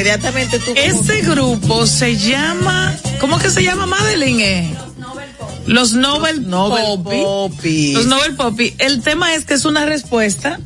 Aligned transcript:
inmediatamente 0.00 0.58
tú. 0.58 0.72
Este 0.76 1.20
grupo 1.22 1.86
se 1.86 2.16
llama, 2.16 2.94
¿cómo 3.20 3.38
que 3.38 3.50
se 3.50 3.62
llama 3.62 3.86
Madeline? 3.86 4.40
eh? 4.40 4.74
Los 5.66 5.92
Nobel, 5.92 6.48
Nobel 6.48 6.82
Poppy. 7.04 7.92
Los 7.92 8.06
Nobel 8.06 8.34
Poppy. 8.34 8.74
El 8.78 9.02
tema 9.02 9.34
es 9.34 9.44
que 9.44 9.54
es 9.54 9.64
una 9.64 9.84
respuesta 9.86 10.58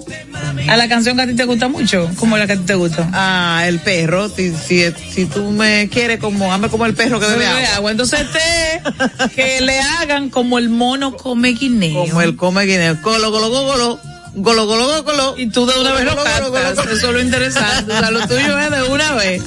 a 0.68 0.76
la 0.76 0.88
canción 0.88 1.16
que 1.16 1.22
a 1.22 1.26
ti 1.26 1.34
te 1.34 1.44
gusta 1.44 1.68
mucho, 1.68 2.08
como 2.16 2.38
la 2.38 2.46
que 2.46 2.54
a 2.54 2.56
ti 2.56 2.62
te 2.64 2.74
gusta. 2.74 3.10
Ah, 3.12 3.64
el 3.66 3.80
perro. 3.80 4.28
Si, 4.30 4.52
si, 4.54 4.84
si 5.12 5.26
tú 5.26 5.50
me 5.50 5.88
quieres 5.91 6.20
como, 6.20 6.52
hazme 6.54 6.69
como 6.70 6.86
el 6.86 6.94
perro 6.94 7.20
que 7.20 7.26
bebe 7.26 7.38
Bebe 7.41 7.48
agua. 7.66 7.76
agua. 7.76 7.91
Entonces 7.91 8.20
te, 8.32 9.28
que 9.34 9.60
le 9.60 9.78
hagan 9.80 10.30
como 10.30 10.58
el 10.58 10.70
mono 10.70 11.16
come 11.16 11.50
guineo. 11.50 12.06
Como 12.06 12.22
el 12.22 12.36
come 12.36 12.64
guineo. 12.64 13.02
Colo, 13.02 13.30
colo, 13.30 13.50
colo, 13.50 13.66
colo. 13.72 14.00
Golo, 14.36 14.66
golo, 14.66 14.86
golo, 14.86 15.02
golo. 15.04 15.34
Y 15.38 15.48
tú 15.48 15.64
de 15.64 15.78
una 15.78 15.92
vez 15.92 16.04
lo 16.04 16.10
Golo, 16.16 16.24
golo, 16.24 16.50
golo, 16.50 16.52
cantas. 16.64 16.84
golo. 16.84 16.96
Eso 16.96 17.08
es 17.08 17.14
lo 17.14 17.20
interesante. 17.22 17.92
O 17.92 17.98
sea, 17.98 18.10
lo 18.10 18.27
tuyo 18.27 18.58
es 18.58 18.70
de 18.70 18.82
una 18.84 19.12
vez. 19.14 19.42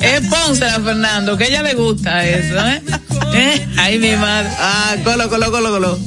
Es 0.00 0.20
Pónsela, 0.28 0.80
Fernando, 0.80 1.36
que 1.36 1.44
a 1.44 1.46
ella 1.48 1.62
le 1.62 1.74
gusta 1.74 2.24
eso, 2.26 2.66
¿eh? 2.66 2.82
¿Eh? 3.34 3.68
Ay, 3.78 3.98
mi 3.98 4.16
madre. 4.16 4.48
Ah, 4.58 4.96
colo, 5.04 5.28
colo, 5.28 5.50
colo, 5.50 5.70
colo. 5.70 5.98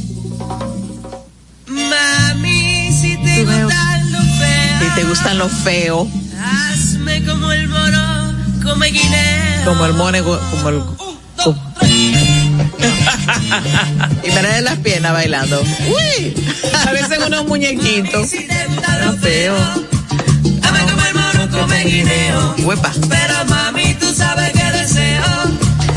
Mami, 1.67 2.91
si 2.91 3.17
te 3.23 3.43
gustan 3.43 4.11
los 4.11 4.23
feos, 4.39 4.83
Si 4.83 4.95
te 4.95 5.03
gustan 5.03 5.37
los 5.37 5.51
feos, 5.51 6.07
hazme 6.41 7.23
como 7.25 7.51
el 7.51 7.67
mono, 7.67 8.33
come 8.63 8.87
guineo. 8.87 9.65
como 9.65 9.85
el 9.85 9.93
mone, 9.93 10.21
como 10.23 10.69
el. 10.69 10.83
Y 14.23 14.31
me 14.31 14.41
de 14.41 14.61
las 14.61 14.77
piernas 14.77 15.13
bailando. 15.13 15.61
Uy. 15.61 16.33
Parecen 16.83 17.23
unos 17.23 17.45
muñequitos. 17.47 18.31
Los 19.03 19.19
Feo. 19.19 19.55
feos, 19.55 19.59
hazme 20.61 20.79
como 20.91 21.05
el 21.05 21.13
mono, 21.15 21.49
come 21.51 21.83
guineo. 21.83 22.55
Huepa. 22.59 22.91
Pero 23.09 23.45
mami, 23.45 23.93
tú 23.95 24.13
sabes 24.13 24.51
que 24.51 24.71
deseo 24.71 25.23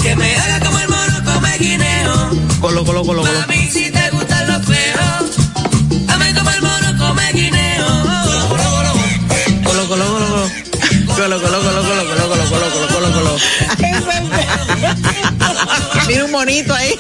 que 0.03 0.17
me 0.17 0.37
haga 0.37 0.61
como 0.65 0.79
el 0.79 0.89
mono, 0.89 1.25
come 1.25 1.59
guineo. 1.59 2.31
Colo, 2.61 2.85
colo, 2.85 3.05
colo, 3.05 3.23
colo. 3.23 3.41
Mami, 3.41 3.69
si 3.71 3.91
te 3.91 3.98
monito 16.39 16.73
ahí. 16.73 16.95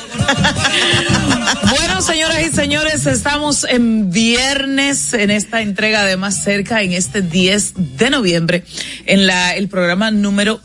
Bueno, 1.70 2.02
señoras 2.02 2.40
y 2.40 2.54
señores, 2.54 3.06
estamos 3.06 3.64
en 3.64 4.10
viernes 4.10 5.12
en 5.14 5.30
esta 5.30 5.60
entrega 5.60 6.04
de 6.04 6.16
Más 6.16 6.42
Cerca, 6.42 6.82
en 6.82 6.92
este 6.92 7.22
10 7.22 7.98
de 7.98 8.10
noviembre, 8.10 8.64
en 9.06 9.26
la, 9.26 9.54
el 9.54 9.68
programa 9.68 10.10
número 10.10 10.60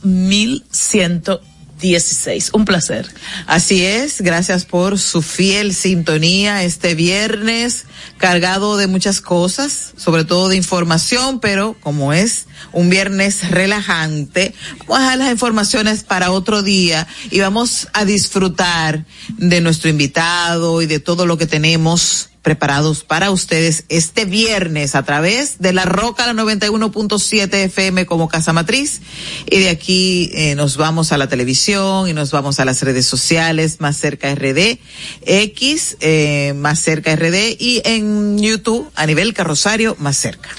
1116. 1.83 2.51
Un 2.53 2.65
placer. 2.65 3.07
Así 3.45 3.85
es, 3.85 4.21
gracias 4.21 4.65
por 4.65 4.97
su 4.97 5.21
fiel 5.21 5.75
sintonía 5.75 6.63
este 6.63 6.95
viernes, 6.95 7.85
cargado 8.17 8.77
de 8.77 8.87
muchas 8.87 9.19
cosas, 9.19 9.93
sobre 9.97 10.23
todo 10.23 10.47
de 10.49 10.55
información, 10.55 11.39
pero 11.39 11.75
como 11.81 12.13
es 12.13 12.45
un 12.71 12.89
viernes 12.89 13.49
relajante, 13.51 14.53
vamos 14.87 15.09
a 15.09 15.15
las 15.17 15.31
informaciones 15.31 16.03
para 16.03 16.31
otro 16.31 16.63
día 16.63 17.07
y 17.29 17.39
vamos 17.39 17.89
a 17.93 18.05
disfrutar 18.05 19.05
de 19.37 19.61
nuestro 19.61 19.89
invitado 19.89 20.81
y 20.81 20.85
de 20.85 20.99
todo 20.99 21.25
lo 21.25 21.37
que 21.37 21.47
tenemos 21.47 22.29
preparados 22.43 23.03
para 23.03 23.31
ustedes 23.31 23.85
este 23.89 24.25
viernes 24.25 24.95
a 24.95 25.03
través 25.03 25.59
de 25.59 25.73
la 25.73 25.85
Roca 25.85 26.31
la 26.31 26.43
91.7 26.43 27.53
FM 27.53 28.05
como 28.05 28.27
Casa 28.27 28.51
Matriz 28.53 29.01
y 29.49 29.59
de 29.61 29.69
aquí 29.69 30.29
eh, 30.33 30.53
nos 30.55 30.75
vamos 30.77 31.13
a 31.13 31.17
la 31.17 31.27
televisión 31.27 32.09
y 32.09 32.13
nos 32.13 32.31
vamos 32.31 32.59
a 32.59 32.65
las 32.65 32.81
redes 32.83 33.07
sociales 33.07 33.77
más 33.79 33.95
cerca 33.97 34.35
RD 34.35 34.77
X 35.25 35.97
eh, 36.01 36.53
más 36.55 36.79
cerca 36.79 37.15
RD 37.15 37.55
y 37.57 37.81
en 37.85 38.37
YouTube 38.37 38.91
a 38.95 39.05
nivel 39.05 39.33
carrosario 39.33 39.95
más 39.99 40.17
cerca. 40.17 40.49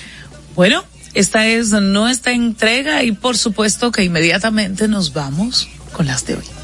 Bueno, 0.57 0.85
esta 1.13 1.47
es 1.47 1.71
nuestra 1.71 2.33
entrega 2.33 3.03
y 3.03 3.13
por 3.13 3.37
supuesto 3.37 3.93
que 3.93 4.05
inmediatamente 4.05 4.89
nos 4.89 5.13
vamos 5.13 5.69
con 5.93 6.07
las 6.07 6.25
de 6.27 6.37
hoy. 6.37 6.64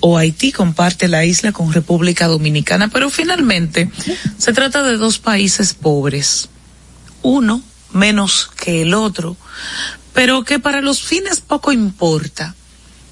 O 0.00 0.16
Haití 0.16 0.50
comparte 0.52 1.08
la 1.08 1.24
isla 1.24 1.52
con 1.52 1.72
República 1.72 2.26
Dominicana, 2.26 2.88
pero 2.88 3.10
finalmente 3.10 3.90
se 4.38 4.52
trata 4.52 4.82
de 4.82 4.96
dos 4.96 5.18
países 5.18 5.74
pobres. 5.74 6.48
Uno 7.22 7.62
menos 7.92 8.50
que 8.56 8.82
el 8.82 8.94
otro, 8.94 9.36
pero 10.14 10.44
que 10.44 10.58
para 10.58 10.80
los 10.80 11.02
fines 11.02 11.40
poco 11.40 11.72
importa 11.72 12.54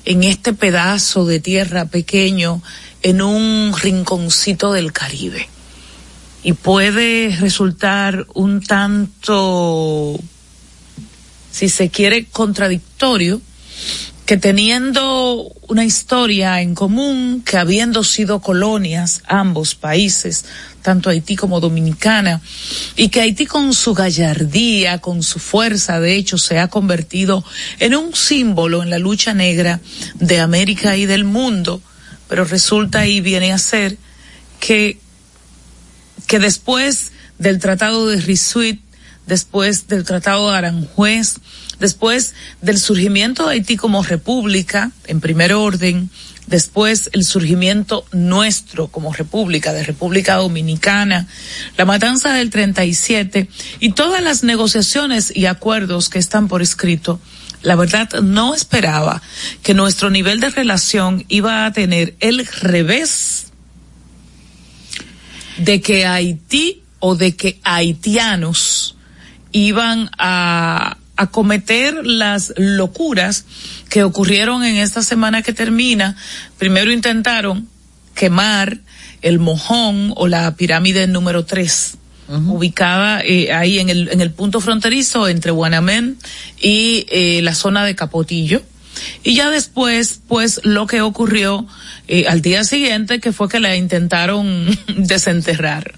en 0.05 0.25
este 0.25 0.55
pedazo 0.55 1.27
de 1.27 1.41
tierra 1.41 1.85
pequeño 1.85 2.63
en 3.03 3.21
un 3.21 3.75
rinconcito 3.77 4.73
del 4.73 4.93
Caribe. 4.93 5.49
Y 6.43 6.53
puede 6.55 7.37
resultar 7.41 8.27
un 8.35 8.63
tanto 8.63 10.19
si 11.51 11.69
se 11.69 11.91
quiere, 11.91 12.27
contradictorio, 12.27 13.41
que 14.29 14.37
teniendo 14.37 15.51
una 15.69 15.87
historia 15.87 16.61
en 16.61 16.75
común, 16.75 17.43
que 17.47 17.57
habiendo 17.57 18.05
sido 18.05 18.41
colonias 18.41 19.23
ambos 19.27 19.75
países, 19.75 20.45
tanto 20.83 21.09
Haití 21.09 21.35
como 21.35 21.61
Dominicana, 21.61 22.43
y 22.95 23.09
que 23.09 23.23
Haití 23.23 23.47
con 23.47 23.73
su 23.73 23.95
gallardía, 23.95 24.99
con 24.99 25.23
su 25.23 25.39
fuerza, 25.39 25.99
de 25.99 26.17
hecho, 26.17 26.37
se 26.37 26.59
ha 26.59 26.69
convertido 26.69 27.43
en 27.79 27.95
un 27.95 28.15
símbolo 28.15 28.83
en 28.83 28.91
la 28.91 28.99
lucha 28.99 29.33
negra 29.33 29.81
de 30.17 30.41
América 30.41 30.95
y 30.95 31.07
del 31.07 31.25
mundo, 31.25 31.81
pero 32.29 32.45
resulta 32.45 33.07
y 33.07 33.23
viene 33.23 33.55
a 33.55 33.57
ser 33.57 33.97
que, 34.61 35.01
que 36.27 36.39
después 36.39 37.13
del 37.39 37.61
Tratado 37.61 38.07
de 38.07 38.21
Risuit, 38.21 38.83
después 39.27 39.89
del 39.89 40.05
Tratado 40.05 40.51
de 40.51 40.57
Aranjuez, 40.59 41.37
después 41.81 42.35
del 42.63 42.79
surgimiento 42.79 43.47
de 43.47 43.55
Haití 43.55 43.77
como 43.77 44.03
república, 44.03 44.91
en 45.07 45.21
primer 45.21 45.53
orden, 45.53 46.11
después 46.47 47.11
el 47.13 47.25
surgimiento 47.25 48.05
nuestro 48.13 48.89
como 48.89 49.13
república, 49.13 49.73
de 49.73 49.85
República 49.85 50.37
Dominicana, 50.37 51.29
la 51.77 51.85
matanza 51.85 52.33
del 52.33 52.51
37 52.51 53.49
y 53.81 53.93
todas 53.93 54.23
las 54.23 54.43
negociaciones 54.43 55.33
y 55.35 55.47
acuerdos 55.47 56.09
que 56.09 56.19
están 56.19 56.49
por 56.49 56.63
escrito, 56.63 57.21
la 57.63 57.77
verdad 57.77 58.09
no 58.23 58.55
esperaba 58.55 59.21
que 59.63 59.75
nuestro 59.75 60.11
nivel 60.11 60.41
de 60.41 60.51
relación 60.51 61.25
iba 61.29 61.67
a 61.67 61.73
tener 61.73 62.15
el 62.21 62.47
revés 62.47 63.47
de 65.59 65.81
que 65.81 66.07
Haití 66.07 66.83
o 67.01 67.15
de 67.15 67.37
que 67.37 67.61
haitianos 67.65 68.97
iban 69.53 70.11
a, 70.19 70.99
a 71.19 71.27
cometer 71.27 72.07
las 72.07 72.55
locuras 72.57 73.45
que 73.91 74.05
ocurrieron 74.05 74.65
en 74.65 74.77
esta 74.77 75.03
semana 75.03 75.43
que 75.43 75.53
termina. 75.53 76.17
Primero 76.59 76.93
intentaron 76.93 77.69
quemar 78.15 78.79
el 79.21 79.41
mojón 79.41 80.13
o 80.17 80.29
la 80.29 80.55
pirámide 80.55 81.09
número 81.09 81.45
3. 81.45 81.99
ubicada 82.29 83.21
eh, 83.23 83.53
ahí 83.53 83.81
en 83.81 83.91
el, 83.91 84.11
en 84.11 84.21
el 84.21 84.31
punto 84.31 84.61
fronterizo 84.61 85.29
entre 85.29 85.51
Guanamén 85.51 86.19
y 86.61 87.05
eh, 87.11 87.41
la 87.43 87.55
zona 87.55 87.85
de 87.85 87.97
Capotillo. 87.97 88.63
Y 89.25 89.35
ya 89.35 89.51
después, 89.51 90.21
pues 90.29 90.61
lo 90.63 90.87
que 90.87 91.01
ocurrió 91.01 91.67
eh, 92.07 92.27
al 92.29 92.43
día 92.43 92.63
siguiente, 92.63 93.19
que 93.19 93.33
fue 93.33 93.49
que 93.49 93.59
la 93.59 93.75
intentaron 93.75 94.67
desenterrar 94.97 95.95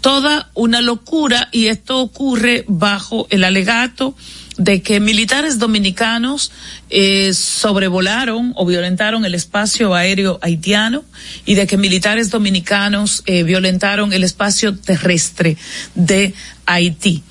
toda 0.00 0.50
una 0.54 0.80
locura 0.80 1.48
y 1.52 1.66
esto 1.66 2.00
ocurre 2.00 2.64
bajo 2.68 3.26
el 3.30 3.44
alegato 3.44 4.14
de 4.58 4.82
que 4.82 5.00
militares 5.00 5.58
dominicanos 5.58 6.52
eh, 6.90 7.32
sobrevolaron 7.32 8.52
o 8.56 8.66
violentaron 8.66 9.24
el 9.24 9.34
espacio 9.34 9.94
aéreo 9.94 10.38
haitiano 10.42 11.04
y 11.46 11.54
de 11.54 11.66
que 11.66 11.76
militares 11.76 12.30
dominicanos 12.30 13.22
eh, 13.26 13.44
violentaron 13.44 14.12
el 14.12 14.24
espacio 14.24 14.76
terrestre 14.76 15.56
de 15.94 16.34
Haití. 16.66 17.22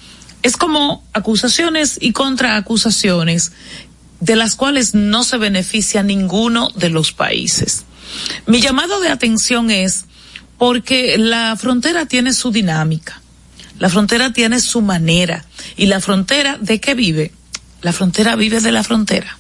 es 0.42 0.56
como 0.56 1.04
acusaciones 1.14 1.98
y 2.02 2.14
contraacusaciones 2.14 3.52
de 4.22 4.36
las 4.36 4.56
cuales 4.56 4.96
no 4.96 5.24
se 5.24 5.38
beneficia 5.38 6.04
ninguno 6.04 6.70
de 6.76 6.90
los 6.90 7.12
países. 7.12 7.84
Mi 8.46 8.62
llamado 8.62 9.00
de 9.00 9.10
atención 9.10 9.70
es 9.70 10.06
porque 10.58 11.18
la 11.18 11.56
frontera 11.56 12.06
tiene 12.06 12.34
su 12.34 12.52
dinámica, 12.52 13.22
la 13.80 13.90
frontera 13.90 14.34
tiene 14.34 14.60
su 14.60 14.82
manera 14.82 15.46
y 15.76 15.86
la 15.86 16.00
frontera 16.00 16.58
de 16.60 16.80
qué 16.80 16.96
vive? 16.96 17.32
La 17.82 17.94
frontera 17.94 18.36
vive 18.36 18.60
de 18.60 18.72
la 18.72 18.84
frontera, 18.84 19.38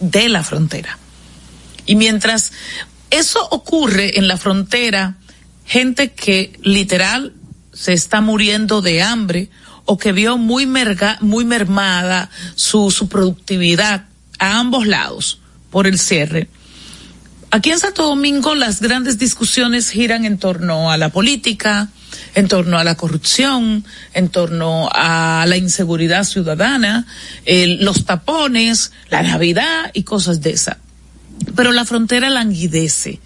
de 0.00 0.28
la 0.28 0.44
frontera. 0.44 0.98
Y 1.84 1.96
mientras 1.96 2.52
eso 3.10 3.46
ocurre 3.50 4.18
en 4.18 4.28
la 4.28 4.36
frontera, 4.36 5.16
gente 5.64 6.12
que 6.12 6.58
literal 6.62 7.34
se 7.72 7.92
está 7.92 8.20
muriendo 8.20 8.82
de 8.82 9.02
hambre 9.02 9.50
o 9.84 9.98
que 9.98 10.12
vio 10.12 10.36
muy, 10.38 10.66
mermada 10.66 12.30
su, 12.54 12.90
su 12.90 13.08
productividad 13.08 14.06
a 14.38 14.58
ambos 14.58 14.86
lados 14.86 15.40
por 15.70 15.86
el 15.86 15.98
cierre. 15.98 16.48
Aquí 17.50 17.70
en 17.70 17.78
Santo 17.78 18.04
Domingo 18.04 18.54
las 18.54 18.80
grandes 18.80 19.18
discusiones 19.18 19.90
giran 19.90 20.24
en 20.24 20.38
torno 20.38 20.90
a 20.90 20.96
la 20.96 21.10
política, 21.10 21.88
en 22.34 22.48
torno 22.48 22.78
a 22.78 22.84
la 22.84 22.96
corrupción, 22.96 23.84
en 24.14 24.28
torno 24.28 24.88
a 24.92 25.44
la 25.46 25.56
inseguridad 25.56 26.24
ciudadana, 26.24 27.06
los 27.46 28.04
tapones, 28.04 28.92
la 29.10 29.22
Navidad 29.22 29.90
y 29.94 30.02
cosas 30.02 30.40
de 30.40 30.50
esa. 30.50 30.78
Pero 31.54 31.72
la 31.72 31.84
frontera 31.84 32.30
languidece 32.30 33.20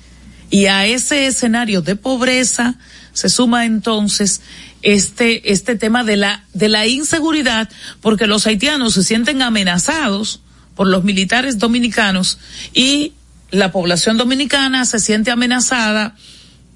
y 0.50 0.66
a 0.66 0.84
ese 0.86 1.26
escenario 1.26 1.80
de 1.80 1.96
pobreza 1.96 2.74
se 3.12 3.28
suma 3.28 3.64
entonces 3.64 4.40
este, 4.82 5.52
este 5.52 5.76
tema 5.76 6.04
de 6.04 6.16
la, 6.16 6.44
de 6.54 6.68
la 6.68 6.86
inseguridad, 6.86 7.68
porque 8.00 8.26
los 8.26 8.46
haitianos 8.46 8.94
se 8.94 9.04
sienten 9.04 9.42
amenazados 9.42 10.40
por 10.74 10.88
los 10.88 11.04
militares 11.04 11.58
dominicanos 11.58 12.38
y 12.74 13.12
la 13.50 13.72
población 13.72 14.16
dominicana 14.16 14.84
se 14.84 15.00
siente 15.00 15.30
amenazada 15.30 16.16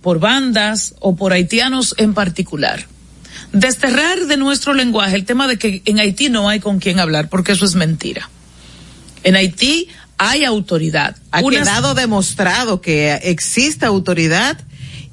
por 0.04 0.20
bandas 0.20 0.94
o 1.00 1.16
por 1.16 1.32
haitianos 1.32 1.94
en 1.96 2.12
particular. 2.12 2.86
Desterrar 3.54 4.26
de 4.26 4.36
nuestro 4.36 4.74
lenguaje 4.74 5.16
el 5.16 5.24
tema 5.24 5.48
de 5.48 5.56
que 5.56 5.80
en 5.86 5.98
Haití 5.98 6.28
no 6.28 6.50
hay 6.50 6.60
con 6.60 6.78
quién 6.78 7.00
hablar, 7.00 7.30
porque 7.30 7.52
eso 7.52 7.64
es 7.64 7.74
mentira. 7.74 8.28
En 9.22 9.34
Haití 9.34 9.88
hay 10.18 10.44
autoridad. 10.44 11.16
Ha 11.30 11.42
quedado 11.42 11.94
demostrado 11.94 12.82
que 12.82 13.14
existe 13.14 13.86
autoridad 13.86 14.58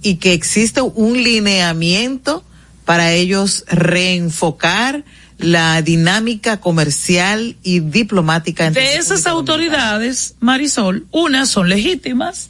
y 0.02 0.16
que 0.16 0.34
existe 0.34 0.82
un 0.82 1.24
lineamiento 1.24 2.44
para 2.84 3.14
ellos 3.14 3.64
reenfocar 3.70 5.06
la 5.38 5.82
dinámica 5.82 6.60
comercial 6.60 7.56
y 7.64 7.80
diplomática. 7.80 8.70
de 8.72 8.98
esas 8.98 9.26
autoridades, 9.26 10.36
Marisol, 10.42 11.08
unas 11.12 11.48
son 11.48 11.70
legítimas 11.70 12.50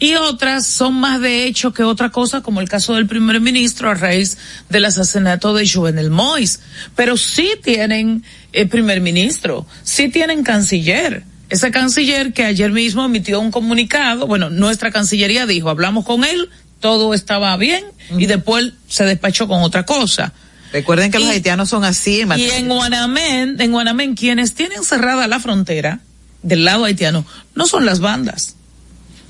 y 0.00 0.14
otras 0.14 0.66
son 0.66 0.94
más 0.94 1.20
de 1.20 1.44
hecho 1.44 1.74
que 1.74 1.84
otra 1.84 2.08
cosa, 2.08 2.40
como 2.40 2.62
el 2.62 2.68
caso 2.68 2.94
del 2.94 3.06
primer 3.06 3.40
ministro 3.40 3.90
a 3.90 3.94
raíz 3.94 4.38
del 4.70 4.86
asesinato 4.86 5.52
de 5.52 5.68
Jovenel 5.68 6.10
Mois. 6.10 6.60
Pero 6.96 7.18
sí 7.18 7.52
tienen 7.62 8.24
eh, 8.54 8.66
primer 8.66 9.02
ministro, 9.02 9.66
sí 9.84 10.08
tienen 10.08 10.42
canciller. 10.42 11.24
Ese 11.50 11.70
canciller 11.70 12.32
que 12.32 12.44
ayer 12.44 12.72
mismo 12.72 13.04
emitió 13.04 13.40
un 13.40 13.50
comunicado, 13.50 14.26
bueno, 14.26 14.48
nuestra 14.48 14.90
cancillería 14.90 15.44
dijo, 15.44 15.68
hablamos 15.68 16.06
con 16.06 16.24
él, 16.24 16.48
todo 16.80 17.12
estaba 17.12 17.54
bien 17.58 17.84
y 18.16 18.24
después 18.24 18.72
se 18.88 19.04
despachó 19.04 19.48
con 19.48 19.62
otra 19.62 19.84
cosa. 19.84 20.32
Recuerden 20.72 21.10
que 21.10 21.18
los 21.18 21.28
haitianos 21.28 21.68
son 21.68 21.84
así. 21.84 22.20
En 22.20 22.38
y 22.38 22.48
en 22.48 22.68
Guanamén, 22.68 23.60
en 23.60 23.72
Guanamén, 23.72 24.14
quienes 24.14 24.54
tienen 24.54 24.82
cerrada 24.82 25.26
la 25.26 25.40
frontera 25.40 26.00
del 26.42 26.64
lado 26.64 26.86
haitiano 26.86 27.26
no 27.54 27.66
son 27.66 27.84
las 27.84 28.00
bandas. 28.00 28.56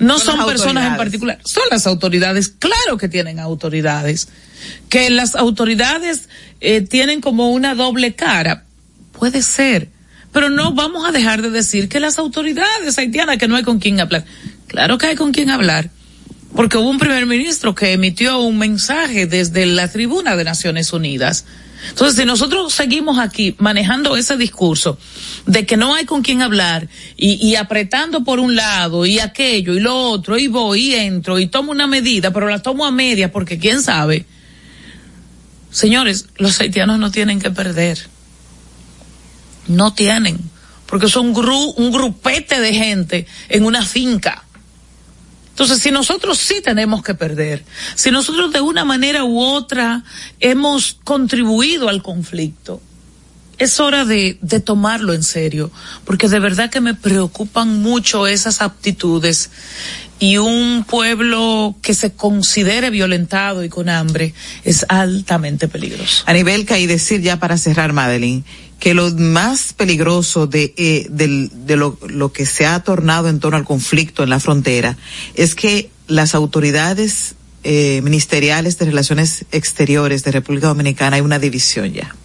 No 0.00 0.18
son, 0.18 0.44
personas 0.46 0.90
en 0.90 0.96
particular, 0.96 1.38
son 1.44 1.62
las 1.70 1.86
autoridades, 1.86 2.48
claro 2.48 2.96
que 2.98 3.08
tienen 3.08 3.38
autoridades. 3.38 4.28
Que 4.88 5.10
las 5.10 5.36
autoridades 5.36 6.28
eh, 6.60 6.80
tienen 6.80 7.20
como 7.20 7.50
una 7.50 7.74
doble 7.74 8.14
cara, 8.14 8.64
puede 9.12 9.42
ser, 9.42 9.88
pero 10.32 10.50
no 10.50 10.72
vamos 10.72 11.08
a 11.08 11.12
dejar 11.12 11.42
de 11.42 11.50
decir 11.50 11.88
que 11.88 12.00
las 12.00 12.18
autoridades 12.18 12.98
haitianas, 12.98 13.38
que 13.38 13.46
no 13.46 13.56
hay 13.56 13.62
con 13.62 13.78
quién 13.78 14.00
hablar. 14.00 14.24
Claro 14.66 14.98
que 14.98 15.06
hay 15.06 15.16
con 15.16 15.32
quién 15.32 15.50
hablar, 15.50 15.90
porque 16.54 16.78
hubo 16.78 16.90
un 16.90 16.98
primer 16.98 17.26
ministro 17.26 17.74
que 17.74 17.92
emitió 17.92 18.40
un 18.40 18.58
mensaje 18.58 19.26
desde 19.26 19.66
la 19.66 19.88
tribuna 19.88 20.36
de 20.36 20.44
Naciones 20.44 20.92
Unidas. 20.92 21.44
Entonces, 21.88 22.16
si 22.16 22.24
nosotros 22.26 22.74
seguimos 22.74 23.18
aquí 23.18 23.54
manejando 23.58 24.16
ese 24.16 24.36
discurso 24.36 24.98
de 25.46 25.64
que 25.64 25.76
no 25.76 25.94
hay 25.94 26.04
con 26.04 26.22
quién 26.22 26.42
hablar 26.42 26.88
y, 27.16 27.54
apretando 27.54 28.22
por 28.22 28.38
un 28.38 28.54
lado 28.54 29.06
y 29.06 29.18
aquello 29.18 29.74
y 29.74 29.80
lo 29.80 29.96
otro 30.10 30.38
y 30.38 30.48
voy 30.48 30.88
y 30.88 30.94
entro 30.94 31.38
y 31.38 31.46
tomo 31.46 31.72
una 31.72 31.86
medida, 31.86 32.32
pero 32.32 32.48
la 32.48 32.60
tomo 32.60 32.84
a 32.84 32.90
media 32.90 33.32
porque 33.32 33.58
quién 33.58 33.82
sabe. 33.82 34.26
Señores, 35.70 36.26
los 36.36 36.60
haitianos 36.60 36.98
no 36.98 37.10
tienen 37.10 37.40
que 37.40 37.50
perder. 37.50 37.98
No 39.68 39.94
tienen, 39.94 40.38
porque 40.86 41.08
son 41.08 41.32
gru 41.32 41.74
un 41.76 41.92
grupete 41.92 42.60
de 42.60 42.74
gente 42.74 43.26
en 43.48 43.64
una 43.64 43.84
finca. 43.84 44.44
Entonces, 45.50 45.80
si 45.82 45.90
nosotros 45.90 46.38
sí 46.38 46.62
tenemos 46.62 47.02
que 47.02 47.14
perder, 47.14 47.64
si 47.94 48.10
nosotros 48.10 48.52
de 48.52 48.60
una 48.60 48.84
manera 48.84 49.24
u 49.24 49.40
otra 49.40 50.04
hemos 50.40 50.96
contribuido 51.04 51.88
al 51.88 52.02
conflicto, 52.02 52.80
es 53.60 53.78
hora 53.78 54.06
de, 54.06 54.38
tomarlo 54.64 55.12
en 55.12 55.22
serio, 55.22 55.70
porque 56.06 56.28
de 56.28 56.40
verdad 56.40 56.70
que 56.70 56.80
me 56.80 56.94
preocupan 56.94 57.82
mucho 57.82 58.26
esas 58.26 58.62
aptitudes 58.62 59.50
y 60.18 60.38
un 60.38 60.84
pueblo 60.88 61.76
que 61.82 61.92
se 61.92 62.12
considere 62.12 62.88
violentado 62.88 63.62
y 63.62 63.68
con 63.68 63.90
hambre 63.90 64.32
es 64.64 64.86
altamente 64.88 65.68
peligroso. 65.68 66.24
A 66.26 66.32
nivel 66.32 66.64
que 66.64 66.86
decir 66.86 67.20
ya 67.20 67.38
para 67.38 67.58
cerrar, 67.58 67.92
Madeline, 67.92 68.44
que 68.80 68.94
lo 68.94 69.10
más 69.10 69.74
peligroso 69.74 70.46
de, 70.46 70.74
eh, 70.76 71.06
de 71.10 71.76
lo, 71.76 71.98
lo 72.08 72.32
que 72.32 72.46
se 72.46 72.66
ha 72.66 72.80
tornado 72.80 73.28
en 73.28 73.38
torno 73.38 73.58
al 73.58 73.64
conflicto 73.64 74.22
en 74.22 74.30
la 74.30 74.40
frontera 74.40 74.96
es 75.34 75.54
que 75.54 75.90
las 76.08 76.34
autoridades 76.34 77.36
eh, 77.62 78.00
ministeriales 78.02 78.78
de 78.78 78.86
relaciones 78.86 79.44
exteriores 79.52 80.24
de 80.24 80.32
República 80.32 80.68
Dominicana 80.68 81.16
hay 81.16 81.22
una 81.22 81.38
división 81.38 81.92
ya. 81.92 82.16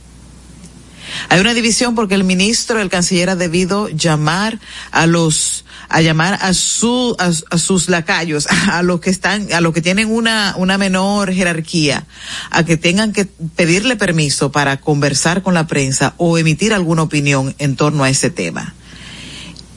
Hay 1.28 1.42
una 1.42 1.54
división 1.54 1.94
porque 1.94 2.16
el 2.16 2.24
ministro, 2.24 2.82
el 2.82 2.90
canciller 2.90 3.30
ha 3.30 3.36
debido 3.36 3.90
llamar 3.90 4.60
a 4.92 5.08
los 5.08 5.65
a 5.90 6.02
llamar 6.02 6.38
a 6.42 6.54
su 6.54 7.16
a, 7.20 7.58
sus 7.58 7.90
lacayos, 7.90 8.48
a 8.72 8.84
los 8.84 9.00
que 9.00 9.10
están 9.10 9.52
a 9.54 9.62
los 9.62 9.74
que 9.74 9.82
tienen 9.82 10.12
una 10.12 10.56
una 10.58 10.78
menor 10.78 11.34
jerarquía, 11.34 12.06
a 12.50 12.64
que 12.64 12.78
tengan 12.78 13.14
que 13.14 13.26
pedirle 13.26 13.96
permiso 13.96 14.52
para 14.52 14.78
conversar 14.78 15.42
con 15.42 15.54
la 15.54 15.68
prensa 15.68 16.14
o 16.18 16.38
emitir 16.38 16.74
alguna 16.74 17.04
opinión 17.04 17.56
en 17.58 17.76
torno 17.76 18.04
a 18.04 18.10
ese 18.10 18.30
tema. 18.30 18.74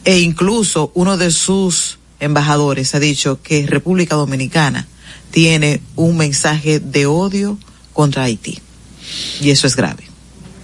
E 0.04 0.20
incluso 0.20 0.90
uno 0.94 1.16
de 1.16 1.30
sus 1.30 1.98
embajadores 2.20 2.94
ha 2.94 3.00
dicho 3.00 3.40
que 3.42 3.66
República 3.66 4.16
Dominicana 4.16 4.86
tiene 5.30 5.82
un 5.96 6.16
mensaje 6.16 6.80
de 6.80 7.06
odio 7.06 7.58
contra 7.92 8.24
Haití. 8.24 8.58
Y 9.40 9.50
eso 9.50 9.66
es 9.66 9.76
grave. 9.76 10.07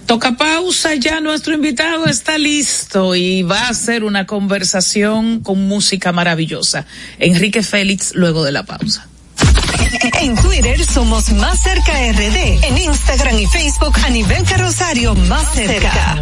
Toca 0.05 0.37
pausa, 0.37 0.93
ya 0.95 1.19
nuestro 1.19 1.53
invitado 1.55 2.05
está 2.05 2.37
listo 2.37 3.15
y 3.15 3.41
va 3.41 3.61
a 3.61 3.69
hacer 3.69 4.03
una 4.03 4.27
conversación 4.27 5.39
con 5.39 5.67
música 5.67 6.11
maravillosa. 6.11 6.85
Enrique 7.17 7.63
Félix, 7.63 8.13
luego 8.13 8.43
de 8.43 8.51
la 8.51 8.63
pausa. 8.63 9.07
En 10.21 10.35
Twitter 10.35 10.83
somos 10.85 11.31
Más 11.31 11.61
Cerca 11.61 11.93
RD, 12.11 12.65
en 12.65 12.77
Instagram 12.77 13.39
y 13.39 13.47
Facebook 13.47 13.95
a 14.03 14.09
nivel 14.09 14.43
carrosario 14.43 15.15
Más 15.15 15.53
Cerca. 15.53 16.21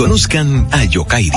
Conozcan 0.00 0.66
a 0.72 0.84
Yokairi. 0.88 1.36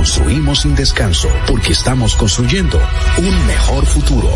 construimos 0.00 0.60
sin 0.60 0.74
descanso 0.74 1.28
porque 1.46 1.72
estamos 1.72 2.14
construyendo 2.14 2.80
un 3.18 3.46
mejor 3.46 3.84
futuro. 3.84 4.30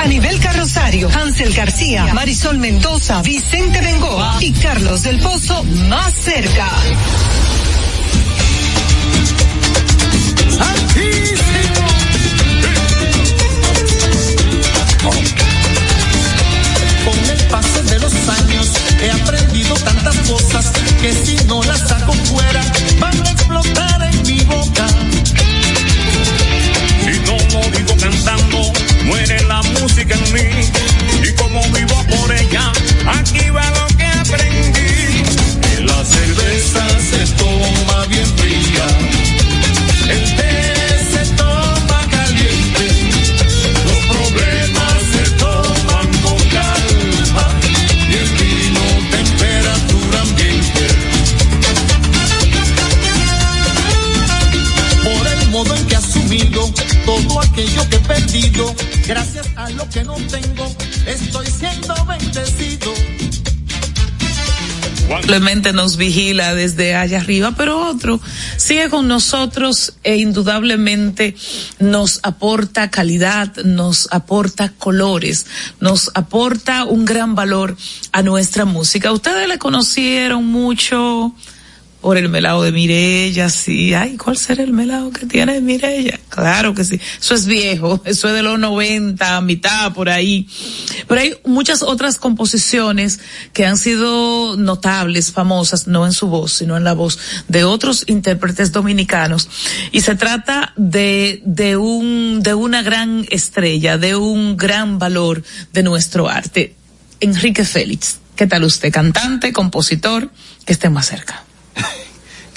A 0.00 0.06
nivel 0.06 0.38
carrosario, 0.38 1.10
Hansel 1.12 1.52
García, 1.52 2.14
Marisol 2.14 2.58
Mendoza, 2.58 3.22
Vicente 3.22 3.80
Bengoa 3.80 4.36
y 4.38 4.52
Carlos 4.52 5.02
del 5.02 5.18
Pozo 5.18 5.64
más 5.64 6.14
cerca. 6.14 6.68
Con 17.04 17.30
el 17.30 17.42
paso 17.48 17.82
de 17.82 17.98
los 17.98 18.28
años 18.28 18.70
he 19.02 19.10
aprendido 19.10 19.74
tantas 19.74 20.16
cosas 20.28 20.72
que 21.00 21.12
si 21.12 21.34
no 21.46 21.62
las 21.64 21.80
saco 21.80 22.12
fuera 22.12 22.62
van 23.00 23.26
a 23.26 23.30
explotar 23.30 24.02
en 24.02 24.09
mi 24.30 24.40
boca. 24.44 24.86
Si 27.04 27.14
no 27.26 27.36
lo 27.86 27.96
cantando, 27.96 28.72
muere 29.04 29.42
la 29.44 29.62
música 29.62 30.14
en 30.14 30.32
mí. 30.32 30.48
Y 31.28 31.32
como 31.34 31.60
vivo 31.72 32.04
por 32.12 32.32
ella, 32.32 32.72
aquí 33.18 33.50
va 33.50 33.66
lo 33.78 33.86
que 33.96 34.04
aprendí. 34.04 35.22
Que 35.62 35.80
la 35.82 36.04
cerveza 36.04 36.84
se 37.10 37.22
toma 37.34 38.06
bien 38.06 38.26
fría. 38.36 38.86
El 40.14 40.36
aquello 57.80 57.90
que 57.90 57.96
he 57.96 58.00
perdido. 58.00 58.74
Gracias 59.06 59.46
a 59.56 59.70
lo 59.70 59.88
que 59.88 60.04
no 60.04 60.14
tengo, 60.14 60.76
estoy 61.06 61.46
siendo 61.46 61.94
bendecido. 62.06 62.94
simplemente 65.08 65.72
nos 65.72 65.96
vigila 65.96 66.54
desde 66.54 66.94
allá 66.94 67.18
arriba, 67.18 67.52
pero 67.56 67.84
otro 67.88 68.20
sigue 68.56 68.88
con 68.90 69.08
nosotros 69.08 69.94
e 70.04 70.16
indudablemente 70.16 71.34
nos 71.80 72.20
aporta 72.22 72.90
calidad, 72.90 73.56
nos 73.64 74.06
aporta 74.12 74.72
colores, 74.78 75.46
nos 75.80 76.12
aporta 76.14 76.84
un 76.84 77.04
gran 77.04 77.34
valor 77.34 77.76
a 78.12 78.22
nuestra 78.22 78.64
música. 78.64 79.10
Ustedes 79.10 79.48
le 79.48 79.58
conocieron 79.58 80.46
mucho 80.46 81.34
por 82.00 82.16
el 82.16 82.28
melado 82.28 82.62
de 82.62 82.72
Mirella, 82.72 83.50
sí. 83.50 83.92
Ay, 83.92 84.16
¿cuál 84.16 84.36
será 84.38 84.62
el 84.62 84.72
melado 84.72 85.10
que 85.10 85.26
tiene 85.26 85.60
Mirella? 85.60 86.18
Claro 86.28 86.74
que 86.74 86.84
sí. 86.84 86.98
Eso 87.20 87.34
es 87.34 87.46
viejo, 87.46 88.00
eso 88.04 88.28
es 88.28 88.34
de 88.34 88.42
los 88.42 88.58
90, 88.58 89.40
mitad 89.42 89.92
por 89.92 90.08
ahí. 90.08 90.48
Pero 91.06 91.20
hay 91.20 91.34
muchas 91.44 91.82
otras 91.82 92.16
composiciones 92.16 93.20
que 93.52 93.66
han 93.66 93.76
sido 93.76 94.56
notables, 94.56 95.30
famosas, 95.32 95.86
no 95.86 96.06
en 96.06 96.12
su 96.12 96.28
voz, 96.28 96.52
sino 96.52 96.76
en 96.76 96.84
la 96.84 96.94
voz 96.94 97.18
de 97.48 97.64
otros 97.64 98.04
intérpretes 98.06 98.72
dominicanos. 98.72 99.48
Y 99.92 100.00
se 100.00 100.14
trata 100.14 100.72
de, 100.76 101.42
de 101.44 101.76
un, 101.76 102.40
de 102.42 102.54
una 102.54 102.82
gran 102.82 103.26
estrella, 103.30 103.98
de 103.98 104.16
un 104.16 104.56
gran 104.56 104.98
valor 104.98 105.42
de 105.72 105.82
nuestro 105.82 106.28
arte. 106.28 106.74
Enrique 107.20 107.64
Félix. 107.64 108.20
¿Qué 108.36 108.46
tal 108.46 108.64
usted? 108.64 108.90
Cantante, 108.90 109.52
compositor, 109.52 110.30
que 110.64 110.72
esté 110.72 110.88
más 110.88 111.06
cerca. 111.06 111.44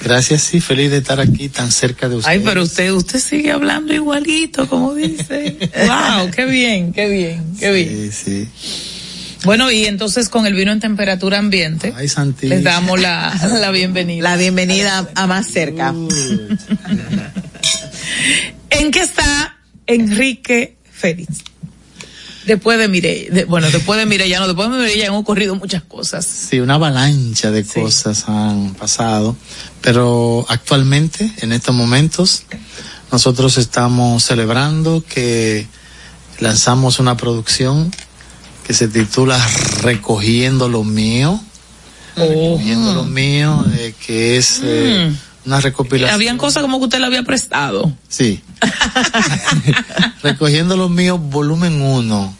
Gracias, 0.04 0.42
sí, 0.42 0.60
feliz 0.60 0.90
de 0.90 0.98
estar 0.98 1.18
aquí 1.18 1.48
tan 1.48 1.72
cerca 1.72 2.08
de 2.08 2.16
usted. 2.16 2.30
Ay, 2.30 2.40
pero 2.44 2.62
usted, 2.62 2.92
usted 2.92 3.18
sigue 3.18 3.50
hablando 3.52 3.94
igualito, 3.94 4.68
como 4.68 4.94
dice. 4.94 5.56
wow, 5.86 6.30
qué 6.30 6.44
bien, 6.44 6.92
qué 6.92 7.08
bien, 7.08 7.56
qué 7.58 7.72
bien. 7.72 8.12
Sí, 8.12 8.46
sí. 8.46 8.48
Bueno, 9.44 9.70
y 9.70 9.86
entonces 9.86 10.28
con 10.28 10.46
el 10.46 10.54
vino 10.54 10.72
en 10.72 10.80
temperatura 10.80 11.38
ambiente, 11.38 11.92
Ay, 11.96 12.08
Santi. 12.08 12.48
les 12.48 12.62
damos 12.62 13.00
la, 13.00 13.34
la 13.60 13.70
bienvenida. 13.70 14.22
La 14.30 14.36
bienvenida 14.36 15.08
a 15.14 15.26
más 15.26 15.46
cerca. 15.46 15.94
¿En 18.70 18.90
qué 18.90 19.00
está 19.00 19.56
Enrique 19.86 20.76
Félix? 20.90 21.44
Después 22.46 22.78
de 22.78 22.88
Mireya, 22.88 23.30
de- 23.30 23.44
bueno, 23.46 23.70
después 23.70 23.98
de 23.98 24.06
Mireya, 24.06 24.38
no, 24.40 24.46
después 24.46 24.70
de 24.70 24.76
Mireya 24.76 25.08
han 25.08 25.14
ocurrido 25.14 25.54
muchas 25.56 25.82
cosas. 25.82 26.26
Sí, 26.26 26.60
una 26.60 26.74
avalancha 26.74 27.50
de 27.50 27.64
cosas 27.64 28.24
han 28.28 28.74
pasado, 28.74 29.36
pero 29.80 30.44
actualmente, 30.48 31.32
en 31.38 31.52
estos 31.52 31.74
momentos, 31.74 32.42
nosotros 33.10 33.56
estamos 33.58 34.24
celebrando 34.24 35.02
que 35.08 35.66
lanzamos 36.40 36.98
una 36.98 37.16
producción 37.16 37.90
que 38.66 38.74
se 38.74 38.88
titula 38.88 39.38
Recogiendo 39.82 40.68
lo 40.68 40.84
mío. 40.84 41.40
Recogiendo 42.16 42.94
lo 42.94 43.04
mío, 43.04 43.64
eh, 43.76 43.94
que 44.06 44.36
es 44.36 44.60
eh, 44.62 45.12
una 45.46 45.60
recopilación. 45.60 46.14
Habían 46.14 46.38
cosas 46.38 46.62
como 46.62 46.78
que 46.78 46.84
usted 46.84 46.98
le 47.00 47.06
había 47.06 47.22
prestado. 47.22 47.92
Sí. 48.08 48.42
Recogiendo 50.22 50.76
lo 50.76 50.88
mío, 50.88 51.18
volumen 51.18 51.80
1. 51.80 52.36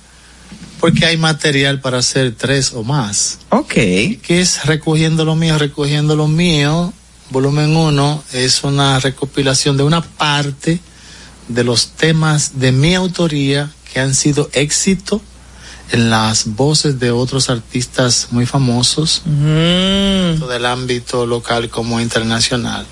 Porque 0.80 1.06
hay 1.06 1.16
material 1.16 1.80
para 1.80 1.99
hacer 1.99 2.34
tres 2.34 2.73
o 2.75 2.82
más. 2.82 3.38
Ok. 3.50 3.73
¿Qué 3.73 4.40
es 4.40 4.66
Recogiendo 4.66 5.25
lo 5.25 5.34
mío? 5.34 5.58
Recogiendo 5.58 6.14
lo 6.16 6.28
mío, 6.28 6.92
volumen 7.30 7.75
1, 7.75 8.25
es 8.32 8.64
una 8.64 9.00
recopilación 9.00 9.76
de 9.76 9.82
una 9.82 10.02
parte 10.02 10.80
de 11.49 11.64
los 11.64 11.92
temas 11.92 12.58
de 12.61 12.73
mi 12.73 12.94
autoría 12.94 13.70
que 13.92 14.00
han 14.00 14.14
sido 14.14 14.50
éxito 14.52 15.23
las 15.92 16.54
voces 16.54 16.98
de 16.98 17.10
otros 17.10 17.50
artistas 17.50 18.28
muy 18.30 18.46
famosos, 18.46 19.22
tanto 19.24 20.46
del 20.48 20.66
ámbito 20.66 21.26
local 21.26 21.68
como 21.68 22.00
internacional. 22.00 22.86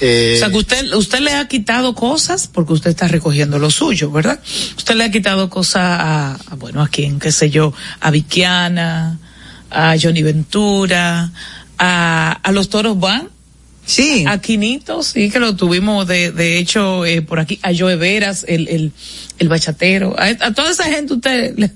Eh, 0.00 0.34
O 0.36 0.38
sea, 0.40 0.50
que 0.50 0.56
usted, 0.56 0.92
usted 0.94 1.20
le 1.20 1.32
ha 1.34 1.46
quitado 1.46 1.94
cosas 1.94 2.48
porque 2.48 2.72
usted 2.72 2.90
está 2.90 3.06
recogiendo 3.06 3.58
lo 3.60 3.70
suyo, 3.70 4.10
¿verdad? 4.10 4.40
Usted 4.76 4.96
le 4.96 5.04
ha 5.04 5.10
quitado 5.10 5.48
cosas 5.48 5.82
a, 5.82 6.34
a, 6.34 6.54
bueno, 6.56 6.82
a 6.82 6.88
quién, 6.88 7.20
qué 7.20 7.30
sé 7.30 7.48
yo, 7.48 7.72
a 8.00 8.10
Viquiana, 8.10 9.18
a 9.70 9.94
Johnny 10.00 10.22
Ventura, 10.22 11.30
a, 11.78 12.32
a 12.42 12.52
los 12.52 12.68
toros 12.70 12.98
van. 12.98 13.28
Sí. 13.86 14.24
A 14.26 14.38
Quinito, 14.38 15.02
sí, 15.02 15.30
que 15.30 15.38
lo 15.38 15.54
tuvimos 15.56 16.06
de, 16.06 16.32
de 16.32 16.58
hecho 16.58 17.04
eh, 17.04 17.20
por 17.22 17.38
aquí, 17.38 17.58
a 17.62 17.70
Joe 17.76 17.96
Veras, 17.96 18.44
el, 18.48 18.66
el, 18.68 18.92
el 19.38 19.48
bachatero, 19.48 20.14
a, 20.18 20.24
a 20.46 20.54
toda 20.54 20.70
esa 20.70 20.84
gente 20.84 21.12
usted 21.14 21.54
le, 21.58 21.70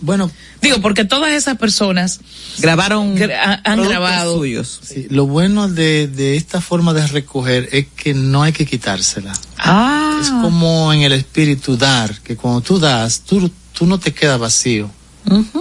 bueno, 0.00 0.30
digo, 0.62 0.80
porque 0.80 1.04
todas 1.04 1.30
esas 1.32 1.58
personas 1.58 2.20
grabaron, 2.58 3.16
gra- 3.16 3.36
ha- 3.38 3.60
han 3.70 3.84
grabado. 3.86 4.38
suyos. 4.38 4.80
sí, 4.82 5.06
lo 5.10 5.26
bueno 5.26 5.68
de, 5.68 6.08
de 6.08 6.36
esta 6.36 6.60
forma 6.62 6.94
de 6.94 7.06
recoger 7.06 7.68
es 7.72 7.86
que 7.94 8.14
no 8.14 8.42
hay 8.42 8.52
que 8.52 8.64
quitársela. 8.64 9.34
Ah. 9.58 10.18
Es 10.22 10.30
como 10.30 10.92
en 10.92 11.02
el 11.02 11.12
espíritu 11.12 11.76
dar, 11.76 12.18
que 12.22 12.34
cuando 12.34 12.60
tú 12.62 12.78
das, 12.78 13.20
tú, 13.20 13.50
tú 13.72 13.86
no 13.86 14.00
te 14.00 14.12
quedas 14.14 14.40
vacío, 14.40 14.90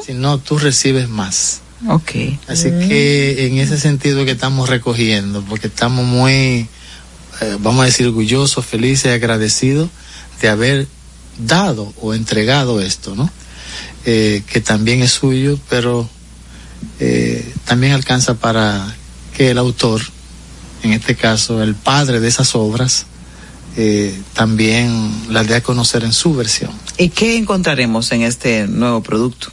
sino 0.05 0.37
tú 0.39 0.57
recibes 0.57 1.09
más. 1.09 1.59
Ok. 1.85 2.11
Así 2.47 2.69
que 2.69 3.47
en 3.47 3.57
ese 3.59 3.77
sentido 3.77 4.25
que 4.25 4.31
estamos 4.31 4.69
recogiendo, 4.69 5.43
porque 5.43 5.67
estamos 5.67 6.05
muy, 6.05 6.67
eh, 7.41 7.57
vamos 7.59 7.83
a 7.83 7.85
decir, 7.85 8.07
orgullosos, 8.07 8.65
felices, 8.65 9.13
agradecidos 9.13 9.89
de 10.41 10.49
haber 10.49 10.87
dado 11.37 11.93
o 12.01 12.13
entregado 12.13 12.81
esto, 12.81 13.15
¿no? 13.15 13.29
Eh, 14.05 14.43
que 14.47 14.61
también 14.61 15.01
es 15.01 15.11
suyo, 15.11 15.59
pero 15.69 16.09
eh, 16.99 17.53
también 17.65 17.93
alcanza 17.93 18.35
para 18.35 18.95
que 19.35 19.51
el 19.51 19.57
autor, 19.57 20.01
en 20.83 20.93
este 20.93 21.15
caso 21.15 21.61
el 21.61 21.75
padre 21.75 22.19
de 22.19 22.27
esas 22.27 22.55
obras, 22.55 23.05
eh, 23.75 24.19
también 24.33 25.11
las 25.29 25.47
dé 25.47 25.55
a 25.55 25.61
conocer 25.61 26.03
en 26.03 26.13
su 26.13 26.33
versión. 26.33 26.71
¿Y 26.97 27.09
qué 27.09 27.37
encontraremos 27.37 28.11
en 28.11 28.23
este 28.23 28.67
nuevo 28.67 29.03
producto? 29.03 29.51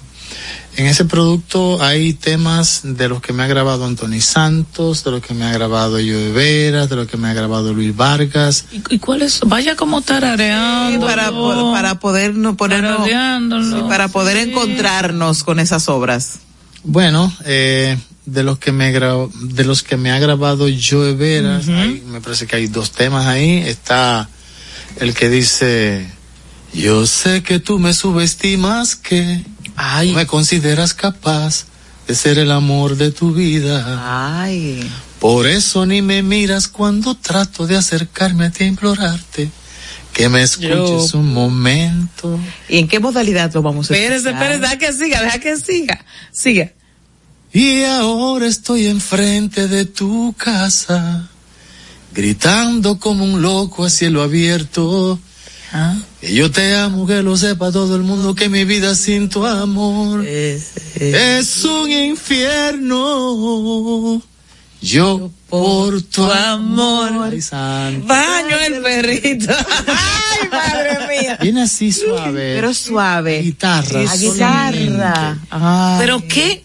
En 0.77 0.87
ese 0.87 1.05
producto 1.05 1.81
hay 1.83 2.15
temas 2.15 2.81
de 2.83 3.09
los 3.09 3.21
que 3.21 3.33
me 3.33 3.45
ha 3.45 3.47
grabado 3.47 3.85
Anthony 3.85 4.21
Santos, 4.21 5.05
de 5.05 5.13
los 5.13 5.23
que 5.23 5.33
me 5.33 5.45
ha 5.45 5.53
grabado 5.53 5.93
Joe 5.99 6.33
Veras, 6.33 6.91
de 6.91 6.97
los 6.97 7.07
que 7.07 7.17
me 7.17 7.29
ha 7.29 7.33
grabado 7.33 7.73
Luis 7.73 7.95
Vargas. 7.95 8.65
¿Y, 8.73 8.83
y 8.95 8.99
cuál 8.99 9.23
es? 9.23 9.41
Vaya 9.47 9.77
como 9.77 10.01
tarareando. 10.03 11.01
Sí, 11.01 11.13
para, 11.15 11.31
po- 11.31 11.73
para 11.73 12.01
poder 12.01 12.35
no 12.35 12.57
ponernos, 12.57 13.07
sí, 13.07 13.83
para 13.89 14.09
poder 14.09 14.37
encontrarnos 14.49 15.45
con 15.45 15.61
esas 15.61 15.89
obras. 15.89 16.41
Bueno, 16.83 17.33
eh, 17.45 17.97
de 18.27 18.43
los 18.43 18.59
que 18.59 18.73
me 18.73 18.93
gra- 18.93 19.31
de 19.33 19.65
los 19.65 19.83
que 19.85 19.97
me 19.97 20.11
ha 20.11 20.19
grabado 20.19 20.67
Joe 20.67 21.15
Veras, 21.15 21.69
hay- 21.69 22.03
me 22.09 22.21
parece 22.21 22.47
que 22.49 22.57
hay 22.57 22.67
dos 22.67 22.91
temas 22.91 23.27
ahí. 23.27 23.59
Está 23.59 24.29
el 24.99 25.15
que 25.15 25.29
dice, 25.31 26.07
yo 26.73 27.07
sé 27.07 27.45
que 27.45 27.61
tú 27.61 27.79
me 27.79 27.95
subestimas, 27.95 28.97
que 28.97 29.45
Ay. 29.77 30.11
no 30.11 30.17
me 30.17 30.27
consideras 30.27 30.95
capaz 30.95 31.67
de 32.07 32.15
ser 32.15 32.39
el 32.39 32.51
amor 32.51 32.97
de 32.97 33.11
tu 33.11 33.33
vida. 33.33 34.41
Ay. 34.43 34.89
Por 35.19 35.47
eso 35.47 35.87
ni 35.87 36.03
me 36.03 36.23
miras 36.23 36.69
cuando 36.69 37.15
trato 37.15 37.67
de 37.67 37.77
acercarme 37.77 38.47
a 38.47 38.51
ti 38.51 38.65
a 38.65 38.67
implorarte 38.67 39.51
que 40.13 40.29
me 40.29 40.43
escuches 40.43 41.13
Yo- 41.13 41.19
un 41.19 41.33
momento. 41.35 42.39
¿Y 42.69 42.79
en 42.79 42.89
qué 42.89 43.01
modalidad 43.01 43.53
lo 43.53 43.63
vamos 43.63 43.91
a 43.91 43.95
Espérese, 43.95 44.31
espérese, 44.31 44.61
deja 44.61 44.79
que 44.79 44.93
siga, 44.93 45.23
deja 45.23 45.39
que 45.41 45.57
siga. 45.57 46.05
Siga. 46.31 46.73
Y 47.53 47.83
ahora 47.85 48.47
estoy 48.47 48.87
enfrente 48.87 49.69
de 49.69 49.85
tu 49.85 50.35
casa, 50.37 51.29
gritando 52.13 52.99
como 52.99 53.25
un 53.25 53.43
loco 53.43 53.85
a 53.85 53.91
cielo 53.91 54.23
abierto. 54.23 55.19
Ah. 55.77 55.97
Que 56.21 56.33
yo 56.33 56.51
te 56.53 56.75
amo, 56.77 57.05
que 57.05 57.21
lo 57.23 57.37
sepa 57.37 57.73
todo 57.73 57.97
el 57.97 58.03
mundo, 58.03 58.35
que 58.37 58.49
mi 58.49 58.65
vida 58.65 58.95
sin 58.95 59.29
tu 59.29 59.45
amor 59.45 60.25
es 60.25 61.65
un 61.65 61.91
infierno. 63.25 64.23
Yo 64.81 65.31
por 65.49 66.01
tu 66.03 66.23
amor. 66.25 67.33
Ay. 67.53 68.03
Baño 68.07 68.57
el 68.67 68.83
perrito. 68.83 69.53
Ay, 69.89 70.49
madre 70.53 70.99
mía. 71.23 71.39
Viene 71.41 71.63
así 71.63 71.91
suave. 71.91 72.55
Pero 72.55 72.73
suave. 72.75 73.41
Guitarra. 73.43 74.01
A 74.09 74.17
guitarra. 74.17 75.39
Ay. 75.51 75.97
Pero 76.01 76.23
qué, 76.29 76.63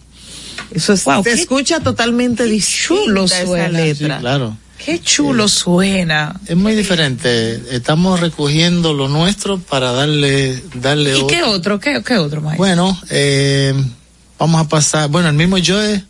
Eso 0.70 0.92
es- 0.92 1.04
Wow, 1.04 1.24
se 1.24 1.30
qué 1.30 1.40
escucha 1.40 1.80
totalmente 1.80 2.44
chulo. 2.60 3.26
Sí, 3.26 3.34
letra. 3.72 4.18
claro. 4.18 4.56
Qué 4.84 5.00
chulo 5.00 5.48
suena. 5.48 6.40
Es 6.46 6.56
muy 6.56 6.74
diferente. 6.74 7.62
Estamos 7.70 8.20
recogiendo 8.20 8.94
lo 8.94 9.08
nuestro 9.08 9.58
para 9.58 9.92
darle, 9.92 10.62
darle 10.74 11.10
¿Y 11.10 11.14
otro. 11.14 11.26
qué 11.26 11.42
otro? 11.42 11.80
¿Qué, 11.80 12.02
qué 12.04 12.16
otro, 12.18 12.40
maestro? 12.40 12.58
Bueno, 12.58 12.98
eh, 13.10 13.74
vamos 14.38 14.60
a 14.60 14.68
pasar. 14.68 15.08
Bueno, 15.08 15.28
el 15.28 15.34
mismo 15.34 15.56
Joe, 15.64 16.02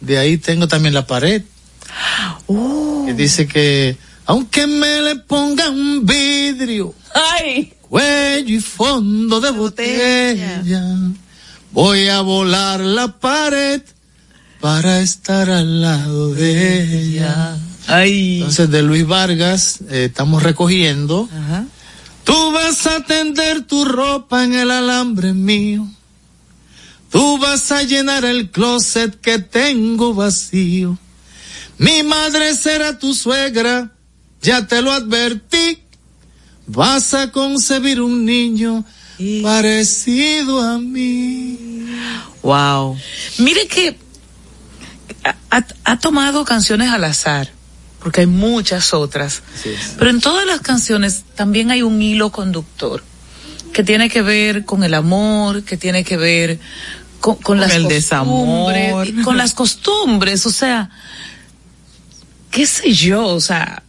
de 0.00 0.18
ahí 0.18 0.38
tengo 0.38 0.68
también 0.68 0.94
la 0.94 1.06
pared. 1.06 1.42
Que 3.06 3.14
dice 3.14 3.46
que, 3.46 3.96
aunque 4.26 4.66
me 4.66 5.00
le 5.02 5.16
ponga 5.16 5.68
un 5.68 6.06
vidrio, 6.06 6.94
Ay. 7.14 7.72
cuello 7.82 8.54
y 8.54 8.60
fondo 8.60 9.40
de 9.40 9.50
botella, 9.50 10.62
voy 11.72 12.08
a 12.08 12.20
volar 12.20 12.80
la 12.80 13.08
pared 13.18 13.82
para 14.60 15.00
estar 15.00 15.50
al 15.50 15.82
lado 15.82 16.32
de 16.34 16.82
ella. 17.02 17.56
Ay. 17.86 18.38
Entonces, 18.38 18.70
de 18.70 18.82
Luis 18.82 19.06
Vargas, 19.06 19.80
eh, 19.90 20.06
estamos 20.10 20.42
recogiendo. 20.42 21.28
Ajá. 21.32 21.66
Tú 22.24 22.52
vas 22.52 22.86
a 22.86 23.04
tender 23.04 23.62
tu 23.62 23.84
ropa 23.84 24.44
en 24.44 24.54
el 24.54 24.70
alambre 24.70 25.32
mío. 25.32 25.88
Tú 27.10 27.38
vas 27.38 27.72
a 27.72 27.82
llenar 27.82 28.24
el 28.24 28.50
closet 28.50 29.20
que 29.20 29.38
tengo 29.38 30.14
vacío. 30.14 30.98
Mi 31.78 32.02
madre 32.02 32.54
será 32.54 32.98
tu 32.98 33.12
suegra, 33.12 33.90
ya 34.40 34.66
te 34.66 34.80
lo 34.80 34.92
advertí. 34.92 35.78
Vas 36.66 37.12
a 37.12 37.32
concebir 37.32 38.00
un 38.00 38.24
niño 38.24 38.84
parecido 39.42 40.60
a 40.60 40.78
mí. 40.78 41.58
Wow. 42.42 42.96
Mire 43.38 43.66
que 43.66 43.98
ha 45.84 45.98
tomado 45.98 46.44
canciones 46.44 46.88
al 46.88 47.04
azar, 47.04 47.52
porque 48.02 48.22
hay 48.22 48.26
muchas 48.26 48.92
otras. 48.94 49.42
Pero 49.98 50.10
en 50.10 50.20
todas 50.20 50.44
las 50.46 50.60
canciones 50.60 51.22
también 51.34 51.70
hay 51.70 51.82
un 51.82 52.00
hilo 52.02 52.30
conductor 52.32 53.02
que 53.72 53.82
tiene 53.84 54.10
que 54.10 54.22
ver 54.22 54.64
con 54.64 54.82
el 54.84 54.92
amor, 54.94 55.62
que 55.64 55.76
tiene 55.76 56.04
que 56.04 56.16
ver 56.16 56.58
con, 57.20 57.36
con 57.36 57.60
las 57.60 57.72
el 57.74 57.84
costumbres, 57.84 58.02
desamor. 58.02 59.06
y 59.06 59.22
con 59.22 59.36
las 59.36 59.54
costumbres, 59.54 60.44
o 60.46 60.50
sea, 60.50 60.90
qué 62.50 62.66
sé 62.66 62.92
yo, 62.92 63.24
o 63.28 63.40
sea, 63.40 63.82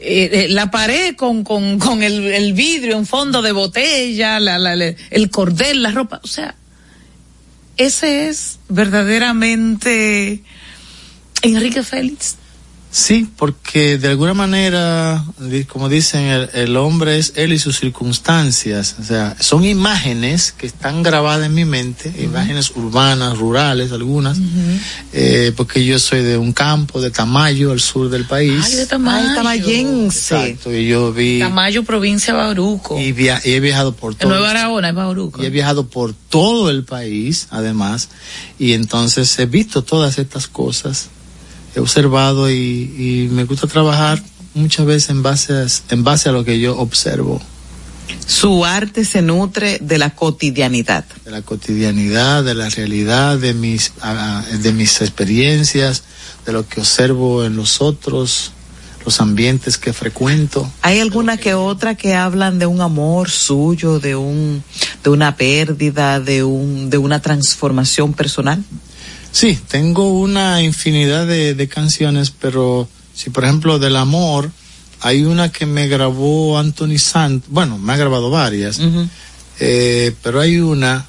eh, 0.00 0.30
eh, 0.32 0.46
la 0.48 0.70
pared 0.70 1.14
con, 1.16 1.42
con, 1.44 1.78
con 1.78 2.02
el, 2.02 2.24
el 2.32 2.52
vidrio 2.54 2.96
en 2.96 3.04
fondo 3.04 3.42
de 3.42 3.52
botella, 3.52 4.38
la, 4.40 4.58
la, 4.58 4.76
la- 4.76 4.94
el 5.10 5.30
cordel, 5.30 5.82
la 5.82 5.90
ropa, 5.90 6.20
o 6.22 6.28
sea, 6.28 6.54
ese 7.76 8.28
es 8.28 8.60
verdaderamente 8.68 10.42
Enrique 11.42 11.82
Félix. 11.82 12.36
Sí, 12.90 13.28
porque 13.36 13.98
de 13.98 14.08
alguna 14.08 14.32
manera, 14.32 15.22
como 15.68 15.90
dicen, 15.90 16.22
el, 16.22 16.50
el 16.54 16.76
hombre 16.76 17.18
es 17.18 17.34
él 17.36 17.52
y 17.52 17.58
sus 17.58 17.78
circunstancias. 17.78 18.96
O 18.98 19.04
sea, 19.04 19.36
son 19.40 19.64
imágenes 19.66 20.52
que 20.52 20.66
están 20.66 21.02
grabadas 21.02 21.44
en 21.46 21.54
mi 21.54 21.66
mente, 21.66 22.10
imágenes 22.22 22.70
urbanas, 22.74 23.36
rurales, 23.36 23.92
algunas, 23.92 24.38
eh, 25.12 25.52
porque 25.56 25.84
yo 25.84 25.98
soy 25.98 26.22
de 26.22 26.38
un 26.38 26.52
campo, 26.54 27.00
de 27.00 27.10
Tamayo, 27.10 27.72
al 27.72 27.80
sur 27.80 28.08
del 28.08 28.24
país. 28.24 28.64
Ay, 28.64 28.74
de 28.76 28.86
Tamayo. 28.86 29.28
Ay, 29.28 29.34
tamayense. 29.36 30.34
Exacto, 30.36 30.74
y 30.74 30.88
yo 30.88 31.12
vi 31.12 31.40
Tamayo, 31.40 31.84
provincia 31.84 32.32
de 32.32 32.38
Bauruco. 32.40 32.98
y, 32.98 33.12
via- 33.12 33.40
y 33.44 33.52
he 33.52 33.60
viajado 33.60 33.92
por 33.94 34.14
todo. 34.14 34.30
Nueva 34.30 34.50
Aragona, 34.50 34.88
es 34.88 34.94
Bauruco. 34.94 35.42
Y 35.42 35.46
he 35.46 35.50
viajado 35.50 35.88
por 35.88 36.14
todo 36.30 36.70
el 36.70 36.84
país, 36.84 37.48
además, 37.50 38.08
y 38.58 38.72
entonces 38.72 39.38
he 39.38 39.44
visto 39.46 39.82
todas 39.82 40.18
estas 40.18 40.48
cosas, 40.48 41.10
he 41.78 41.82
observado 41.82 42.50
y, 42.50 42.54
y 42.56 43.28
me 43.32 43.44
gusta 43.44 43.66
trabajar 43.66 44.22
muchas 44.54 44.86
veces 44.86 45.10
en 45.10 45.22
base, 45.22 45.52
a, 45.52 45.66
en 45.90 46.04
base 46.04 46.28
a 46.28 46.32
lo 46.32 46.44
que 46.44 46.58
yo 46.60 46.76
observo, 46.78 47.40
Su 48.26 48.64
arte 48.64 49.04
se 49.04 49.22
nutre 49.22 49.78
de 49.80 49.98
la 49.98 50.10
cotidianidad. 50.14 51.04
de 51.24 51.30
la 51.30 51.42
cotidianidad, 51.42 52.42
de 52.44 52.54
la 52.54 52.68
realidad, 52.68 53.38
de 53.38 53.54
mis, 53.54 53.92
de 54.62 54.72
mis 54.72 55.00
experiencias, 55.00 56.02
de 56.46 56.52
lo 56.52 56.66
que 56.66 56.80
observo 56.80 57.44
en 57.44 57.56
los 57.56 57.80
otros, 57.80 58.52
los 59.04 59.20
ambientes 59.20 59.78
que 59.78 59.92
frecuento. 59.92 60.70
¿Hay 60.82 60.98
alguna 61.00 61.36
que 61.36 61.54
otra 61.54 61.94
que 61.94 62.14
hablan 62.14 62.58
de 62.58 62.66
un 62.66 62.80
amor 62.80 63.30
suyo, 63.30 64.00
de 64.00 64.16
un 64.16 64.62
de 65.04 65.10
una 65.10 65.36
pérdida, 65.36 66.18
de 66.20 66.42
un 66.42 66.90
de 66.90 66.98
una 66.98 67.20
transformación 67.20 68.12
personal? 68.14 68.62
Sí, 69.32 69.58
tengo 69.68 70.18
una 70.18 70.62
infinidad 70.62 71.26
de, 71.26 71.54
de 71.54 71.68
canciones, 71.68 72.30
pero 72.30 72.88
si 73.14 73.30
por 73.30 73.44
ejemplo 73.44 73.78
del 73.78 73.96
amor, 73.96 74.50
hay 75.00 75.24
una 75.24 75.50
que 75.50 75.66
me 75.66 75.86
grabó 75.86 76.58
Anthony 76.58 76.98
Sant, 76.98 77.44
bueno, 77.48 77.78
me 77.78 77.92
ha 77.92 77.96
grabado 77.96 78.30
varias, 78.30 78.80
eh, 79.60 80.14
pero 80.22 80.40
hay 80.40 80.58
una 80.58 81.06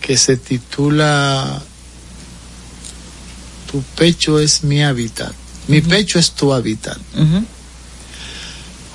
que 0.00 0.16
se 0.18 0.36
titula 0.36 1.62
Tu 3.70 3.82
pecho 3.96 4.38
es 4.38 4.64
mi 4.64 4.82
hábitat, 4.82 5.32
mi 5.68 5.80
pecho 5.80 6.18
es 6.18 6.32
tu 6.32 6.52
hábitat. 6.52 6.98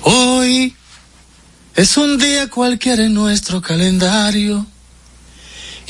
Hoy 0.02 0.74
es 1.74 1.96
un 1.96 2.16
día 2.18 2.48
cualquiera 2.48 3.04
en 3.04 3.14
nuestro 3.14 3.60
calendario 3.60 4.66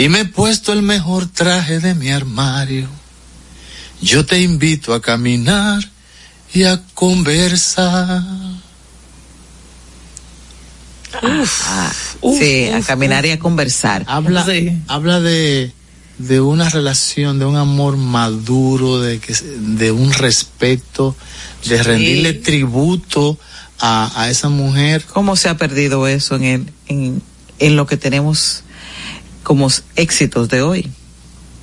y 0.01 0.09
me 0.09 0.21
he 0.21 0.25
puesto 0.25 0.73
el 0.73 0.81
mejor 0.81 1.27
traje 1.27 1.79
de 1.79 1.95
mi 1.95 2.09
armario. 2.09 2.89
Yo 4.01 4.25
te 4.25 4.41
invito 4.41 4.95
a 4.95 5.03
caminar 5.03 5.87
y 6.55 6.63
a 6.63 6.83
conversar. 6.95 8.23
sí, 12.23 12.69
a 12.69 12.81
caminar 12.81 13.27
y 13.27 13.33
a 13.33 13.39
conversar. 13.39 14.07
Habla, 14.07 14.47
habla 14.89 15.21
de, 15.21 15.71
de 16.17 16.41
una 16.41 16.71
relación, 16.71 17.39
de 17.39 17.45
un 17.45 17.57
amor 17.57 17.99
maduro, 17.99 19.03
de 19.03 19.19
que 19.19 19.35
de 19.35 19.93
un 19.93 20.15
respeto, 20.15 21.15
de 21.67 21.83
rendirle 21.83 22.33
tributo 22.33 23.39
a, 23.79 24.11
a 24.19 24.31
esa 24.31 24.49
mujer. 24.49 25.05
¿Cómo 25.13 25.37
se 25.37 25.51
ha 25.51 25.59
perdido 25.59 26.09
eso 26.09 26.37
en, 26.37 26.45
el, 26.45 26.73
en, 26.89 27.23
en 27.59 27.77
lo 27.77 27.87
que 27.87 27.99
tenemos 27.99 28.65
como 29.51 29.69
éxitos 29.97 30.49
de 30.49 30.63
hoy? 30.63 30.89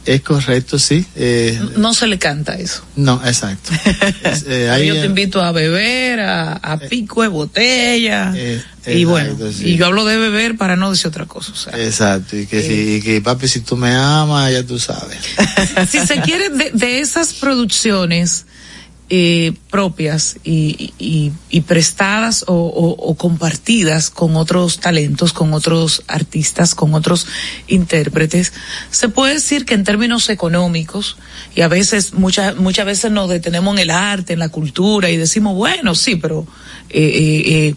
Es 0.06 0.22
correcto, 0.22 0.78
sí. 0.78 1.06
Eh, 1.16 1.58
no 1.78 1.94
se 1.94 2.08
le 2.08 2.20
canta 2.20 2.56
eso. 2.56 2.84
No, 2.98 3.22
exacto. 3.26 3.72
Es, 4.26 4.44
eh, 4.46 4.70
ahí, 4.70 4.88
yo 4.88 4.96
te 4.96 5.06
invito 5.06 5.42
a 5.42 5.54
beber, 5.54 6.20
a, 6.20 6.60
a 6.62 6.74
eh, 6.82 6.90
pico 6.90 7.22
de 7.22 7.30
botella. 7.30 8.34
Eh, 8.36 8.62
y 8.88 9.06
bueno, 9.06 9.38
sí. 9.54 9.70
y 9.70 9.78
yo 9.78 9.86
hablo 9.86 10.04
de 10.04 10.18
beber 10.18 10.58
para 10.58 10.76
no 10.76 10.92
decir 10.92 11.08
otra 11.08 11.28
cosa. 11.28 11.54
O 11.54 11.56
sea, 11.56 11.82
exacto, 11.82 12.36
y 12.36 12.46
que, 12.46 12.62
si, 12.62 12.96
y 12.96 13.02
que 13.02 13.22
papi, 13.22 13.48
si 13.48 13.62
tú 13.62 13.78
me 13.78 13.96
amas, 13.96 14.52
ya 14.52 14.64
tú 14.64 14.78
sabes. 14.80 15.20
si 15.90 16.06
se 16.06 16.20
quiere, 16.20 16.50
de, 16.50 16.72
de 16.74 17.00
esas 17.00 17.32
producciones 17.36 18.48
eh, 19.10 19.54
propias 19.70 20.38
y, 20.44 20.94
y, 21.00 21.62
prestadas 21.62 22.44
o, 22.48 23.16
compartidas 23.18 24.10
con 24.10 24.36
otros 24.36 24.80
talentos, 24.80 25.34
con 25.34 25.54
otros 25.54 26.04
artistas, 26.08 26.76
con 26.76 26.94
otros 26.94 27.28
intérpretes, 27.68 28.54
se 28.92 29.10
puede 29.10 29.36
decir 29.36 29.66
que 29.66 29.74
en 29.74 29.84
términos 29.84 30.30
económicos, 30.30 31.18
y 31.56 31.62
a 31.62 31.68
veces, 31.68 32.14
muchas, 32.14 32.58
muchas 32.58 32.86
veces 32.86 33.12
nos 33.12 33.30
detenemos 33.30 33.76
en 33.76 33.82
el 33.84 33.90
arte, 33.92 34.34
en 34.34 34.40
la 34.40 34.50
cultura, 34.50 35.10
y 35.10 35.18
decimos, 35.18 35.56
bueno, 35.56 35.96
sí, 35.96 36.16
pero 36.16 36.46
eh, 36.90 37.44
eh, 37.46 37.76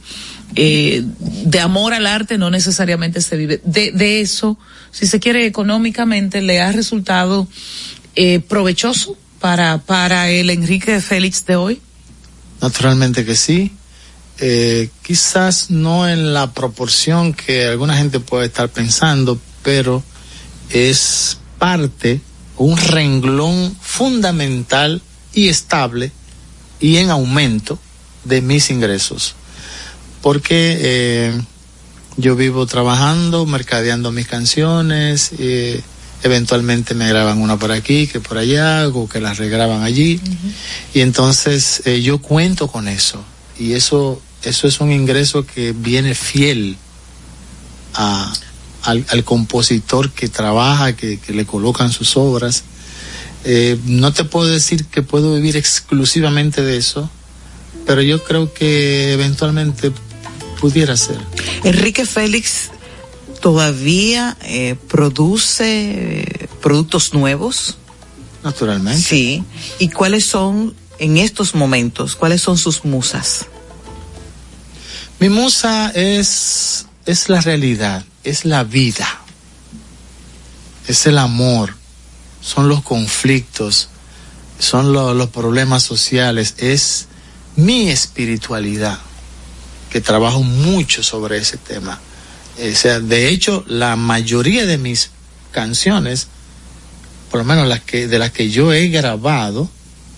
eh, 0.56 1.04
de 1.04 1.60
amor 1.60 1.94
al 1.94 2.06
arte 2.06 2.38
no 2.38 2.50
necesariamente 2.50 3.20
se 3.20 3.36
vive. 3.36 3.60
De, 3.64 3.92
de 3.92 4.20
eso, 4.20 4.58
si 4.90 5.06
se 5.06 5.20
quiere 5.20 5.46
económicamente, 5.46 6.42
le 6.42 6.60
ha 6.60 6.72
resultado 6.72 7.46
eh, 8.16 8.40
provechoso 8.40 9.16
para, 9.40 9.78
para 9.78 10.30
el 10.30 10.50
Enrique 10.50 11.00
Félix 11.00 11.44
de 11.46 11.56
hoy? 11.56 11.80
Naturalmente 12.60 13.24
que 13.24 13.34
sí. 13.34 13.72
Eh, 14.38 14.88
quizás 15.02 15.70
no 15.70 16.08
en 16.08 16.32
la 16.32 16.52
proporción 16.52 17.34
que 17.34 17.66
alguna 17.66 17.96
gente 17.96 18.20
puede 18.20 18.46
estar 18.46 18.68
pensando, 18.68 19.38
pero 19.62 20.02
es 20.70 21.38
parte, 21.58 22.20
un 22.56 22.76
renglón 22.76 23.76
fundamental 23.80 25.02
y 25.34 25.48
estable 25.48 26.12
y 26.78 26.96
en 26.96 27.10
aumento 27.10 27.78
de 28.24 28.40
mis 28.40 28.70
ingresos. 28.70 29.34
Porque 30.22 30.78
eh, 30.80 31.40
yo 32.16 32.36
vivo 32.36 32.66
trabajando, 32.66 33.46
mercadeando 33.46 34.12
mis 34.12 34.26
canciones, 34.26 35.32
eh, 35.38 35.82
eventualmente 36.22 36.94
me 36.94 37.08
graban 37.08 37.40
una 37.40 37.58
por 37.58 37.72
aquí, 37.72 38.06
que 38.06 38.20
por 38.20 38.38
allá, 38.38 38.88
o 38.88 39.08
que 39.08 39.20
las 39.20 39.38
regraban 39.38 39.82
allí. 39.82 40.20
Uh 40.22 40.28
-huh. 40.28 40.52
Y 40.94 41.00
entonces 41.00 41.82
eh, 41.84 42.02
yo 42.02 42.18
cuento 42.18 42.68
con 42.68 42.88
eso. 42.88 43.24
Y 43.58 43.72
eso, 43.72 44.20
eso 44.42 44.66
es 44.66 44.80
un 44.80 44.92
ingreso 44.92 45.46
que 45.46 45.72
viene 45.72 46.14
fiel 46.14 46.76
a, 47.94 48.32
al, 48.82 49.04
al, 49.08 49.24
compositor 49.24 50.10
que 50.12 50.28
trabaja, 50.28 50.94
que, 50.94 51.18
que, 51.18 51.32
le 51.32 51.44
colocan 51.44 51.92
sus 51.92 52.16
obras. 52.16 52.64
Eh, 53.44 53.78
no 53.84 54.12
te 54.12 54.24
puedo 54.24 54.48
decir 54.48 54.86
que 54.86 55.02
puedo 55.02 55.34
vivir 55.34 55.56
exclusivamente 55.56 56.62
de 56.62 56.76
eso, 56.76 57.10
pero 57.86 58.02
yo 58.02 58.22
creo 58.22 58.52
que 58.52 59.12
eventualmente 59.12 59.92
pudiera 60.60 60.96
ser. 60.96 61.18
Enrique 61.64 62.04
Félix 62.04 62.70
todavía 63.40 64.36
eh, 64.42 64.76
produce 64.88 66.20
eh, 66.20 66.48
productos 66.62 67.14
nuevos? 67.14 67.76
Naturalmente. 68.44 69.00
Sí. 69.00 69.44
¿Y 69.78 69.88
cuáles 69.88 70.24
son 70.24 70.74
en 70.98 71.16
estos 71.16 71.54
momentos, 71.54 72.16
cuáles 72.16 72.42
son 72.42 72.58
sus 72.58 72.84
musas? 72.84 73.46
Mi 75.18 75.28
musa 75.28 75.90
es, 75.94 76.86
es 77.04 77.28
la 77.28 77.40
realidad, 77.40 78.04
es 78.24 78.44
la 78.44 78.64
vida, 78.64 79.06
es 80.86 81.06
el 81.06 81.18
amor, 81.18 81.74
son 82.40 82.68
los 82.68 82.82
conflictos, 82.82 83.88
son 84.58 84.92
lo, 84.92 85.12
los 85.12 85.28
problemas 85.28 85.82
sociales, 85.82 86.54
es 86.56 87.06
mi 87.56 87.90
espiritualidad, 87.90 88.98
que 89.90 90.00
trabajo 90.00 90.42
mucho 90.42 91.02
sobre 91.02 91.36
ese 91.36 91.58
tema. 91.58 92.00
O 92.58 92.74
sea, 92.74 93.00
de 93.00 93.28
hecho, 93.28 93.64
la 93.68 93.96
mayoría 93.96 94.66
de 94.66 94.78
mis 94.78 95.10
canciones, 95.50 96.28
por 97.30 97.38
lo 97.40 97.44
menos 97.44 97.66
las 97.68 97.80
que, 97.80 98.06
de 98.06 98.18
las 98.18 98.30
que 98.30 98.50
yo 98.50 98.72
he 98.72 98.88
grabado, 98.88 99.68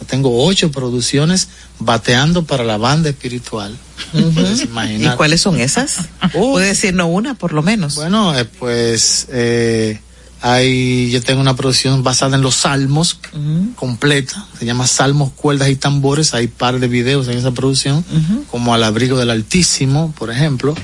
tengo 0.07 0.45
ocho 0.45 0.71
producciones 0.71 1.49
bateando 1.79 2.45
para 2.45 2.65
la 2.65 2.77
banda 2.77 3.11
espiritual. 3.11 3.77
Uh 4.13 4.19
-huh. 4.19 5.13
¿Y 5.13 5.17
cuáles 5.17 5.41
son 5.41 5.61
esas? 5.61 5.99
Puede 6.33 6.69
decirnos 6.69 7.09
una, 7.11 7.35
por 7.35 7.53
lo 7.53 7.63
menos. 7.63 7.95
Bueno, 7.95 8.37
eh, 8.37 8.45
pues 8.45 9.27
eh, 9.31 10.01
hay, 10.41 11.11
yo 11.11 11.23
tengo 11.23 11.41
una 11.41 11.55
producción 11.55 12.03
basada 12.03 12.37
en 12.37 12.43
los 12.43 12.57
salmos, 12.57 13.19
uh 13.33 13.37
-huh. 13.37 13.75
completa, 13.75 14.47
se 14.59 14.67
llama 14.67 14.87
Salmos, 14.87 15.33
Cuerdas 15.33 15.71
y 15.71 15.77
Tambores, 15.77 16.35
hay 16.35 16.49
par 16.49 16.81
de 16.81 16.89
videos 16.89 17.29
en 17.29 17.39
esa 17.39 17.53
producción, 17.53 17.99
uh 17.99 18.17
-huh. 18.17 18.47
como 18.47 18.75
Al 18.75 18.83
Abrigo 18.83 19.19
del 19.19 19.31
Altísimo, 19.31 20.13
por 20.19 20.31
ejemplo 20.31 20.75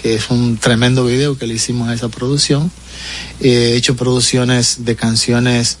que 0.00 0.14
es 0.14 0.30
un 0.30 0.56
tremendo 0.56 1.04
video 1.04 1.36
que 1.36 1.46
le 1.46 1.54
hicimos 1.54 1.88
a 1.88 1.94
esa 1.94 2.08
producción. 2.08 2.70
He 3.40 3.74
hecho 3.74 3.96
producciones 3.96 4.84
de 4.84 4.96
canciones 4.96 5.78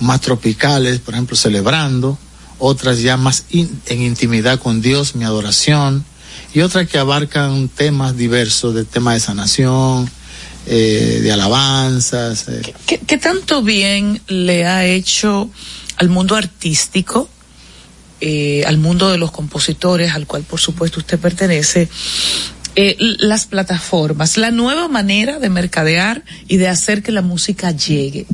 más 0.00 0.20
tropicales, 0.20 0.98
por 0.98 1.14
ejemplo, 1.14 1.36
celebrando, 1.36 2.18
otras 2.58 3.00
ya 3.00 3.16
más 3.16 3.44
in, 3.50 3.80
en 3.86 4.02
intimidad 4.02 4.58
con 4.58 4.82
Dios, 4.82 5.14
mi 5.14 5.24
adoración, 5.24 6.04
y 6.52 6.60
otras 6.60 6.88
que 6.88 6.98
abarcan 6.98 7.68
temas 7.68 8.16
diversos, 8.16 8.74
de 8.74 8.84
temas 8.84 9.14
de 9.14 9.20
sanación, 9.20 10.10
eh, 10.66 11.20
de 11.22 11.32
alabanzas. 11.32 12.48
Eh. 12.48 12.74
¿Qué, 12.86 12.98
¿Qué, 12.98 13.18
tanto 13.18 13.62
bien 13.62 14.20
le 14.26 14.66
ha 14.66 14.84
hecho 14.84 15.48
al 15.96 16.08
mundo 16.08 16.34
artístico? 16.34 17.28
Eh, 18.18 18.64
al 18.66 18.78
mundo 18.78 19.10
de 19.10 19.18
los 19.18 19.30
compositores, 19.30 20.14
al 20.14 20.26
cual 20.26 20.42
por 20.42 20.58
supuesto 20.58 21.00
usted 21.00 21.18
pertenece, 21.18 21.86
eh, 22.76 22.96
las 22.98 23.46
plataformas, 23.46 24.36
la 24.36 24.50
nueva 24.50 24.86
manera 24.86 25.38
de 25.38 25.48
mercadear 25.48 26.22
y 26.46 26.58
de 26.58 26.68
hacer 26.68 27.02
que 27.02 27.10
la 27.10 27.22
música 27.22 27.70
llegue. 27.70 28.26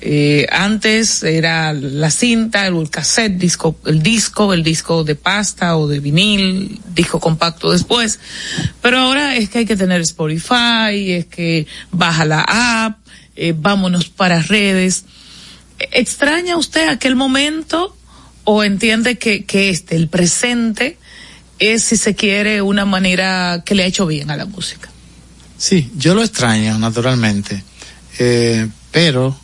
Eh, 0.00 0.46
antes 0.50 1.22
era 1.22 1.72
la 1.72 2.10
cinta, 2.10 2.66
el 2.66 2.90
cassette, 2.90 3.38
disco, 3.38 3.76
el 3.86 4.00
disco, 4.00 4.52
el 4.52 4.62
disco 4.62 5.02
de 5.02 5.16
pasta 5.16 5.76
o 5.76 5.88
de 5.88 5.98
vinil, 5.98 6.80
disco 6.94 7.18
compacto 7.18 7.72
después. 7.72 8.20
Pero 8.80 8.98
ahora 8.98 9.36
es 9.36 9.48
que 9.48 9.58
hay 9.58 9.66
que 9.66 9.76
tener 9.76 10.00
Spotify, 10.00 11.12
es 11.12 11.26
que 11.26 11.66
baja 11.90 12.24
la 12.24 12.40
app, 12.42 12.98
eh, 13.34 13.52
vámonos 13.56 14.08
para 14.10 14.42
redes. 14.42 15.06
¿Extraña 15.90 16.56
usted 16.56 16.88
aquel 16.88 17.16
momento 17.16 17.96
o 18.44 18.64
entiende 18.64 19.18
que, 19.18 19.44
que 19.44 19.70
este, 19.70 19.96
el 19.96 20.08
presente, 20.08 20.98
es, 21.62 21.84
si 21.84 21.96
se 21.96 22.14
quiere, 22.14 22.62
una 22.62 22.84
manera 22.84 23.62
que 23.64 23.74
le 23.74 23.84
ha 23.84 23.86
hecho 23.86 24.06
bien 24.06 24.30
a 24.30 24.36
la 24.36 24.46
música. 24.46 24.90
Sí, 25.56 25.90
yo 25.96 26.14
lo 26.14 26.22
extraño, 26.22 26.76
naturalmente, 26.78 27.62
eh, 28.18 28.68
pero 28.90 29.36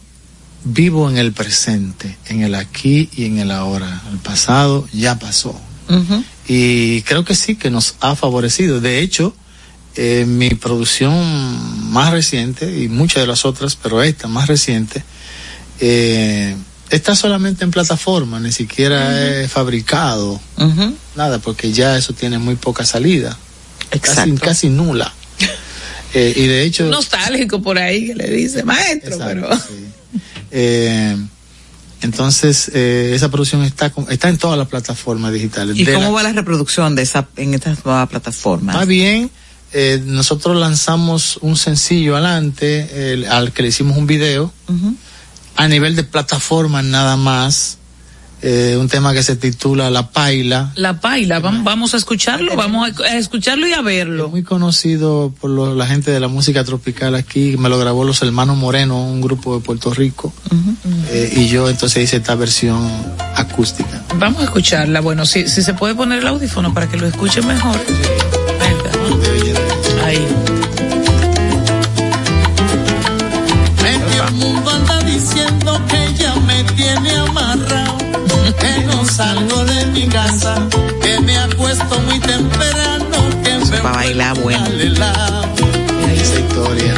vivo 0.65 1.09
en 1.09 1.17
el 1.17 1.33
presente, 1.33 2.17
en 2.27 2.43
el 2.43 2.55
aquí 2.57 3.09
y 3.15 3.27
en 3.27 3.39
el 3.39 3.51
ahora. 3.53 4.03
El 4.11 4.19
pasado 4.19 4.89
ya 4.93 5.19
pasó. 5.19 5.59
Y 6.47 7.01
creo 7.03 7.25
que 7.25 7.35
sí, 7.35 7.57
que 7.57 7.71
nos 7.71 7.95
ha 8.01 8.15
favorecido. 8.15 8.81
De 8.81 9.01
hecho, 9.01 9.35
eh, 9.97 10.27
mi 10.27 10.51
producción 10.51 11.91
más 11.91 12.13
reciente, 12.13 12.83
y 12.83 12.89
muchas 12.89 13.23
de 13.23 13.27
las 13.27 13.45
otras, 13.45 13.77
pero 13.77 14.03
esta 14.03 14.29
más 14.29 14.49
reciente, 14.49 15.03
eh, 15.81 16.57
está 16.91 17.15
solamente 17.15 17.65
en 17.65 17.71
plataforma, 17.71 18.41
ni 18.41 18.53
siquiera 18.53 19.41
es 19.43 19.51
fabricado, 19.51 20.41
nada, 21.17 21.39
porque 21.39 21.73
ya 21.73 21.97
eso 21.97 22.13
tiene 22.13 22.39
muy 22.39 22.57
poca 22.57 22.85
salida. 22.85 23.37
Casi, 24.01 24.33
casi 24.35 24.69
nula. 24.69 25.13
Eh, 26.15 26.33
y 26.37 26.47
de 26.47 26.63
hecho... 26.63 26.85
Nostálgico 26.87 27.61
por 27.61 27.79
ahí 27.79 28.07
que 28.07 28.15
le 28.15 28.31
dice, 28.31 28.63
maestro, 28.65 29.19
pero... 29.19 29.51
Eh, 30.51 31.15
entonces, 32.01 32.71
eh, 32.75 33.13
esa 33.15 33.29
producción 33.31 33.63
está 33.63 33.93
está 34.09 34.29
en 34.31 34.39
todas 34.39 34.57
las 34.57 34.69
plataformas 34.69 35.33
digitales. 35.33 35.77
¿Y 35.77 35.85
De 35.85 35.93
cómo 35.93 36.07
la- 36.07 36.13
va 36.13 36.23
la 36.23 36.33
reproducción 36.33 36.95
de 36.95 37.03
esa 37.03 37.29
en 37.37 37.53
estas 37.55 37.85
nuevas 37.85 38.09
plataformas? 38.09 38.75
Está 38.75 38.87
bien. 38.87 39.31
eh, 39.75 40.01
nosotros 40.03 40.57
lanzamos 40.57 41.37
un 41.43 41.55
sencillo 41.57 42.15
adelante, 42.17 43.13
el- 43.13 43.27
al 43.27 43.53
que 43.53 43.61
le 43.63 43.69
hicimos 43.69 43.99
un 43.99 44.07
video. 44.07 44.51
A 45.59 45.69
nivel 45.69 45.95
de 45.97 46.05
plataformas 46.05 46.85
nada 46.85 47.17
más. 47.17 47.75
eh, 48.41 48.77
un 48.81 48.89
tema 48.89 49.13
que 49.13 49.25
se 49.25 49.35
titula 49.35 49.91
La 49.91 50.11
Paila. 50.13 50.71
La 50.77 51.01
paila, 51.01 51.41
vamos, 51.41 51.65
vamos 51.65 51.95
a 51.95 51.97
escucharlo, 51.97 52.55
vamos 52.55 52.89
a, 52.89 53.03
a 53.03 53.17
escucharlo 53.17 53.67
y 53.67 53.73
a 53.73 53.83
verlo. 53.83 54.29
Muy 54.29 54.45
conocido 54.45 55.35
por 55.41 55.51
lo- 55.51 55.75
la 55.75 55.89
gente 55.89 56.13
de 56.13 56.21
la 56.21 56.29
música 56.29 56.63
tropical 56.63 57.17
aquí. 57.17 57.57
Me 57.59 57.69
lo 57.69 57.77
grabó 57.81 58.05
los 58.05 58.23
hermanos 58.23 58.57
Moreno, 58.57 59.03
un 59.03 59.21
grupo 59.21 59.59
de 59.59 59.65
Puerto 59.65 59.93
Rico. 59.93 60.33
Eh, 61.11 61.33
y 61.35 61.49
yo 61.49 61.69
entonces 61.69 62.05
hice 62.05 62.19
esta 62.19 62.37
versión 62.37 62.89
acústica. 63.35 64.05
Vamos 64.21 64.41
a 64.43 64.45
escucharla. 64.45 65.01
Bueno, 65.01 65.27
si, 65.27 65.49
si 65.49 65.61
se 65.65 65.75
puede 65.75 65.97
poner 65.97 66.21
el 66.21 66.29
audífono 66.29 66.73
para 66.73 66.89
que 66.89 66.97
lo 66.97 67.09
escuchen 67.09 67.45
mejor. 67.45 67.77
Venga. 68.61 70.05
Ahí. 70.07 70.25
Diciendo 75.19 75.85
que 75.89 76.05
ella 76.05 76.33
me 76.47 76.63
tiene 76.75 77.11
amarrado, 77.17 77.99
que 78.61 78.87
no 78.87 79.05
salgo 79.05 79.65
de 79.65 79.87
mi 79.87 80.07
casa, 80.07 80.55
que 81.03 81.19
me 81.19 81.37
acuesto 81.37 81.99
muy 82.07 82.21
temprano, 82.21 83.17
que 83.43 83.59
me 83.69 83.79
Para 83.79 83.97
bailar 83.97 84.39
bueno. 84.39 84.65
Esa 86.07 86.39
historia. 86.39 86.98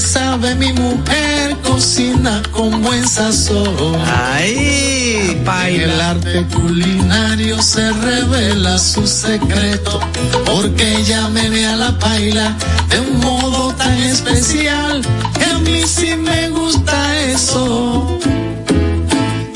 Sabe 0.00 0.54
mi 0.54 0.72
mujer 0.72 1.56
cocina 1.62 2.42
con 2.50 2.82
buen 2.82 3.06
sazón. 3.06 3.96
Ay, 4.06 5.38
En 5.66 5.80
el 5.80 6.00
arte 6.00 6.44
culinario 6.52 7.62
se 7.62 7.92
revela 7.92 8.78
su 8.78 9.06
secreto. 9.06 10.00
Porque 10.46 10.96
ella 10.96 11.28
me 11.28 11.48
ve 11.50 11.66
a 11.66 11.76
la 11.76 11.98
paila 11.98 12.56
de 12.88 13.00
un 13.00 13.20
modo 13.20 13.74
tan 13.74 13.96
especial. 14.02 15.02
Que 15.38 15.44
a 15.44 15.58
mí 15.58 15.82
sí 15.86 16.16
me 16.16 16.48
gusta 16.48 17.20
eso. 17.20 18.18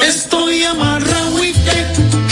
Estoy 0.06 0.64
amarrado 0.64 1.44
y 1.44 1.52
que 1.52 1.86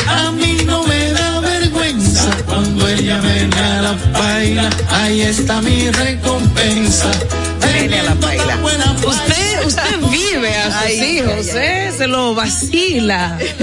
a 0.06 0.30
mí 0.30 0.58
no 0.66 0.84
me 0.84 1.10
da 1.12 1.40
vergüenza 1.40 2.30
cuando 2.46 2.86
ella 2.86 3.20
viene 3.20 3.58
a 3.58 3.82
la 3.82 3.96
paila. 4.12 4.70
Ahí 4.90 5.22
está 5.22 5.60
mi 5.62 5.90
recompensa. 5.90 7.10
Viene 7.78 7.98
a 7.98 8.02
la 8.04 8.14
paila. 8.14 8.93
Ay, 10.84 11.20
ay, 11.20 11.48
¿eh? 11.54 11.92
Se 11.96 12.06
lo 12.06 12.34
vacila. 12.34 13.38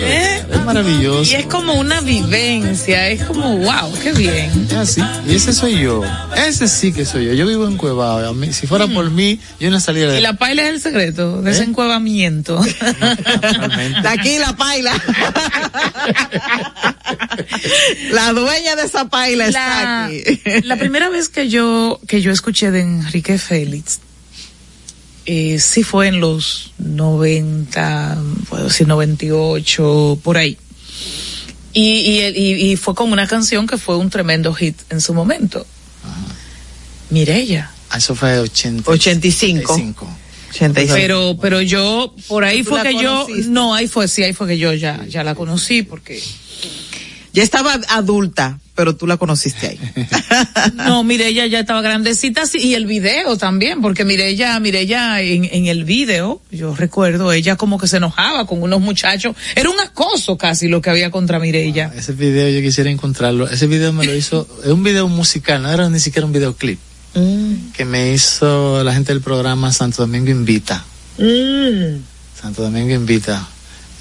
¿Eh? 0.00 0.44
Es 0.50 0.64
maravilloso. 0.64 1.32
Y 1.32 1.34
es 1.34 1.46
como 1.46 1.74
una 1.74 2.00
vivencia, 2.00 3.08
es 3.08 3.24
como, 3.24 3.58
wow, 3.58 3.92
qué 4.02 4.12
bien. 4.12 4.50
Es 4.68 4.74
así. 4.74 5.02
Y 5.26 5.34
ese 5.34 5.52
soy 5.52 5.80
yo. 5.80 6.02
Ese 6.36 6.68
sí 6.68 6.92
que 6.92 7.04
soy 7.04 7.26
yo. 7.26 7.32
Yo 7.32 7.46
vivo 7.46 7.66
en 7.66 7.76
Cuevado. 7.76 8.28
A 8.28 8.32
mí, 8.32 8.52
si 8.52 8.66
fuera 8.66 8.86
por 8.86 9.10
mí, 9.10 9.40
yo 9.58 9.70
no 9.70 9.80
saliera 9.80 10.12
de 10.12 10.18
Y 10.18 10.22
la 10.22 10.34
paila 10.34 10.62
es 10.62 10.68
el 10.68 10.80
secreto 10.80 11.42
de 11.42 11.50
ese 11.50 11.64
encuevamiento. 11.64 12.60
De 14.02 14.08
aquí 14.08 14.38
la 14.38 14.56
paila. 14.56 14.92
la 18.12 18.32
dueña 18.32 18.76
de 18.76 18.84
esa 18.84 19.08
paila 19.08 19.48
está 19.48 20.06
aquí. 20.06 20.22
la 20.64 20.76
primera 20.76 21.08
vez 21.08 21.28
que 21.28 21.48
yo 21.48 22.00
que 22.06 22.20
yo 22.20 22.30
escuché 22.32 22.70
de 22.70 22.80
Enrique 22.80 23.38
Félix 23.38 24.00
eh, 25.26 25.58
sí 25.58 25.82
fue 25.82 26.08
en 26.08 26.20
los 26.20 26.72
90 26.78 28.18
puedo 28.48 28.64
decir 28.64 28.86
98 28.88 30.18
por 30.22 30.36
ahí 30.36 30.56
y, 31.72 31.82
y, 31.82 32.20
y, 32.26 32.72
y 32.72 32.76
fue 32.76 32.94
con 32.94 33.10
una 33.12 33.26
canción 33.26 33.66
que 33.66 33.78
fue 33.78 33.96
un 33.96 34.10
tremendo 34.10 34.52
hit 34.54 34.76
en 34.90 35.00
su 35.00 35.14
momento 35.14 35.66
Mirella 37.10 37.70
Ah, 37.90 37.98
Eso 37.98 38.14
fue 38.16 38.38
80, 38.40 38.90
85. 38.90 39.72
85. 39.72 40.08
85. 40.50 40.94
pero 40.94 41.36
pero 41.40 41.60
yo 41.62 42.14
por 42.28 42.44
ahí 42.44 42.62
¿Tú 42.64 42.70
fue 42.70 42.82
que 42.82 42.94
yo 42.94 43.26
no 43.46 43.74
ahí 43.74 43.86
fue 43.88 44.08
sí 44.08 44.22
ahí 44.24 44.32
fue 44.32 44.48
que 44.48 44.58
yo 44.58 44.72
ya 44.72 45.04
ya 45.06 45.22
la 45.22 45.34
conocí 45.34 45.82
porque 45.82 46.20
Ya 47.32 47.42
estaba 47.42 47.74
adulta, 47.88 48.58
pero 48.74 48.96
tú 48.96 49.06
la 49.06 49.16
conociste 49.16 49.68
ahí. 49.68 49.80
No, 50.74 51.04
Mireya 51.04 51.46
ya 51.46 51.60
estaba 51.60 51.80
grandecita 51.80 52.46
sí, 52.46 52.58
y 52.58 52.74
el 52.74 52.86
video 52.86 53.36
también, 53.36 53.80
porque 53.80 54.04
Mireya, 54.04 54.58
Mireya 54.60 55.20
en, 55.20 55.44
en 55.44 55.66
el 55.66 55.84
video, 55.84 56.40
yo 56.50 56.74
recuerdo, 56.74 57.32
ella 57.32 57.56
como 57.56 57.78
que 57.78 57.86
se 57.86 57.98
enojaba 57.98 58.46
con 58.46 58.62
unos 58.62 58.80
muchachos, 58.80 59.36
era 59.54 59.70
un 59.70 59.78
acoso 59.80 60.36
casi 60.36 60.68
lo 60.68 60.80
que 60.80 60.90
había 60.90 61.10
contra 61.10 61.38
Mireya. 61.38 61.92
Ese 61.94 62.12
video 62.12 62.48
yo 62.48 62.60
quisiera 62.60 62.90
encontrarlo. 62.90 63.48
Ese 63.48 63.66
video 63.66 63.92
me 63.92 64.04
lo 64.04 64.14
hizo, 64.14 64.48
es 64.62 64.70
un 64.70 64.82
video 64.82 65.08
musical, 65.08 65.62
no 65.62 65.70
era 65.70 65.88
ni 65.88 66.00
siquiera 66.00 66.26
un 66.26 66.32
videoclip. 66.32 66.78
Que 67.74 67.84
me 67.84 68.12
hizo 68.12 68.82
la 68.82 68.92
gente 68.92 69.12
del 69.12 69.22
programa 69.22 69.72
Santo 69.72 70.02
Domingo 70.02 70.30
Invita. 70.30 70.84
Santo 71.16 72.62
Domingo 72.62 72.92
Invita. 72.92 73.46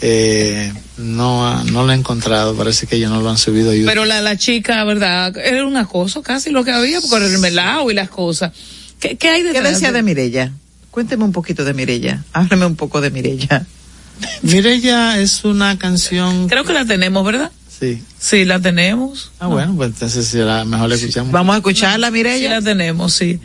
Eh, 0.05 0.73
no, 0.97 1.63
no 1.63 1.85
lo 1.85 1.93
he 1.93 1.95
encontrado, 1.95 2.55
parece 2.57 2.87
que 2.87 2.97
ellos 2.97 3.09
no 3.09 3.21
lo 3.21 3.29
han 3.29 3.37
subido 3.37 3.71
a 3.71 3.73
YouTube. 3.73 3.87
Pero 3.87 4.03
la, 4.03 4.21
la 4.21 4.35
chica, 4.37 4.83
¿verdad? 4.83 5.37
Era 5.37 5.65
un 5.65 5.77
acoso 5.77 6.21
casi 6.21 6.49
lo 6.49 6.65
que 6.65 6.71
había, 6.71 6.99
por 6.99 7.21
el 7.23 7.37
melao 7.39 7.89
y 7.89 7.93
las 7.93 8.09
cosas. 8.09 8.51
¿Qué, 8.99 9.15
qué 9.15 9.29
hay 9.29 9.41
¿Qué 9.43 9.53
detrás? 9.53 9.73
decía 9.75 9.93
de 9.93 10.03
Mirella? 10.03 10.51
Cuénteme 10.91 11.23
un 11.23 11.31
poquito 11.31 11.63
de 11.63 11.73
Mirella. 11.73 12.21
Háblame 12.33 12.65
un 12.65 12.75
poco 12.75 12.99
de 12.99 13.11
Mirella. 13.11 13.65
Mirella 14.41 15.19
es 15.19 15.45
una 15.45 15.77
canción. 15.79 16.49
Creo 16.49 16.65
que 16.65 16.73
la 16.73 16.83
tenemos, 16.85 17.25
¿verdad? 17.25 17.49
Sí. 17.79 18.03
Sí, 18.19 18.43
la 18.43 18.59
tenemos. 18.59 19.31
Ah, 19.39 19.47
bueno, 19.47 19.73
pues 19.75 19.89
entonces 19.91 20.27
será 20.27 20.65
mejor 20.65 20.89
la 20.89 20.95
escuchamos. 20.95 21.31
Vamos 21.31 21.53
a 21.55 21.57
escucharla, 21.59 22.07
Sí, 22.07 22.13
Mirella. 22.13 22.49
la 22.49 22.61
tenemos, 22.61 23.13
sí. 23.13 23.39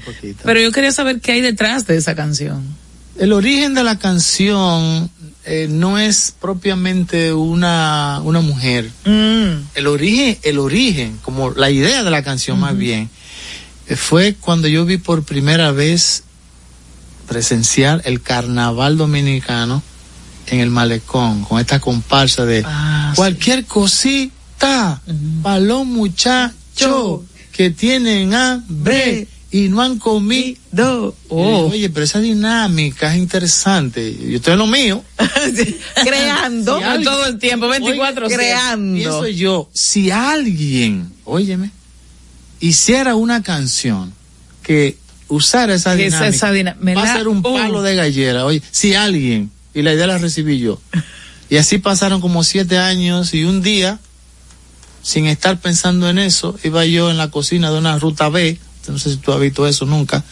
Pero 0.45 0.61
yo 0.61 0.73
quería 0.73 0.91
saber 0.91 1.21
qué 1.21 1.33
hay 1.33 1.41
detrás 1.41 1.87
de 1.87 1.97
esa 1.97 2.17
canción. 2.17 2.63
El 3.17 3.33
origen 3.33 3.75
de 3.75 3.83
la 3.85 3.99
canción 3.99 5.11
eh, 5.51 5.67
no 5.69 5.99
es 5.99 6.35
propiamente 6.39 7.33
una, 7.33 8.21
una 8.23 8.41
mujer. 8.41 8.91
Mm. 9.07 9.65
El 9.75 9.87
origen, 9.87 10.37
el 10.43 10.59
origen, 10.59 11.19
como 11.23 11.51
la 11.53 11.71
idea 11.71 12.05
de 12.05 12.11
la 12.11 12.23
canción 12.23 12.61
más 12.61 12.77
bien, 12.77 13.09
eh, 13.87 13.97
fue 13.97 14.35
cuando 14.35 14.69
yo 14.69 14.85
vi 14.85 14.99
por 14.99 15.25
primera 15.25 15.73
vez 15.73 16.25
presenciar 17.27 18.03
el 18.05 18.21
carnaval 18.21 18.99
dominicano 18.99 19.83
en 20.49 20.61
el 20.61 20.71
malecón, 20.71 21.45
con 21.45 21.61
esta 21.61 21.81
comparsa 21.81 22.45
de 22.45 22.65
cualquier 23.15 23.65
cosita 23.65 25.01
para 25.43 25.61
los 25.61 25.87
muchachos 25.87 27.23
que 27.53 27.71
tienen 27.71 28.35
hambre 28.35 29.29
y 29.51 29.69
no 29.69 29.81
han 29.81 29.99
comido. 29.99 31.15
Oh. 31.29 31.71
Oye, 31.71 31.89
pero 31.91 32.05
esa 32.05 32.21
dinámica 32.21 33.13
es 33.13 33.19
interesante. 33.19 34.15
Yo 34.15 34.37
estoy 34.37 34.53
en 34.55 34.59
lo 34.59 34.67
mío. 34.67 35.03
creando 36.05 36.79
Si 36.79 36.85
alguien- 36.85 37.05
todo 37.05 37.27
el 37.27 37.39
tiempo, 37.39 37.69
24 37.69 38.27
Oye, 38.27 38.35
creando. 38.35 38.97
Pienso 38.97 39.27
yo, 39.29 39.71
si 39.73 40.11
alguien, 40.11 41.11
óyeme, 41.25 41.71
hiciera 42.61 43.15
una 43.15 43.43
canción 43.43 44.13
que 44.63 44.99
usara 45.29 45.75
esa 45.75 45.97
Que 45.97 46.05
dinámica, 46.05 46.29
esa 46.29 46.47
va 46.95 47.03
a 47.03 47.17
ser 47.17 47.29
un 47.29 47.39
oh. 47.39 47.55
palo 47.55 47.83
de 47.83 47.95
gallera. 47.95 48.45
Oye, 48.45 48.63
si 48.71 48.95
alguien, 48.95 49.51
y 49.73 49.83
la 49.83 49.95
idea 49.95 50.07
la 50.07 50.19
recibí 50.19 50.59
yo, 50.59 50.81
y 51.49 51.57
así 51.57 51.79
pasaron 51.79 52.21
como 52.21 52.45
siete 52.45 52.77
años 52.77 53.33
y 53.33 53.45
un 53.45 53.63
día, 53.63 53.99
sin 55.03 55.27
estar 55.27 55.59
pensando 55.59 56.11
en 56.11 56.19
eso, 56.19 56.59
iba 56.65 56.85
yo 56.85 57.11
en 57.11 57.17
la 57.17 57.31
cocina 57.31 57.71
de 57.71 57.79
una 57.79 57.99
ruta 57.99 58.29
B, 58.29 58.59
no 58.93 58.99
sé 58.99 59.11
si 59.11 59.17
tú 59.19 59.33
has 59.33 59.41
visto 59.41 59.67
eso 59.67 59.85
nunca, 59.87 60.23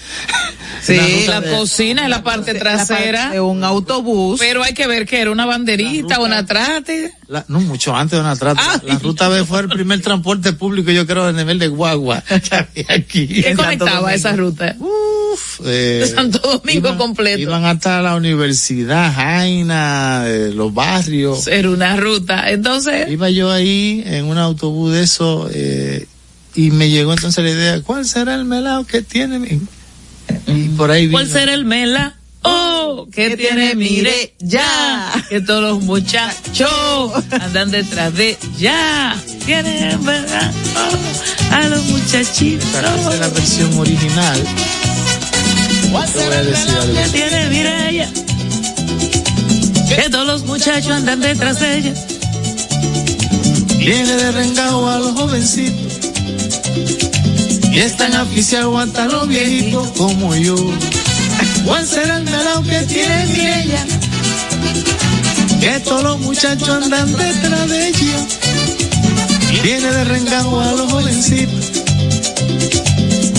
Sí, 0.83 1.25
la 1.29 1.43
cocina 1.43 2.05
es 2.05 2.11
la 2.11 2.23
parte 2.23 2.55
trasera. 2.55 3.31
de 3.31 3.41
un 3.41 3.65
autobús. 3.65 4.39
Pero 4.39 4.63
hay 4.63 4.73
que 4.75 4.87
ver 4.87 5.07
que 5.07 5.21
era 5.21 5.31
una 5.31 5.47
banderita, 5.47 6.21
una 6.21 6.45
trate. 6.47 7.13
La- 7.29 7.45
no, 7.49 7.61
mucho 7.61 7.95
antes 7.97 8.19
de 8.19 8.21
una 8.21 8.37
trata. 8.37 8.61
Ah. 8.63 8.81
La 8.85 8.99
ruta 8.99 9.29
B 9.29 9.45
fue 9.45 9.61
el 9.61 9.69
primer 9.69 10.01
transporte 10.01 10.53
público, 10.53 10.91
yo 10.93 11.07
creo, 11.07 11.25
a 11.27 11.33
nivel 11.33 11.59
de 11.59 11.69
guagua 11.69 12.23
que 12.29 12.55
había 12.55 12.87
aquí. 12.95 13.27
¿Qué 13.27 13.55
conectaba 13.55 14.15
esa 14.15 14.33
ruta? 14.33 14.77
Uf, 14.79 15.61
eh, 15.65 16.01
De 16.03 16.07
Santo 16.15 16.39
Domingo 16.39 16.89
iban- 16.91 16.99
completo. 16.99 17.39
Iban 17.41 17.65
hasta 17.65 18.01
la 18.03 18.15
universidad, 18.15 19.13
Jaina, 19.15 20.25
eh, 20.27 20.53
los 20.55 20.73
barrios. 20.73 21.47
Era 21.49 21.71
una 21.71 21.97
ruta. 21.97 22.51
Entonces, 22.51 23.11
Iba 23.11 23.31
yo 23.31 23.51
ahí 23.51 24.03
en 24.07 24.27
un 24.27 24.39
autobús 24.39 24.93
de 24.93 25.03
eso 25.03 25.49
eh, 25.53 26.07
y 26.57 26.71
me 26.71 26.89
llegó 26.91 27.13
entonces 27.13 27.45
la 27.45 27.51
idea, 27.51 27.83
¿cuál 27.83 28.05
será 28.07 28.35
el 28.35 28.45
melao 28.45 28.85
que 28.87 29.03
tiene? 29.03 29.39
mi-?" 29.39 29.61
Y 30.47 30.69
por 30.71 30.91
ahí 30.91 31.09
¿cuál 31.11 31.27
vino. 31.27 31.39
será 31.39 31.55
el 31.55 31.65
mela? 31.65 32.17
Oh, 32.43 33.09
que 33.13 33.37
tiene, 33.37 33.75
mire, 33.75 34.35
ya, 34.39 35.13
que 35.29 35.41
todos 35.41 35.63
los 35.63 35.83
muchachos 35.83 36.71
andan 37.33 37.73
detrás 37.73 38.15
de 38.15 38.39
ya, 38.57 39.17
tiene 39.45 39.97
verdad, 40.01 40.53
oh, 40.77 41.55
a 41.55 41.69
los 41.69 41.85
muchachitos. 41.87 42.69
Esa 42.69 43.15
es 43.15 43.21
la 43.21 43.29
versión 43.29 43.77
original. 43.79 44.41
¿Cuál 45.91 46.09
voy 46.15 46.23
a 46.23 46.43
decir 46.43 46.77
algo. 46.77 46.95
que 46.95 47.09
tiene 47.09 47.49
Mireya? 47.49 48.11
Que 49.89 50.11
todos 50.11 50.27
los 50.27 50.45
muchachos 50.45 50.93
andan 50.93 51.21
detrás 51.21 51.59
de 51.61 51.79
ella. 51.79 51.95
Viene 53.79 54.17
de 54.17 54.33
rengao 54.33 54.89
a 54.89 54.99
los 54.99 55.13
jovencitos. 55.13 55.96
Y 57.73 57.79
están 57.81 58.15
aficiados 58.15 58.79
hasta 58.81 59.07
los 59.07 59.29
viejitos 59.29 59.89
como 59.97 60.35
yo. 60.35 60.57
¿Cuál 61.65 61.87
será 61.87 62.19
el 62.19 62.25
melao 62.25 62.63
que 62.63 62.81
tiene 62.83 63.27
Mirella? 63.27 63.87
Que 65.61 65.81
todos 65.81 66.03
los 66.03 66.21
muchachos 66.21 66.69
andan 66.69 67.13
detrás 67.13 67.69
de 67.69 67.89
ella. 67.89 68.27
Viene 69.63 69.91
de 69.91 70.05
rengao 70.05 70.61
a 70.61 70.73
los 70.73 70.93
jovencitos. 70.93 71.73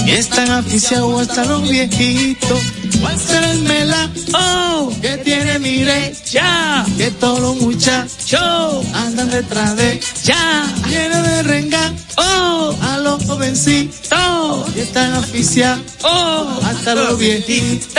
Y 0.06 0.12
están 0.12 0.52
aficiados 0.52 1.22
hasta 1.22 1.46
los 1.46 1.68
viejitos. 1.70 2.60
¿Cuál 3.02 3.20
será 3.20 3.52
el 3.52 3.60
melao 3.62 4.08
Oh, 4.34 4.94
que 5.02 5.18
tiene 5.18 5.60
Mirella? 5.60 6.12
ya, 6.32 6.86
Que 6.98 7.12
todos 7.12 7.40
los 7.40 7.56
muchachos 7.58 8.86
andan 8.94 9.30
detrás 9.30 9.76
de 9.76 10.00
ya, 10.24 10.66
Viene 10.88 11.22
de 11.22 11.44
renga 11.44 11.94
oh, 12.18 12.76
a 12.82 12.98
los 12.98 13.24
jovencitos 13.26 14.72
que 14.74 14.82
están 14.82 15.14
aficiados 15.14 15.82
oh, 16.04 16.60
hasta 16.64 16.96
los 16.96 17.18
viejitos. 17.18 17.94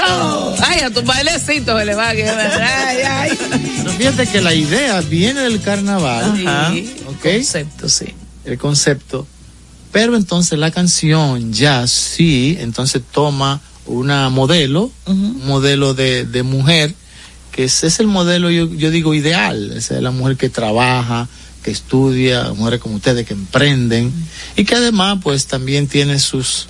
Ay, 0.61 0.81
a 0.81 0.91
tu 0.91 1.03
bailecito 1.03 1.79
se 1.79 1.85
le 1.85 1.95
va 1.95 2.11
a 2.11 2.15
quedar. 2.15 2.63
Ay, 2.87 2.99
ay. 3.05 3.39
Pero 3.79 3.93
fíjate 3.93 4.27
que 4.27 4.41
la 4.41 4.55
idea 4.55 5.01
viene 5.03 5.41
del 5.41 5.61
carnaval, 5.61 6.35
Sí, 6.37 6.95
¿ok? 7.07 7.23
concepto, 7.23 7.89
sí. 7.89 8.07
El 8.45 8.59
concepto. 8.59 9.27
Pero 9.93 10.17
entonces 10.17 10.59
la 10.59 10.71
canción 10.71 11.53
ya 11.53 11.87
sí, 11.87 12.57
entonces 12.61 13.03
toma 13.11 13.61
una 13.88 14.29
modelo, 14.29 14.90
un 15.07 15.44
modelo 15.46 15.94
de, 15.94 16.24
de 16.24 16.42
mujer, 16.42 16.94
que 17.53 17.64
ese 17.64 17.88
es 17.88 17.98
el 18.01 18.07
modelo, 18.07 18.51
yo, 18.51 18.72
yo 18.72 18.90
digo, 18.90 19.14
ideal. 19.14 19.72
Esa 19.77 19.96
es 19.96 20.03
la 20.03 20.11
mujer 20.12 20.37
que 20.37 20.48
trabaja, 20.48 21.29
que 21.62 21.70
estudia, 21.72 22.53
mujeres 22.55 22.81
como 22.81 22.94
ustedes 22.96 23.27
que 23.27 23.35
emprenden 23.35 24.12
y 24.57 24.64
que 24.64 24.77
además 24.77 25.18
pues 25.22 25.46
también 25.46 25.87
tiene 25.88 26.18
sus 26.18 26.66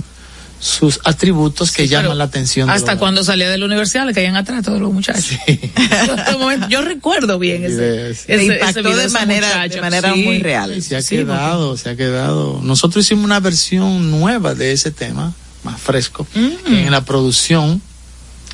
sus 0.60 0.98
atributos 1.04 1.70
que 1.70 1.86
llaman 1.86 2.18
la 2.18 2.24
atención. 2.24 2.66
de 2.66 2.74
Hasta 2.74 2.96
cuando 2.98 3.22
salía 3.22 3.48
de 3.48 3.58
la 3.58 3.66
universidad 3.66 4.04
le 4.06 4.12
caían 4.12 4.34
atrás 4.34 4.64
todos 4.64 4.80
los 4.80 4.92
muchachos. 4.92 5.38
Yo 6.68 6.82
recuerdo 6.82 7.38
bien 7.38 7.64
ese, 7.64 8.10
ese- 8.10 8.42
impactó 8.44 8.80
ese 8.80 8.82
video 8.82 8.96
de 8.98 9.08
manera, 9.10 9.68
de 9.68 9.80
manera 9.80 10.12
Sí. 10.14 10.22
muy 10.22 10.38
real. 10.40 10.82
se 10.82 10.96
ha 10.96 11.02
Sí, 11.02 11.16
quedado, 11.16 11.76
se 11.76 11.90
ha 11.90 11.96
quedado. 11.96 12.60
Nosotros 12.62 13.04
hicimos 13.04 13.24
una 13.24 13.38
versión 13.40 14.10
nueva 14.10 14.54
de 14.56 14.72
ese 14.72 14.90
tema, 14.90 15.32
más 15.64 15.80
fresco, 15.80 16.26
Mm. 16.34 16.74
en 16.74 16.90
la 16.90 17.04
producción, 17.04 17.80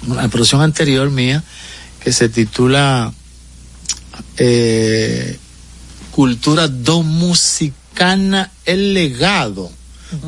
la 0.08 0.28
producción 0.28 0.60
anterior 0.62 1.10
mía, 1.10 1.42
que 2.02 2.12
se 2.12 2.28
titula 2.28 3.12
eh, 4.36 5.38
Cultura 6.10 6.68
Domusicana 6.68 8.50
El 8.64 8.94
Legado. 8.94 9.70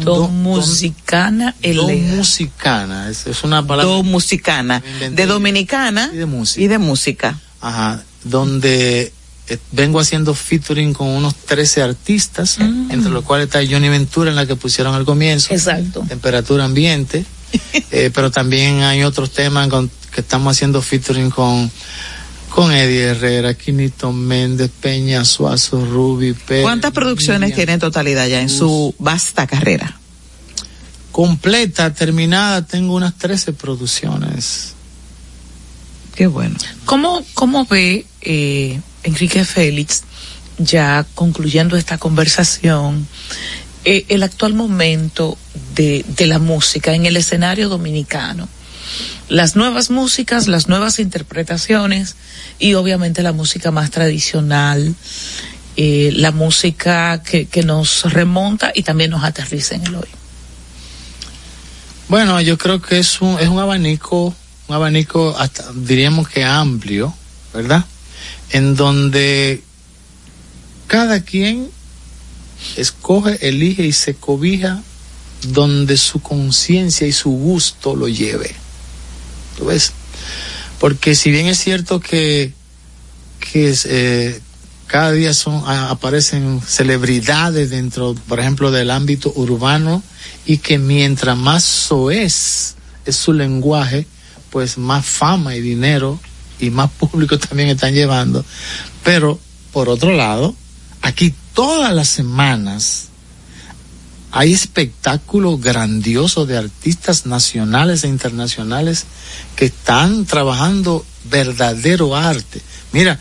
Domusicana 0.01 1.55
el 1.62 1.77
legado. 1.77 2.11
Domusicana, 2.11 3.09
es, 3.11 3.27
es 3.29 3.45
una 3.45 3.65
palabra. 3.65 3.93
Domusicana, 3.93 4.83
de 5.12 5.27
dominicana 5.27 6.11
Y 6.12 6.17
de 6.17 6.27
música. 6.27 6.61
y 6.65 6.67
de 6.67 6.79
música. 6.79 7.39
Ajá, 7.61 8.03
donde 8.25 9.12
eh, 9.49 9.59
vengo 9.73 10.01
haciendo 10.01 10.35
featuring 10.35 10.93
con 10.93 11.09
unos 11.09 11.35
13 11.35 11.83
artistas, 11.83 12.59
entre 12.59 13.11
los 13.11 13.25
cuales 13.25 13.47
está 13.47 13.61
Johnny 13.69 13.89
Ventura 13.89 14.31
en 14.31 14.37
la 14.37 14.47
que 14.47 14.57
pusieron 14.57 14.95
al 14.95 15.05
comienzo. 15.05 15.53
Exacto. 15.55 16.05
Temperatura 16.09 16.65
ambiente. 16.65 17.25
Eh, 17.93 18.11
pero 18.13 18.31
también 18.31 18.83
hay 18.83 19.03
otros 19.05 19.31
temas 19.31 19.69
con- 19.69 19.91
que 20.13 20.21
estamos 20.21 20.57
haciendo 20.57 20.83
featuring 20.83 21.31
con 21.31 21.71
con 22.51 22.73
Eddie 22.73 23.03
Herrera, 23.11 23.55
Quinito 23.55 24.13
Méndez, 24.13 24.71
Peña 24.81 25.25
Suazo, 25.25 25.85
Ruby 25.85 26.33
Pérez. 26.33 26.63
¿Cuántas 26.65 26.91
producciones 26.93 27.55
tiene 27.55 27.75
en 27.75 27.81
totalidad 27.81 28.27
ya 28.27 28.41
en 28.41 28.49
su 28.49 28.95
vasta 28.99 29.47
carrera? 29.47 29.99
Completa, 31.13 31.93
terminada, 31.95 32.67
tengo 32.67 32.95
unas 32.95 33.15
13 33.17 33.53
producciones. 33.53 34.73
Qué 36.15 36.27
bueno. 36.27 36.57
¿Cómo, 36.85 37.23
cómo 37.35 37.67
ve 37.67 38.07
eh, 38.23 38.81
Enrique 39.07 39.45
Félix, 39.45 40.03
ya 40.59 41.07
concluyendo 41.14 41.77
esta 41.77 41.97
conversación, 41.97 43.07
eh, 43.85 44.05
el 44.09 44.23
actual 44.23 44.55
momento 44.55 45.38
de, 45.75 46.05
de 46.07 46.27
la 46.27 46.38
música 46.38 46.95
en 46.95 47.07
el 47.07 47.16
escenario 47.16 47.69
dominicano? 47.69 48.49
Las 49.29 49.57
nuevas 49.57 49.90
músicas, 49.90 50.49
las 50.49 50.69
nuevas 50.69 50.99
interpretaciones 50.99 52.16
y 52.59 52.75
obviamente 52.75 53.23
la 53.23 53.33
música 53.33 53.71
más 53.71 53.90
tradicional, 53.90 54.95
eh, 55.77 56.11
la 56.14 56.33
música 56.33 57.23
que, 57.23 57.47
que 57.47 57.62
nos 57.62 58.12
remonta 58.12 58.73
y 58.75 58.83
también 58.83 59.11
nos 59.11 59.25
aterriza 59.25 59.75
en 59.75 59.87
el 59.87 59.95
hoy. 59.97 60.09
Bueno, 62.09 62.40
yo 62.40 62.57
creo 62.57 62.81
que 62.81 62.99
es 62.99 63.21
un, 63.21 63.38
es 63.40 63.49
un 63.49 63.59
abanico, 63.59 64.35
un 64.69 64.75
abanico 64.75 65.37
hasta 65.38 65.64
diríamos 65.75 66.29
que 66.29 66.45
amplio, 66.45 67.12
¿verdad? 67.53 67.85
En 68.51 68.77
donde 68.77 69.63
cada 70.87 71.21
quien 71.21 71.69
escoge, 72.77 73.47
elige 73.47 73.85
y 73.85 73.93
se 73.93 74.15
cobija 74.15 74.83
donde 75.49 75.97
su 75.97 76.21
conciencia 76.21 77.07
y 77.07 77.13
su 77.13 77.31
gusto 77.31 77.95
lo 77.95 78.09
lleve. 78.09 78.55
¿Tú 79.57 79.66
ves? 79.66 79.93
Porque 80.79 81.14
si 81.14 81.31
bien 81.31 81.47
es 81.47 81.59
cierto 81.59 82.01
que, 82.01 82.53
que 83.41 83.75
eh, 83.85 84.41
cada 84.87 85.12
día 85.12 85.35
son, 85.35 85.62
aparecen 85.66 86.61
celebridades 86.61 87.70
dentro, 87.70 88.14
por 88.29 88.41
ejemplo, 88.41 88.70
del 88.70 88.91
ámbito 88.91 89.33
urbano 89.35 90.03
y 90.45 90.59
que 90.59 90.79
mientras 90.79 91.37
más 91.37 91.64
soez 91.64 92.75
es 93.05 93.16
su 93.16 93.33
lenguaje, 93.33 94.07
pues 94.51 94.79
más 94.79 95.05
fama 95.05 95.57
y 95.57 95.61
dinero 95.61 96.20
y 96.61 96.71
más 96.71 96.91
público 96.91 97.39
también 97.49 97.69
están 97.71 97.95
llevando. 97.95 98.45
Pero, 99.05 99.39
por 99.73 99.89
otro 99.89 100.13
lado, 100.13 100.55
aquí 101.03 101.35
todas 101.55 101.95
las 101.95 102.09
semanas 102.09 103.09
hay 104.33 104.53
espectáculos 104.53 105.61
grandiosos 105.61 106.47
de 106.47 106.59
artistas 106.59 107.25
nacionales 107.25 108.05
e 108.05 108.09
internacionales 108.09 109.07
que 109.55 109.67
están 109.67 110.27
trabajando 110.27 111.07
verdadero 111.31 112.15
arte. 112.15 112.61
Mira, 112.93 113.19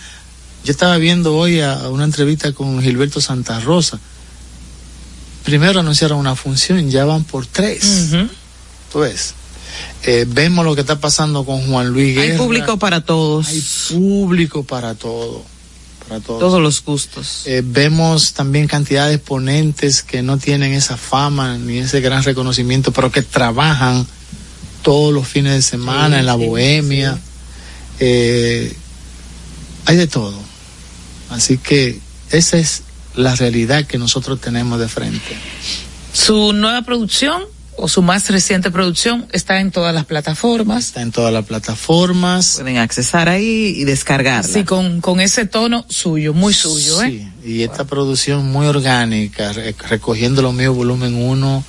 yo 0.65 0.71
estaba 0.71 0.97
viendo 0.97 1.35
hoy 1.35 1.61
a, 1.61 1.89
una 1.89 2.03
entrevista 2.03 2.51
con 2.51 2.81
Gilberto 2.81 3.21
Santa 3.21 3.59
Rosa. 3.59 3.99
Primero 5.45 5.79
anunciaron 5.79 6.17
una 6.17 6.35
función, 6.35 6.89
ya 6.89 7.05
van 7.05 7.23
por 7.23 7.45
tres. 7.45 8.09
Tú 8.91 8.99
ves. 8.99 9.35
Eh, 10.03 10.25
vemos 10.27 10.63
lo 10.65 10.75
que 10.75 10.81
está 10.81 10.99
pasando 10.99 11.45
con 11.45 11.61
Juan 11.67 11.89
Luis 11.89 12.17
Hay 12.17 12.27
Guerra. 12.29 12.37
público 12.37 12.77
para 12.79 13.01
todos. 13.01 13.47
Hay 13.47 13.63
público 13.97 14.63
para 14.63 14.95
todo. 14.95 15.43
Para 16.07 16.19
todos. 16.21 16.39
Todos 16.39 16.61
los 16.61 16.83
gustos. 16.83 17.41
Eh, 17.45 17.61
vemos 17.65 18.33
también 18.33 18.67
cantidad 18.67 19.07
de 19.07 19.15
exponentes 19.15 20.03
que 20.03 20.21
no 20.21 20.37
tienen 20.37 20.73
esa 20.73 20.97
fama 20.97 21.57
ni 21.57 21.79
ese 21.79 22.01
gran 22.01 22.23
reconocimiento, 22.23 22.91
pero 22.91 23.11
que 23.11 23.23
trabajan 23.23 24.05
todos 24.83 25.11
los 25.13 25.27
fines 25.27 25.53
de 25.53 25.61
semana 25.63 26.17
Sí, 26.17 26.19
en 26.19 26.25
la 26.27 26.35
sí, 26.37 26.45
bohemia. 26.45 27.17
Eh, 27.99 28.75
hay 29.85 29.95
de 29.97 30.07
todo. 30.07 30.37
Así 31.31 31.57
que 31.57 31.99
esa 32.31 32.57
es 32.57 32.83
la 33.15 33.33
realidad 33.35 33.85
que 33.87 33.97
nosotros 33.97 34.39
tenemos 34.39 34.79
de 34.79 34.87
frente. 34.87 35.35
Su 36.13 36.53
nueva 36.53 36.83
producción, 36.83 37.43
o 37.77 37.87
su 37.87 38.01
más 38.01 38.29
reciente 38.29 38.71
producción 38.71 39.25
está 39.31 39.59
en 39.59 39.71
todas 39.71 39.93
las 39.93 40.05
plataformas. 40.05 40.85
Está 40.87 41.01
en 41.01 41.11
todas 41.11 41.33
las 41.33 41.45
plataformas. 41.45 42.55
Pueden 42.59 42.77
accesar 42.77 43.29
ahí 43.29 43.73
y 43.77 43.83
descargarla. 43.83 44.43
Sí, 44.51 44.63
con, 44.63 45.01
con 45.01 45.19
ese 45.19 45.45
tono 45.45 45.85
suyo, 45.89 46.33
muy 46.33 46.53
suyo, 46.53 47.01
¿eh? 47.03 47.27
Sí, 47.43 47.49
y 47.51 47.63
esta 47.63 47.83
producción 47.85 48.51
muy 48.51 48.65
orgánica, 48.67 49.51
re- 49.53 49.75
recogiendo 49.89 50.41
lo 50.41 50.51
mío 50.53 50.73
volumen 50.73 51.15
1, 51.15 51.63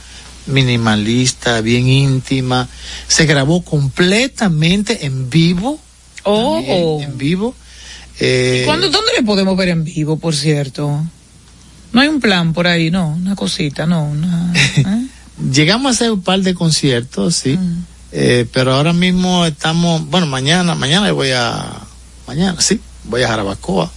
minimalista, 0.46 1.60
bien 1.60 1.88
íntima. 1.88 2.68
Se 3.08 3.26
grabó 3.26 3.62
completamente 3.62 5.06
en 5.06 5.28
vivo. 5.30 5.80
Oh. 6.24 6.56
también 6.56 7.10
en 7.12 7.18
vivo. 7.18 7.54
Eh, 8.18 8.62
¿Cuándo, 8.64 8.88
¿Dónde 8.90 9.12
le 9.16 9.22
podemos 9.22 9.56
ver 9.56 9.68
en 9.68 9.84
vivo, 9.84 10.18
por 10.18 10.34
cierto? 10.34 11.04
No 11.92 12.00
hay 12.00 12.08
un 12.08 12.20
plan 12.20 12.52
por 12.52 12.66
ahí, 12.66 12.90
no, 12.90 13.08
una 13.10 13.36
cosita, 13.36 13.86
no, 13.86 14.04
una, 14.04 14.52
¿eh? 14.76 15.06
Llegamos 15.52 15.86
a 15.86 15.90
hacer 15.90 16.10
un 16.12 16.22
par 16.22 16.40
de 16.40 16.54
conciertos, 16.54 17.36
sí. 17.36 17.58
Eh, 18.12 18.46
pero 18.52 18.72
ahora 18.74 18.92
mismo 18.92 19.44
estamos, 19.44 20.06
bueno, 20.08 20.26
mañana, 20.26 20.74
mañana 20.74 21.12
voy 21.12 21.30
a, 21.34 21.82
mañana, 22.26 22.58
sí, 22.60 22.80
voy 23.04 23.22
a 23.22 23.28
Jarabacoa. 23.28 23.90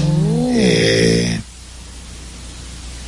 Oh. 0.00 0.50
Eh, 0.54 1.40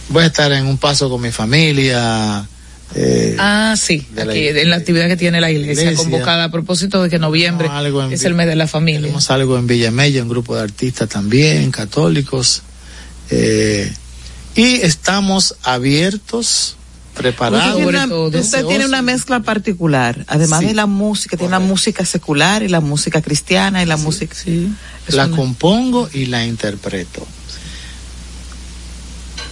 voy 0.08 0.24
a 0.24 0.26
estar 0.26 0.50
en 0.52 0.66
un 0.66 0.78
paso 0.78 1.08
con 1.08 1.20
mi 1.20 1.30
familia. 1.30 2.46
eh, 2.94 3.36
Ah, 3.38 3.74
sí, 3.76 4.04
de 4.12 4.22
aquí, 4.22 4.48
en 4.48 4.70
la 4.70 4.76
actividad 4.76 5.06
que 5.08 5.16
tiene 5.16 5.40
la 5.40 5.50
iglesia, 5.50 5.84
Iglesia. 5.84 5.96
convocada 6.02 6.44
a 6.44 6.50
propósito 6.50 7.02
de 7.02 7.10
que 7.10 7.18
noviembre 7.20 7.68
algo 7.70 8.02
es 8.04 8.24
el 8.24 8.34
mes 8.34 8.46
de 8.48 8.56
la 8.56 8.66
familia. 8.66 9.02
Tenemos 9.02 9.30
algo 9.30 9.58
en 9.58 9.66
Villamella, 9.68 10.22
un 10.22 10.28
grupo 10.28 10.56
de 10.56 10.62
artistas 10.62 11.08
también, 11.08 11.70
católicos. 11.70 12.62
eh, 13.30 13.92
y 14.56 14.76
estamos 14.76 15.56
abiertos, 15.62 16.75
preparados. 17.16 17.66
Usted, 17.70 17.82
tiene 17.82 17.88
una, 17.98 18.08
todo. 18.08 18.38
usted 18.40 18.64
tiene 18.66 18.86
una 18.86 19.02
mezcla 19.02 19.40
particular, 19.40 20.24
además 20.28 20.60
Sí. 20.60 20.66
de 20.66 20.74
la 20.74 20.86
música, 20.86 21.36
tiene 21.36 21.50
la 21.50 21.58
música 21.58 22.04
secular 22.04 22.62
y 22.62 22.68
la 22.68 22.80
música 22.80 23.22
cristiana 23.22 23.82
y 23.82 23.86
la 23.86 23.96
música. 23.96 24.34
Sí. 24.34 24.68
La 25.08 25.26
una- 25.26 25.36
compongo 25.36 26.08
y 26.12 26.26
la 26.26 26.44
interpreto. 26.44 27.26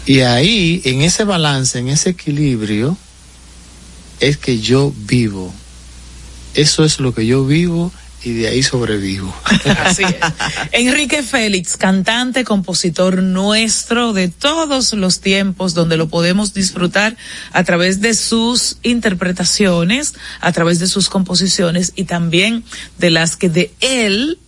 Y 0.06 0.20
ahí, 0.20 0.82
en 0.84 1.00
ese 1.02 1.24
balance, 1.24 1.78
en 1.78 1.88
ese 1.88 2.10
equilibrio, 2.10 2.96
es 4.20 4.36
que 4.36 4.58
yo 4.60 4.92
vivo. 4.96 5.52
Eso 6.54 6.84
es 6.84 7.00
lo 7.00 7.14
que 7.14 7.26
yo 7.26 7.46
vivo 7.46 7.90
y 8.24 8.32
de 8.32 8.48
ahí 8.48 8.62
sobrevivo. 8.62 9.34
Así 9.84 10.02
es. 10.02 10.16
Enrique 10.72 11.22
Félix, 11.22 11.76
cantante, 11.76 12.44
compositor 12.44 13.22
nuestro 13.22 14.12
de 14.12 14.28
todos 14.28 14.92
los 14.94 15.20
tiempos, 15.20 15.74
donde 15.74 15.96
lo 15.96 16.08
podemos 16.08 16.54
disfrutar 16.54 17.16
a 17.52 17.64
través 17.64 18.00
de 18.00 18.14
sus 18.14 18.78
interpretaciones, 18.82 20.14
a 20.40 20.52
través 20.52 20.78
de 20.78 20.86
sus 20.86 21.08
composiciones 21.08 21.92
y 21.94 22.04
también 22.04 22.64
de 22.98 23.10
las 23.10 23.36
que 23.36 23.48
de 23.48 23.72
él 23.80 24.38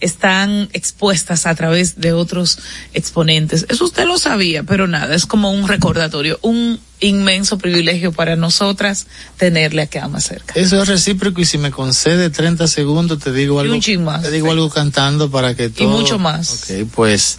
están 0.00 0.68
expuestas 0.72 1.46
a 1.46 1.54
través 1.54 2.00
de 2.00 2.12
otros 2.12 2.58
exponentes. 2.94 3.66
Eso 3.68 3.84
usted 3.84 4.06
lo 4.06 4.18
sabía, 4.18 4.62
pero 4.62 4.86
nada, 4.86 5.14
es 5.14 5.26
como 5.26 5.50
un 5.50 5.66
recordatorio, 5.66 6.38
un 6.42 6.80
inmenso 7.00 7.58
privilegio 7.58 8.12
para 8.12 8.36
nosotras 8.36 9.06
tenerle 9.36 9.82
acá 9.82 10.08
más 10.08 10.24
cerca. 10.24 10.54
Eso 10.54 10.82
es 10.82 10.88
recíproco 10.88 11.40
y 11.40 11.44
si 11.44 11.58
me 11.58 11.70
concede 11.70 12.30
30 12.30 12.66
segundos 12.68 13.18
te 13.20 13.32
digo 13.32 13.56
Y 13.58 13.62
algo. 13.62 13.74
un 13.74 13.80
chin 13.80 14.04
más, 14.04 14.22
te 14.22 14.30
digo 14.30 14.50
algo 14.50 14.68
cantando 14.70 15.30
para 15.30 15.54
que 15.54 15.68
todo. 15.68 15.88
mucho 15.88 16.18
más. 16.18 16.64
Ok, 16.70 16.88
pues 16.94 17.36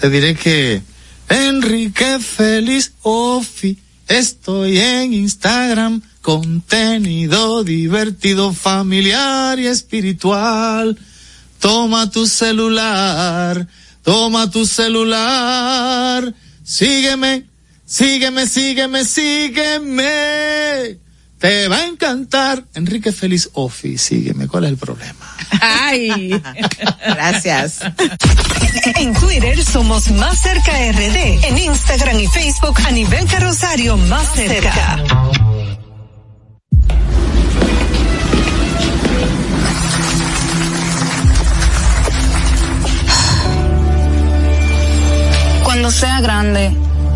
te 0.00 0.08
diré 0.10 0.34
que 0.34 0.82
Enrique 1.28 2.18
Feliz 2.18 2.92
Ofi, 3.02 3.78
estoy 4.08 4.78
en 4.78 5.14
Instagram, 5.14 6.02
contenido 6.20 7.64
divertido, 7.64 8.52
familiar 8.52 9.58
y 9.58 9.66
espiritual. 9.66 10.98
Toma 11.60 12.10
tu 12.10 12.26
celular, 12.26 13.66
toma 14.02 14.50
tu 14.50 14.66
celular, 14.66 16.34
sígueme, 16.64 17.44
sígueme, 17.92 18.46
sígueme, 18.46 19.04
sígueme. 19.04 20.98
Te 21.38 21.68
va 21.68 21.76
a 21.76 21.86
encantar. 21.86 22.64
Enrique 22.74 23.12
Feliz 23.12 23.50
Ofi, 23.52 23.98
sígueme. 23.98 24.46
¿Cuál 24.46 24.64
es 24.64 24.70
el 24.70 24.76
problema? 24.76 25.36
Ay. 25.60 26.30
Gracias. 27.04 27.80
En 28.96 29.12
Twitter 29.12 29.62
somos 29.62 30.10
Más 30.12 30.40
Cerca 30.40 30.72
RD. 30.92 31.44
En 31.44 31.58
Instagram 31.58 32.18
y 32.18 32.26
Facebook 32.28 32.78
a 32.86 32.90
nivel 32.92 33.26
carrosario 33.26 33.96
Más 33.96 34.32
Cerca. 34.34 35.04
Cuando 45.64 45.90
sea 45.90 46.20
grande, 46.20 46.72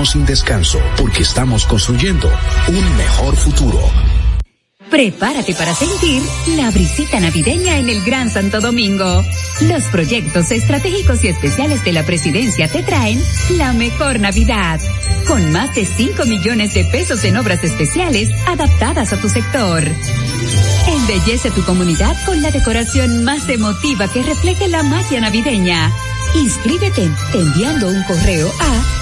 sin 0.00 0.24
descanso 0.24 0.80
porque 0.96 1.22
estamos 1.22 1.66
construyendo 1.66 2.30
un 2.68 2.96
mejor 2.96 3.36
futuro. 3.36 3.78
Prepárate 4.90 5.54
para 5.54 5.74
sentir 5.74 6.22
la 6.56 6.70
brisita 6.70 7.20
navideña 7.20 7.78
en 7.78 7.88
el 7.88 8.02
Gran 8.02 8.30
Santo 8.30 8.60
Domingo. 8.60 9.22
Los 9.62 9.84
proyectos 9.84 10.50
estratégicos 10.50 11.22
y 11.24 11.28
especiales 11.28 11.84
de 11.84 11.92
la 11.92 12.04
presidencia 12.04 12.68
te 12.68 12.82
traen 12.82 13.22
la 13.56 13.72
mejor 13.72 14.18
Navidad, 14.20 14.80
con 15.28 15.52
más 15.52 15.74
de 15.74 15.84
5 15.84 16.24
millones 16.24 16.74
de 16.74 16.84
pesos 16.84 17.24
en 17.24 17.36
obras 17.36 17.62
especiales 17.62 18.30
adaptadas 18.46 19.12
a 19.12 19.20
tu 19.20 19.28
sector. 19.28 19.84
Embellece 20.88 21.50
tu 21.50 21.64
comunidad 21.64 22.16
con 22.24 22.42
la 22.42 22.50
decoración 22.50 23.24
más 23.24 23.48
emotiva 23.48 24.08
que 24.08 24.22
refleje 24.22 24.68
la 24.68 24.82
magia 24.82 25.20
navideña. 25.20 25.90
Inscríbete 26.34 27.08
enviando 27.34 27.88
un 27.88 28.02
correo 28.04 28.50
a 28.58 29.01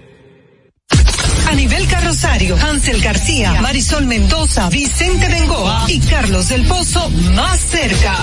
Anibel 1.51 1.85
Carrosario, 1.85 2.55
Hansel 2.55 3.01
García, 3.01 3.61
Marisol 3.61 4.05
Mendoza, 4.05 4.69
Vicente 4.69 5.27
Bengoa 5.27 5.83
y 5.89 5.99
Carlos 5.99 6.47
del 6.47 6.65
Pozo 6.65 7.09
más 7.09 7.59
cerca. 7.59 8.17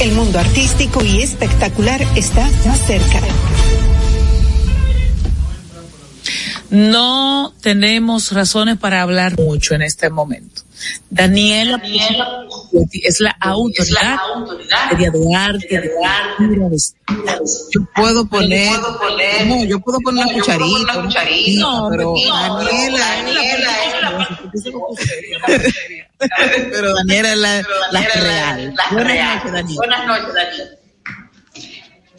El 0.00 0.12
mundo 0.12 0.38
artístico 0.38 1.02
y 1.04 1.22
espectacular 1.22 2.00
está 2.14 2.48
más 2.66 2.86
cerca. 2.86 3.20
No 6.70 7.52
tenemos 7.62 8.30
razones 8.30 8.78
para 8.78 9.02
hablar 9.02 9.36
mucho 9.40 9.74
en 9.74 9.82
este 9.82 10.08
momento. 10.08 10.51
Daniela, 11.10 11.82
es 12.92 13.20
la 13.20 13.36
autoridad, 13.40 14.18
de 14.98 15.36
arte, 15.36 15.80
de 15.80 15.90
Yo 17.70 17.80
puedo 17.94 18.26
poner, 18.28 18.78
no, 19.46 19.64
yo 19.64 19.80
puedo 19.80 19.98
poner 20.00 20.24
una 20.24 20.34
cucharita, 20.34 20.98
una 20.98 21.24
No, 21.60 21.88
pero 21.90 22.14
Daniela, 22.32 22.98
pero 26.70 26.94
Daniela 26.94 27.32
es 27.32 27.38
la, 27.38 27.62
la 27.92 28.00
real. 28.00 28.74
Buenas 29.76 30.06
noches, 30.06 30.34
Daniela. 30.34 30.81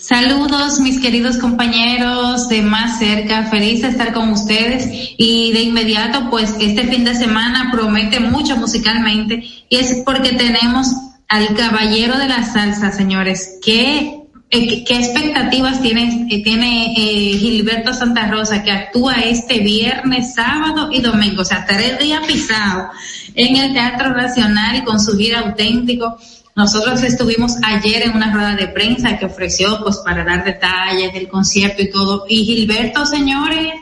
Saludos, 0.03 0.81
mis 0.81 0.99
queridos 0.99 1.37
compañeros 1.37 2.49
de 2.49 2.61
más 2.61 2.99
cerca, 2.99 3.45
feliz 3.45 3.83
de 3.83 3.87
estar 3.87 4.11
con 4.11 4.31
ustedes 4.31 4.85
y 5.17 5.53
de 5.53 5.61
inmediato, 5.61 6.29
pues 6.29 6.53
este 6.59 6.83
fin 6.83 7.05
de 7.05 7.15
semana 7.15 7.69
promete 7.71 8.19
mucho 8.19 8.57
musicalmente 8.57 9.45
y 9.69 9.77
es 9.77 10.01
porque 10.05 10.33
tenemos 10.33 10.89
al 11.29 11.55
caballero 11.55 12.17
de 12.17 12.27
la 12.27 12.43
salsa, 12.43 12.91
señores. 12.91 13.59
¿Qué, 13.63 14.25
eh, 14.49 14.83
qué 14.83 14.97
expectativas 14.97 15.81
tiene, 15.81 16.27
eh, 16.29 16.43
tiene 16.43 16.93
eh, 16.97 17.37
Gilberto 17.37 17.93
Santa 17.93 18.27
Rosa 18.27 18.61
que 18.61 18.71
actúa 18.71 19.21
este 19.21 19.59
viernes, 19.59 20.33
sábado 20.35 20.89
y 20.91 20.99
domingo? 20.99 21.43
O 21.43 21.45
sea, 21.45 21.65
tres 21.65 21.97
días 21.99 22.27
pisados 22.27 22.87
en 23.35 23.55
el 23.55 23.71
Teatro 23.71 24.13
Nacional 24.13 24.83
con 24.83 24.99
su 24.99 25.17
gira 25.17 25.39
auténtico. 25.39 26.17
Nosotros 26.55 27.01
estuvimos 27.03 27.55
ayer 27.63 28.03
en 28.03 28.15
una 28.15 28.31
rueda 28.31 28.55
de 28.55 28.67
prensa 28.67 29.17
que 29.17 29.25
ofreció 29.25 29.79
pues 29.83 29.97
para 29.97 30.23
dar 30.23 30.43
detalles 30.43 31.11
del 31.13 31.27
concierto 31.27 31.81
y 31.81 31.89
todo. 31.89 32.25
Y 32.29 32.45
Gilberto, 32.45 33.05
señores, 33.05 33.73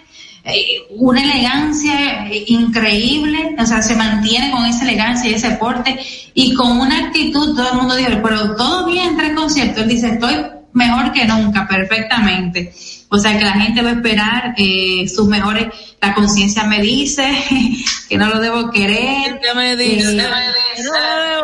eh, 0.43 0.87
una 0.91 1.21
elegancia 1.21 2.27
eh, 2.27 2.45
increíble, 2.47 3.55
o 3.59 3.65
sea, 3.65 3.81
se 3.81 3.95
mantiene 3.95 4.51
con 4.51 4.65
esa 4.65 4.83
elegancia 4.83 5.29
y 5.29 5.33
ese 5.33 5.51
porte 5.51 5.99
y 6.33 6.53
con 6.55 6.79
una 6.79 7.07
actitud, 7.07 7.55
todo 7.55 7.71
el 7.71 7.77
mundo 7.77 7.95
dijo, 7.95 8.09
pero 8.23 8.55
todo 8.55 8.87
bien 8.87 9.09
entre 9.09 9.27
el 9.27 9.35
concierto. 9.35 9.81
Él 9.81 9.89
dice, 9.89 10.09
estoy 10.09 10.35
mejor 10.73 11.11
que 11.11 11.25
nunca, 11.25 11.67
perfectamente. 11.67 12.73
O 13.09 13.17
sea 13.17 13.37
que 13.37 13.43
la 13.43 13.53
gente 13.53 13.81
va 13.81 13.89
a 13.89 13.93
esperar 13.93 14.53
eh, 14.57 15.05
sus 15.13 15.27
mejores, 15.27 15.67
la 15.99 16.13
conciencia 16.13 16.63
me 16.63 16.81
dice 16.81 17.29
que 18.09 18.17
no 18.17 18.29
lo 18.29 18.39
debo 18.39 18.71
querer. 18.71 19.39
me 19.53 19.75
dice? 19.75 20.17
Eh, 20.17 21.41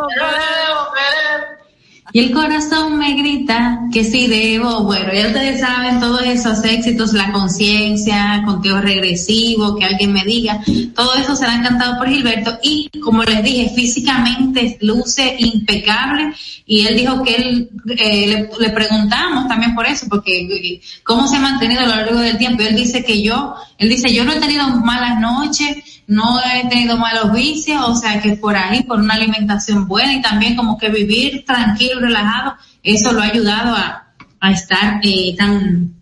y 2.14 2.20
el 2.20 2.32
corazón 2.32 2.98
me 2.98 3.14
grita 3.16 3.82
que 3.92 4.04
sí 4.04 4.28
debo. 4.28 4.84
Bueno, 4.84 5.14
ya 5.14 5.28
ustedes 5.28 5.60
saben 5.60 6.00
todos 6.00 6.22
esos 6.24 6.64
éxitos, 6.64 7.14
la 7.14 7.32
conciencia, 7.34 8.44
conteo 8.46 8.80
regresivo, 8.80 9.76
que 9.76 9.86
alguien 9.86 10.14
me 10.14 10.24
diga, 10.24 10.62
todo 10.96 11.16
eso 11.16 11.36
será 11.36 11.56
encantado 11.56 11.98
por 11.98 12.08
Gilberto. 12.08 12.58
Y 12.64 12.90
como 13.02 13.24
les 13.24 13.44
dije, 13.44 13.72
físicamente 13.76 14.78
luce 14.82 15.36
impecable. 15.40 16.34
Y 16.66 16.88
él 16.88 16.96
dijo 16.96 17.24
que 17.24 17.36
él, 17.36 17.70
eh, 17.98 18.28
le, 18.28 18.50
le, 18.58 18.70
preguntamos 18.74 19.48
también 19.48 19.76
por 19.76 19.86
eso, 19.86 20.08
porque 20.10 20.42
eh, 20.42 20.82
cómo 21.04 21.28
se 21.28 21.38
ha 21.38 21.40
mantenido 21.40 21.82
a 21.82 21.88
lo 21.88 21.96
largo 21.96 22.20
del 22.20 22.38
tiempo. 22.38 22.64
Y 22.64 22.68
él 22.68 22.76
dice 22.76 23.04
que 23.04 23.22
yo, 23.22 23.56
él 23.78 23.90
dice, 23.90 24.14
yo 24.14 24.24
no 24.24 24.34
he 24.34 24.40
tenido 24.40 24.68
malas 24.68 25.20
noches, 25.20 26.02
no 26.08 26.40
he 26.40 26.68
tenido 26.68 26.98
malos 26.98 27.34
vicios, 27.34 27.82
o 27.86 27.96
sea 27.96 28.22
que 28.22 28.36
por 28.38 28.56
ahí, 28.56 28.84
por 28.84 29.00
una 29.00 29.16
alimentación 29.16 29.88
buena 29.88 30.14
y 30.14 30.22
también 30.22 30.56
como 30.56 30.78
que 30.78 30.90
vivir 30.90 31.46
tranquilo, 31.46 32.00
relajado, 32.00 32.56
eso 32.82 33.12
lo 33.12 33.22
ha 33.22 33.26
ayudado 33.26 33.76
a, 33.76 34.08
a 34.40 34.52
estar 34.52 35.00
eh, 35.04 35.36
tan 35.38 35.94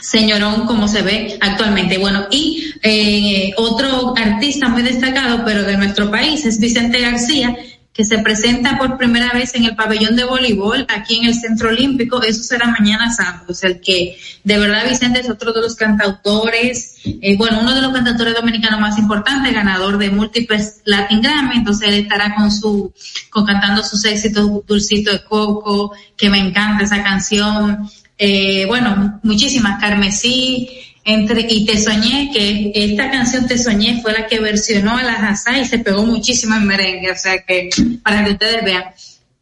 señorón 0.00 0.66
como 0.66 0.86
se 0.88 1.02
ve 1.02 1.38
actualmente. 1.40 1.98
Bueno, 1.98 2.26
y 2.30 2.72
eh, 2.82 3.52
otro 3.56 4.14
artista 4.16 4.68
muy 4.68 4.82
destacado, 4.82 5.44
pero 5.44 5.64
de 5.64 5.76
nuestro 5.76 6.10
país, 6.10 6.44
es 6.46 6.60
Vicente 6.60 7.00
García, 7.00 7.56
que 7.98 8.04
se 8.04 8.18
presenta 8.20 8.78
por 8.78 8.96
primera 8.96 9.32
vez 9.32 9.56
en 9.56 9.64
el 9.64 9.74
pabellón 9.74 10.14
de 10.14 10.22
voleibol 10.22 10.86
aquí 10.88 11.16
en 11.16 11.24
el 11.24 11.34
Centro 11.34 11.70
Olímpico. 11.70 12.22
Eso 12.22 12.44
será 12.44 12.68
mañana 12.68 13.12
sábado. 13.12 13.46
O 13.48 13.54
sea, 13.54 13.70
el 13.70 13.80
que 13.80 14.16
de 14.44 14.56
verdad 14.56 14.88
Vicente 14.88 15.18
es 15.18 15.28
otro 15.28 15.52
de 15.52 15.60
los 15.60 15.74
cantautores, 15.74 16.94
eh, 17.04 17.36
bueno, 17.36 17.58
uno 17.60 17.74
de 17.74 17.82
los 17.82 17.92
cantautores 17.92 18.36
dominicanos 18.36 18.78
más 18.78 19.00
importantes, 19.00 19.52
ganador 19.52 19.98
de 19.98 20.10
múltiples 20.10 20.80
Latin 20.84 21.20
Grammy. 21.22 21.56
Entonces 21.56 21.88
él 21.88 21.94
estará 21.94 22.36
con 22.36 22.52
su, 22.52 22.92
con 23.30 23.44
cantando 23.44 23.82
sus 23.82 24.04
éxitos, 24.04 24.48
Dulcito 24.64 25.10
de 25.10 25.24
Coco, 25.24 25.92
que 26.16 26.30
me 26.30 26.38
encanta 26.38 26.84
esa 26.84 27.02
canción. 27.02 27.90
Eh, 28.16 28.64
bueno, 28.66 29.18
muchísimas, 29.24 29.80
Carmesí, 29.80 30.87
entre 31.08 31.46
y 31.48 31.64
Te 31.64 31.80
Soñé, 31.80 32.30
que 32.34 32.70
esta 32.74 33.10
canción 33.10 33.46
Te 33.46 33.56
Soñé 33.56 34.02
fue 34.02 34.12
la 34.12 34.26
que 34.26 34.40
versionó 34.40 34.98
a 34.98 35.02
la 35.02 35.14
Hazá 35.14 35.58
y 35.58 35.64
se 35.64 35.78
pegó 35.78 36.04
muchísimo 36.04 36.54
en 36.54 36.66
merengue, 36.66 37.10
o 37.10 37.16
sea 37.16 37.38
que 37.38 37.70
para 38.02 38.24
que 38.24 38.32
ustedes 38.32 38.62
vean. 38.62 38.84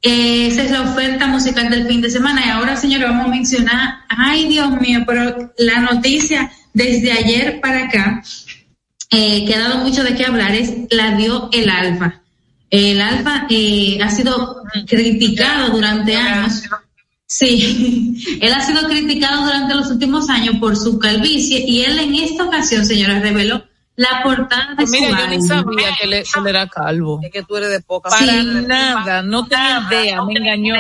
Eh, 0.01 0.47
esa 0.47 0.63
es 0.63 0.71
la 0.71 0.83
oferta 0.83 1.27
musical 1.27 1.69
del 1.69 1.89
fin 1.89 2.01
de 2.01 2.09
semana. 2.09 2.47
Y 2.47 2.51
ahora, 2.51 2.77
señores, 2.77 3.09
vamos 3.09 3.27
a 3.27 3.31
mencionar, 3.31 3.97
ay 4.09 4.47
Dios 4.47 4.81
mío, 4.81 5.03
pero 5.05 5.53
la 5.59 5.81
noticia 5.81 6.53
desde 6.73 7.11
ayer 7.11 7.61
para 7.61 7.87
acá, 7.87 8.23
eh, 9.11 9.45
que 9.45 9.55
ha 9.57 9.59
dado 9.59 9.79
mucho 9.79 10.05
de 10.05 10.15
qué 10.15 10.25
hablar, 10.25 10.53
es 10.53 10.73
la 10.91 11.17
dio 11.17 11.51
el 11.53 11.69
Alfa. 11.69 12.23
El 12.71 13.01
Alfa 13.01 13.49
eh, 13.51 13.99
ha 14.01 14.11
sido 14.11 14.63
criticado 14.87 15.71
durante 15.71 16.15
años. 16.15 16.63
Sí, 17.27 18.39
él 18.41 18.53
ha 18.53 18.61
sido 18.61 18.89
criticado 18.89 19.45
durante 19.45 19.75
los 19.75 19.89
últimos 19.91 20.29
años 20.31 20.57
por 20.61 20.77
su 20.77 20.99
calvicie 20.99 21.65
y 21.67 21.83
él 21.83 21.99
en 21.99 22.15
esta 22.15 22.45
ocasión, 22.45 22.85
señora, 22.87 23.19
reveló 23.21 23.65
la 23.97 24.23
portada 24.23 24.69
de 24.71 24.77
Pues 24.77 24.91
Mira, 24.91 25.09
su 25.11 25.17
yo 25.17 25.27
ni 25.29 25.35
álbum. 25.37 25.49
sabía 25.49 25.89
que, 26.01 26.07
le- 26.07 26.23
que 26.23 26.39
él 26.39 26.47
era 26.47 26.69
calvo. 26.69 27.19
Es 27.23 27.33
que 27.33 27.43
tú 27.43 27.57
eres 27.57 27.71
de 27.71 27.81
poca 27.81 28.11
Para 28.11 28.27
Sí. 28.43 28.47
nada, 28.67 29.23
no 29.23 29.47
tenía 29.47 29.87
idea, 29.91 30.23
me 30.23 30.35
engañó. 30.35 30.75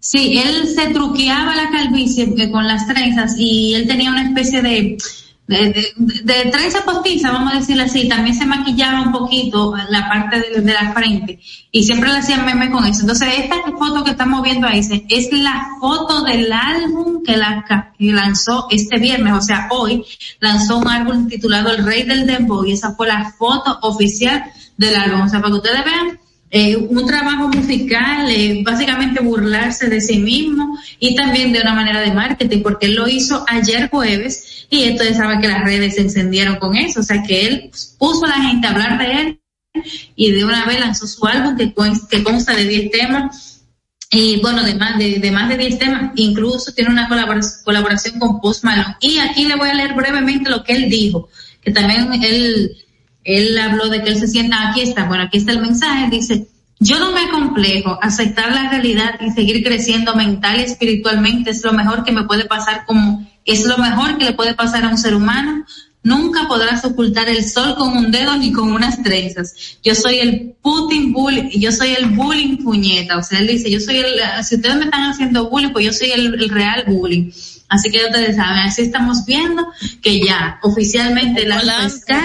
Sí, 0.00 0.36
él 0.38 0.68
se 0.74 0.88
truqueaba 0.88 1.54
la 1.56 1.70
calvicie 1.70 2.34
con 2.50 2.66
las 2.68 2.86
trenzas 2.86 3.36
y 3.38 3.74
él 3.74 3.86
tenía 3.86 4.10
una 4.10 4.24
especie 4.24 4.60
de, 4.60 4.98
de, 5.46 5.92
de, 5.96 6.22
de 6.22 6.50
trenza 6.50 6.84
postiza, 6.84 7.30
vamos 7.30 7.52
a 7.52 7.58
decirlo 7.58 7.84
así. 7.84 8.08
También 8.08 8.34
se 8.34 8.46
maquillaba 8.46 9.02
un 9.02 9.12
poquito 9.12 9.74
la 9.90 10.08
parte 10.08 10.40
de, 10.40 10.60
de 10.60 10.72
la 10.72 10.92
frente 10.92 11.38
y 11.70 11.84
siempre 11.84 12.10
le 12.10 12.18
hacían 12.18 12.46
meme 12.46 12.70
con 12.70 12.86
eso. 12.86 13.02
Entonces, 13.02 13.28
esta 13.38 13.56
foto 13.78 14.04
que 14.04 14.12
estamos 14.12 14.42
viendo 14.42 14.66
ahí 14.66 14.80
es 14.80 15.32
la 15.32 15.68
foto 15.80 16.22
del 16.22 16.50
álbum 16.52 17.22
que, 17.22 17.36
la, 17.36 17.64
que 17.66 18.12
lanzó 18.12 18.68
este 18.70 18.98
viernes, 18.98 19.34
o 19.34 19.42
sea, 19.42 19.68
hoy 19.70 20.04
lanzó 20.40 20.78
un 20.78 20.88
álbum 20.88 21.28
titulado 21.28 21.70
El 21.70 21.84
Rey 21.84 22.04
del 22.04 22.26
Dembow 22.26 22.64
y 22.64 22.72
esa 22.72 22.94
fue 22.94 23.08
la 23.08 23.32
foto 23.32 23.78
oficial 23.82 24.44
del 24.76 24.96
álbum. 24.96 25.22
O 25.22 25.28
sea, 25.28 25.40
para 25.40 25.52
que 25.52 25.58
ustedes 25.58 25.84
vean 25.84 26.18
eh, 26.56 26.76
un 26.76 27.04
trabajo 27.06 27.48
musical, 27.48 28.30
eh, 28.30 28.62
básicamente 28.64 29.20
burlarse 29.20 29.88
de 29.88 30.00
sí 30.00 30.18
mismo 30.18 30.78
y 31.00 31.16
también 31.16 31.52
de 31.52 31.60
una 31.60 31.74
manera 31.74 32.00
de 32.00 32.12
marketing, 32.14 32.62
porque 32.62 32.86
él 32.86 32.94
lo 32.94 33.08
hizo 33.08 33.44
ayer 33.48 33.90
jueves 33.90 34.66
y 34.70 34.88
ustedes 34.92 35.16
saben 35.16 35.40
que 35.40 35.48
las 35.48 35.64
redes 35.64 35.96
se 35.96 36.02
encendieron 36.02 36.56
con 36.56 36.76
eso, 36.76 37.00
o 37.00 37.02
sea 37.02 37.22
que 37.22 37.46
él 37.46 37.70
puso 37.98 38.24
a 38.26 38.28
la 38.28 38.42
gente 38.42 38.66
a 38.66 38.70
hablar 38.70 38.98
de 38.98 39.12
él 39.20 39.40
y 40.14 40.30
de 40.30 40.44
una 40.44 40.64
vez 40.64 40.78
lanzó 40.78 41.06
su 41.08 41.26
álbum 41.26 41.56
que, 41.56 41.74
con- 41.74 42.06
que 42.08 42.22
consta 42.22 42.54
de 42.54 42.64
10 42.68 42.90
temas. 42.92 43.50
Y 44.12 44.40
bueno, 44.40 44.62
de 44.62 44.74
más 44.76 44.96
de, 44.96 45.30
más 45.32 45.48
de 45.48 45.56
10 45.56 45.78
temas, 45.80 46.12
incluso 46.14 46.70
tiene 46.72 46.90
una 46.90 47.08
colabora- 47.08 47.40
colaboración 47.64 48.20
con 48.20 48.40
Post 48.40 48.62
Malone. 48.62 48.94
Y 49.00 49.18
aquí 49.18 49.44
le 49.46 49.56
voy 49.56 49.70
a 49.70 49.74
leer 49.74 49.94
brevemente 49.94 50.48
lo 50.50 50.62
que 50.62 50.74
él 50.74 50.88
dijo, 50.88 51.28
que 51.60 51.72
también 51.72 52.12
él, 52.22 52.76
él 53.24 53.58
habló 53.58 53.88
de 53.88 54.02
que 54.02 54.10
él 54.10 54.18
se 54.18 54.28
sienta, 54.28 54.70
aquí 54.70 54.82
está, 54.82 55.06
bueno, 55.06 55.24
aquí 55.24 55.38
está 55.38 55.52
el 55.52 55.60
mensaje, 55.60 56.10
dice, 56.10 56.46
yo 56.80 56.98
no 56.98 57.12
me 57.12 57.28
complejo, 57.30 57.98
aceptar 58.02 58.52
la 58.52 58.68
realidad 58.68 59.18
y 59.20 59.30
seguir 59.30 59.64
creciendo 59.64 60.14
mental 60.14 60.60
y 60.60 60.64
espiritualmente 60.64 61.50
es 61.50 61.64
lo 61.64 61.72
mejor 61.72 62.04
que 62.04 62.12
me 62.12 62.24
puede 62.24 62.44
pasar 62.44 62.84
como, 62.84 63.26
es 63.44 63.64
lo 63.64 63.78
mejor 63.78 64.18
que 64.18 64.24
le 64.26 64.32
puede 64.34 64.54
pasar 64.54 64.84
a 64.84 64.88
un 64.88 64.98
ser 64.98 65.14
humano. 65.14 65.64
Nunca 66.02 66.46
podrás 66.46 66.84
ocultar 66.84 67.30
el 67.30 67.42
sol 67.42 67.76
con 67.76 67.96
un 67.96 68.10
dedo 68.10 68.36
ni 68.36 68.52
con 68.52 68.70
unas 68.70 69.02
trenzas. 69.02 69.78
Yo 69.82 69.94
soy 69.94 70.18
el 70.18 70.54
Putin 70.60 71.14
bullying, 71.14 71.48
yo 71.58 71.72
soy 71.72 71.94
el 71.94 72.10
bullying 72.10 72.58
puñeta. 72.58 73.16
O 73.16 73.22
sea, 73.22 73.38
él 73.38 73.46
dice, 73.46 73.70
yo 73.70 73.80
soy 73.80 73.96
el, 73.96 74.20
si 74.42 74.56
ustedes 74.56 74.76
me 74.76 74.84
están 74.84 75.10
haciendo 75.10 75.48
bullying, 75.48 75.70
pues 75.70 75.86
yo 75.86 75.92
soy 75.94 76.10
el, 76.10 76.34
el 76.34 76.50
real 76.50 76.84
bullying. 76.86 77.30
Así 77.74 77.90
que 77.90 77.98
ya 77.98 78.06
ustedes 78.06 78.36
saben, 78.36 78.58
así 78.60 78.82
estamos 78.82 79.24
viendo 79.24 79.66
que 80.02 80.24
ya 80.24 80.58
oficialmente 80.62 81.44
la 81.46 81.60
fiscal 81.60 82.22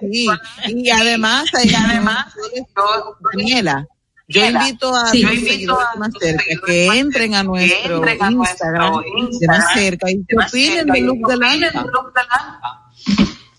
Sí, 0.00 0.28
y 0.68 0.90
además, 0.90 1.44
y 1.62 1.74
además, 1.74 2.26
Daniela, 3.32 3.86
yo 4.28 4.44
invito 4.44 4.94
a 4.94 5.06
Sí. 5.06 5.22
los 5.22 5.34
seguidores 5.34 5.86
de 5.92 5.98
más 5.98 6.10
cerca 6.18 6.44
que 6.66 6.86
entren 6.98 7.34
a 7.34 7.42
nuestro 7.44 8.04
Instagram 8.30 8.94
de 9.38 9.46
más 9.46 9.64
cerca 9.74 10.10
y 10.10 10.24
que 10.24 10.36
opinen 10.36 10.86
del 10.86 11.04
look 11.04 11.28
del 11.28 11.42
alfa. 11.42 11.84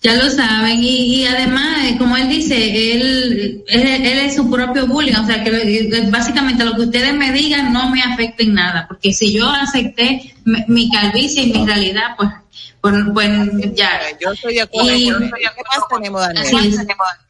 Ya 0.02 0.14
lo 0.14 0.30
saben, 0.30 0.82
y, 0.82 1.16
y 1.16 1.26
además, 1.26 1.84
eh, 1.84 1.96
como 1.98 2.16
él 2.16 2.28
dice, 2.28 2.92
él, 2.92 3.64
él, 3.66 3.86
él 3.88 4.18
es 4.18 4.36
su 4.36 4.48
propio 4.50 4.86
bullying, 4.86 5.14
o 5.14 5.26
sea 5.26 5.42
que 5.42 5.50
eh, 5.50 6.08
básicamente 6.10 6.64
lo 6.64 6.74
que 6.74 6.82
ustedes 6.82 7.14
me 7.14 7.32
digan 7.32 7.72
no 7.72 7.90
me 7.90 8.02
afecta 8.02 8.42
en 8.42 8.54
nada, 8.54 8.86
porque 8.86 9.12
si 9.12 9.32
yo 9.32 9.48
acepté 9.48 10.34
mi, 10.44 10.64
mi 10.68 10.90
calvicie 10.90 11.44
y 11.44 11.52
mi 11.52 11.66
realidad, 11.66 12.14
pues, 12.16 12.30
pues, 12.80 12.94
pues 13.12 13.74
ya. 13.74 14.00
Yo 14.20 14.32
estoy 14.32 14.54
de 14.54 14.62
acuerdo. 14.62 14.92
Y-. 14.94 15.12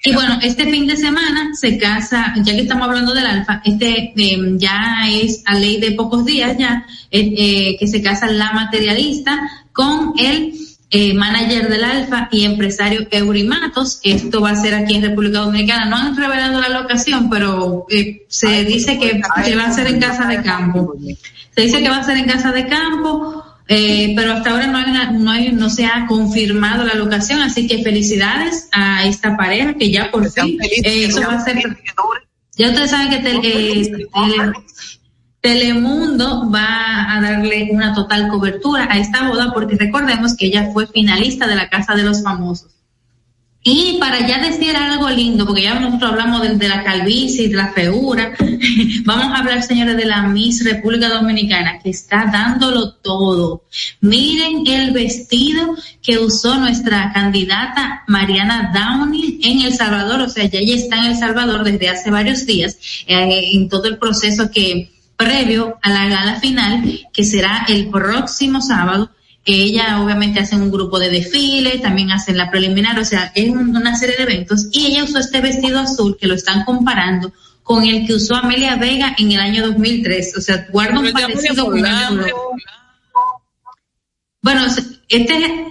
Y 0.05 0.13
bueno, 0.13 0.39
este 0.43 0.65
fin 0.65 0.87
de 0.87 0.97
semana 0.97 1.55
se 1.55 1.79
casa, 1.79 2.35
ya 2.43 2.55
que 2.55 2.63
estamos 2.63 2.87
hablando 2.89 3.15
del 3.15 3.27
alfa, 3.27 3.63
este 3.65 4.13
eh, 4.17 4.39
ya 4.57 5.07
es 5.09 5.43
a 5.47 5.55
ley 5.55 5.81
de 5.81 5.93
pocos 5.93 6.25
días 6.25 6.57
ya, 6.59 6.87
eh, 7.11 7.35
eh, 7.37 7.77
que 7.79 7.87
se 7.87 8.03
casa 8.03 8.27
la 8.27 8.53
materialista 8.53 9.39
con 9.73 10.15
el 10.19 10.53
eh, 10.91 11.15
manager 11.15 11.69
del 11.69 11.85
alfa 11.85 12.29
y 12.31 12.45
empresario 12.45 13.07
Eurimatos. 13.11 14.01
Esto 14.05 14.41
va 14.41 14.51
a 14.51 14.57
ser 14.57 14.75
aquí 14.75 14.95
en 14.97 15.03
República 15.03 15.41
Dominicana. 15.41 15.87
No 15.87 15.97
han 15.97 16.17
revelado 16.17 16.61
la 16.61 16.69
locación, 16.69 17.29
pero 17.31 17.87
eh, 17.91 18.25
se 18.29 18.65
dice 18.65 18.99
que, 18.99 19.21
que 19.45 19.57
va 19.57 19.65
a 19.67 19.73
ser 19.73 19.87
en 19.89 19.99
casa 20.01 20.27
de 20.27 20.43
campo. 20.43 20.95
Se 21.55 21.63
dice 21.63 21.83
que 21.83 21.89
va 21.89 21.99
a 21.99 22.05
ser 22.05 22.17
en 22.19 22.27
casa 22.27 22.53
de 22.53 22.67
campo. 22.67 23.43
Eh, 23.69 24.13
pero 24.15 24.33
hasta 24.35 24.51
ahora 24.51 24.69
no, 24.69 24.79
hay- 24.79 25.13
no, 25.19 25.29
hay- 25.33 25.51
no 25.51 25.69
se 25.69 25.87
ha 25.87 26.07
confirmado 26.07 26.85
la 26.85 26.95
locación, 26.95 27.41
así 27.43 27.67
que 27.67 27.83
felicidades 27.83 28.69
a 28.71 29.05
esta 29.07 29.37
pareja 29.37 29.75
que 29.75 29.91
ya 29.91 30.09
por 30.13 30.31
fin, 30.31 30.57
eh, 30.63 31.05
eso 31.07 31.21
va 31.27 31.35
a 31.35 31.45
ser, 31.45 31.57
ya 32.57 32.69
ustedes 32.69 32.91
saben 32.93 33.09
que 33.11 33.17
eh, 33.17 33.21
tele- 33.23 34.07
Telemundo 35.41 36.51
va 36.51 37.15
a 37.15 37.21
darle 37.21 37.69
una 37.71 37.95
total 37.95 38.29
cobertura 38.29 38.89
a 38.91 38.99
esta 38.99 39.29
boda 39.29 39.53
porque 39.53 39.77
recordemos 39.77 40.37
que 40.37 40.47
ella 40.47 40.71
fue 40.73 40.87
finalista 40.87 41.47
de 41.47 41.55
la 41.55 41.69
Casa 41.69 41.95
de 41.95 42.03
los 42.03 42.23
Famosos. 42.23 42.77
Y 43.69 43.97
para 43.99 44.25
ya 44.25 44.39
decir 44.39 44.77
algo 44.77 45.11
lindo, 45.11 45.45
porque 45.45 45.63
ya 45.63 45.75
nosotros 45.75 46.13
hablamos 46.13 46.41
de, 46.41 46.55
de 46.55 46.69
la 46.69 46.85
calvicie 46.85 47.49
de 47.49 47.57
la 47.57 47.73
feura, 47.73 48.33
vamos 49.05 49.25
a 49.25 49.39
hablar, 49.39 49.61
señores, 49.65 49.97
de 49.97 50.05
la 50.05 50.23
Miss 50.23 50.65
República 50.65 51.09
Dominicana, 51.09 51.81
que 51.81 51.91
está 51.91 52.31
dándolo 52.33 52.93
todo. 52.93 53.65
Miren 54.01 54.65
el 54.69 54.93
vestido 54.93 55.75
que 56.01 56.17
usó 56.17 56.61
nuestra 56.61 57.11
candidata 57.13 58.05
Mariana 58.07 58.71
Downey 58.73 59.41
en 59.43 59.63
El 59.63 59.75
Salvador, 59.75 60.21
o 60.21 60.29
sea, 60.29 60.45
ya 60.45 60.61
ella 60.61 60.77
está 60.77 60.99
en 60.99 61.07
El 61.07 61.17
Salvador 61.17 61.65
desde 61.65 61.89
hace 61.89 62.09
varios 62.13 62.47
días, 62.47 62.79
eh, 63.09 63.51
en 63.53 63.69
todo 63.69 63.87
el 63.87 63.99
proceso 63.99 64.49
que 64.49 64.96
previo 65.17 65.79
a 65.83 65.91
la 65.91 66.07
gala 66.09 66.37
final, 66.41 67.01
que 67.13 67.25
será 67.25 67.65
el 67.69 67.89
próximo 67.89 68.61
sábado, 68.61 69.11
ella 69.45 70.03
obviamente 70.03 70.41
hace 70.41 70.57
un 70.57 70.71
grupo 70.71 70.99
de 70.99 71.09
desfile, 71.09 71.79
también 71.79 72.11
hacen 72.11 72.37
la 72.37 72.51
preliminar, 72.51 72.99
o 72.99 73.05
sea, 73.05 73.31
es 73.35 73.49
un- 73.49 73.77
una 73.77 73.97
serie 73.97 74.17
de 74.17 74.25
eventos 74.25 74.69
y 74.73 74.87
ella 74.87 75.05
usó 75.05 75.19
este 75.19 75.41
vestido 75.41 75.79
azul 75.79 76.17
que 76.21 76.27
lo 76.27 76.35
están 76.35 76.65
comparando 76.65 77.33
con 77.63 77.85
el 77.85 78.07
que 78.07 78.15
usó 78.15 78.35
Amelia 78.37 78.77
Vega 78.77 79.15
en 79.19 79.33
el 79.33 79.41
año 79.41 79.67
2003, 79.67 80.37
o 80.37 80.41
sea, 80.41 80.67
guarda 80.71 80.99
un 81.01 81.07
parecido. 81.13 81.67
Bueno, 84.43 84.67
este, 85.09 85.69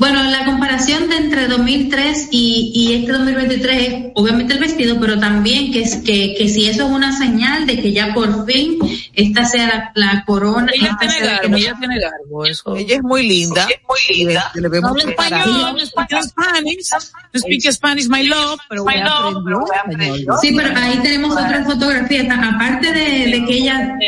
bueno, 0.00 0.22
la 0.22 0.46
comparación 0.46 1.10
de 1.10 1.16
entre 1.18 1.46
2003 1.46 2.28
y, 2.30 2.72
y 2.74 2.94
este 2.94 3.12
2023 3.12 3.82
es 3.82 4.12
obviamente 4.14 4.54
el 4.54 4.58
vestido, 4.58 4.98
pero 4.98 5.20
también 5.20 5.70
que, 5.70 5.82
es, 5.82 5.96
que, 5.96 6.34
que 6.38 6.48
si 6.48 6.64
eso 6.70 6.86
es 6.86 6.90
una 6.90 7.14
señal 7.14 7.66
de 7.66 7.82
que 7.82 7.92
ya 7.92 8.14
por 8.14 8.46
fin 8.46 8.78
esta 9.12 9.44
sea 9.44 9.66
la, 9.66 9.92
la 9.94 10.24
corona. 10.24 10.72
Ella 10.74 10.96
tiene 10.98 11.20
garbo, 11.20 11.54
ella 11.54 11.76
tiene 11.78 12.00
garbo, 12.00 12.46
eso. 12.46 12.76
Ella 12.76 12.96
es 12.96 13.02
muy 13.02 13.28
linda. 13.28 13.66
Ella 13.66 13.74
es 13.74 13.82
muy 13.86 14.16
linda. 14.16 14.50
Le, 14.54 14.68
le 14.70 14.78
Habla 14.78 15.02
español, 15.02 15.76
no 15.76 15.84
speak 15.84 16.22
Spanish, 16.22 16.90
no 17.34 17.40
speak 17.40 17.70
Spanish, 17.70 18.08
my 18.08 18.22
love, 18.26 18.58
pero 18.70 18.86
My 18.86 18.94
ella 18.94 19.04
love, 19.04 19.36
aprendió 19.36 19.66
español. 19.66 20.38
Sí, 20.40 20.54
pero 20.56 20.70
ahí 20.78 20.98
tenemos 21.02 21.32
otra 21.32 21.62
fotografía. 21.62 22.22
Aparte 22.22 22.90
de, 22.90 23.26
de 23.26 23.44
que 23.44 23.52
ella 23.52 23.98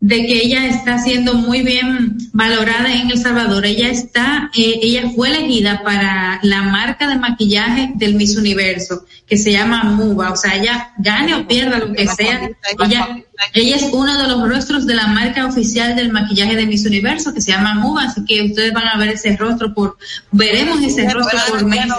de 0.00 0.26
que 0.26 0.42
ella 0.42 0.66
está 0.66 0.98
siendo 0.98 1.34
muy 1.34 1.62
bien 1.62 2.18
valorada 2.32 2.92
en 2.92 3.10
El 3.10 3.18
Salvador, 3.18 3.64
ella 3.64 3.88
está, 3.88 4.50
eh, 4.56 4.78
ella 4.82 5.10
fue 5.14 5.30
elegida 5.30 5.82
para 5.82 6.38
la 6.42 6.62
marca 6.62 7.08
de 7.08 7.16
maquillaje 7.16 7.92
del 7.94 8.14
Miss 8.14 8.36
Universo, 8.36 9.06
que 9.26 9.38
se 9.38 9.52
llama 9.52 9.84
Muba, 9.84 10.32
o 10.32 10.36
sea, 10.36 10.54
ella 10.56 10.92
gane 10.98 11.34
o 11.34 11.48
pierda 11.48 11.78
lo 11.78 11.92
que 11.94 12.06
sea, 12.06 12.50
ella, 12.84 13.24
ella 13.54 13.76
es 13.76 13.84
uno 13.90 14.20
de 14.20 14.28
los 14.28 14.48
rostros 14.48 14.86
de 14.86 14.94
la 14.94 15.06
marca 15.06 15.46
oficial 15.46 15.96
del 15.96 16.12
maquillaje 16.12 16.56
de 16.56 16.66
Miss 16.66 16.84
Universo, 16.84 17.32
que 17.32 17.40
se 17.40 17.52
llama 17.52 17.74
Muba, 17.74 18.04
así 18.04 18.22
que 18.24 18.42
ustedes 18.42 18.74
van 18.74 18.88
a 18.88 18.98
ver 18.98 19.08
ese 19.08 19.34
rostro 19.36 19.72
por, 19.72 19.96
veremos 20.30 20.82
ese 20.82 21.08
rostro 21.08 21.38
por 21.48 21.64
meses. 21.64 21.90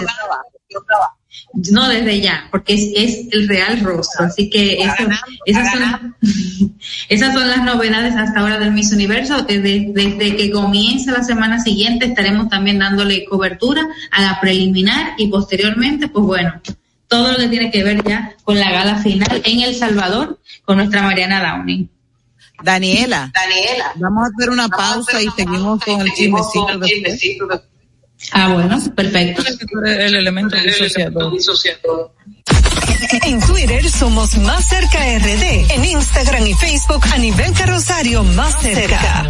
No 1.72 1.90
desde 1.90 2.22
ya, 2.22 2.48
porque 2.52 2.74
es, 2.76 2.92
es 2.96 3.28
el 3.32 3.48
real 3.48 3.80
rostro. 3.80 4.26
Así 4.26 4.50
que 4.50 4.76
eso- 4.76 4.94
esas, 5.46 5.72
son, 5.74 6.16
esas 7.10 7.34
son 7.34 7.48
las 7.48 7.64
novedades 7.64 8.16
hasta 8.16 8.40
ahora 8.40 8.60
del 8.60 8.72
Miss 8.74 8.92
Universo. 8.92 9.42
Desde, 9.42 9.88
desde 9.94 10.36
que 10.36 10.52
comience 10.52 11.12
la 11.12 11.24
semana 11.24 11.60
siguiente 11.60 12.06
estaremos 12.06 12.48
también 12.50 12.78
dándole 12.80 13.26
cobertura 13.26 13.88
a 14.12 14.22
la 14.22 14.40
preliminar 14.40 15.14
y 15.18 15.28
posteriormente, 15.30 16.08
pues 16.10 16.26
bueno, 16.26 16.62
todo 17.08 17.32
lo 17.32 17.38
que 17.40 17.48
tiene 17.48 17.72
que 17.72 17.84
ver 17.84 18.04
ya 18.04 18.36
con 18.44 18.60
la 18.60 18.70
gala 18.72 18.98
final 18.98 19.42
en 19.44 19.62
El 19.62 19.74
Salvador 19.76 20.40
con 20.64 20.78
nuestra 20.78 21.02
Mariana 21.02 21.42
Downing. 21.42 21.90
Daniela, 22.64 23.32
Daniela, 23.34 23.92
vamos 23.96 24.26
a 24.26 24.30
hacer 24.36 24.50
una 24.50 24.68
pausa 24.68 25.22
y 25.22 25.28
seguimos 25.36 25.84
con 25.84 26.02
el 26.02 26.12
chismecito. 26.14 27.64
Ah, 28.32 28.54
bueno, 28.54 28.80
perfecto. 28.96 29.44
El 29.86 30.16
elemento 30.16 30.56
disociador. 30.58 32.12
En 33.24 33.40
Twitter 33.42 33.90
somos 33.90 34.38
Más 34.38 34.68
Cerca 34.68 35.00
RD. 35.20 35.72
En 35.72 35.86
Instagram 35.86 36.48
y 36.48 36.54
Facebook 36.56 37.04
a 37.14 37.18
nivel 37.18 37.54
carrosario 37.54 38.24
Más 38.24 38.60
Cerca. 38.62 39.30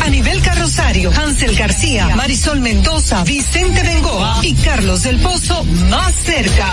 A 0.00 0.08
nivel 0.10 0.42
carrosario, 0.42 1.10
Hansel 1.12 1.56
García, 1.56 2.14
Marisol 2.16 2.60
Mendoza, 2.60 3.22
Vicente 3.24 3.82
Bengoa 3.82 4.40
y 4.42 4.54
Carlos 4.54 5.02
del 5.02 5.20
Pozo 5.20 5.64
más 5.90 6.14
cerca. 6.14 6.72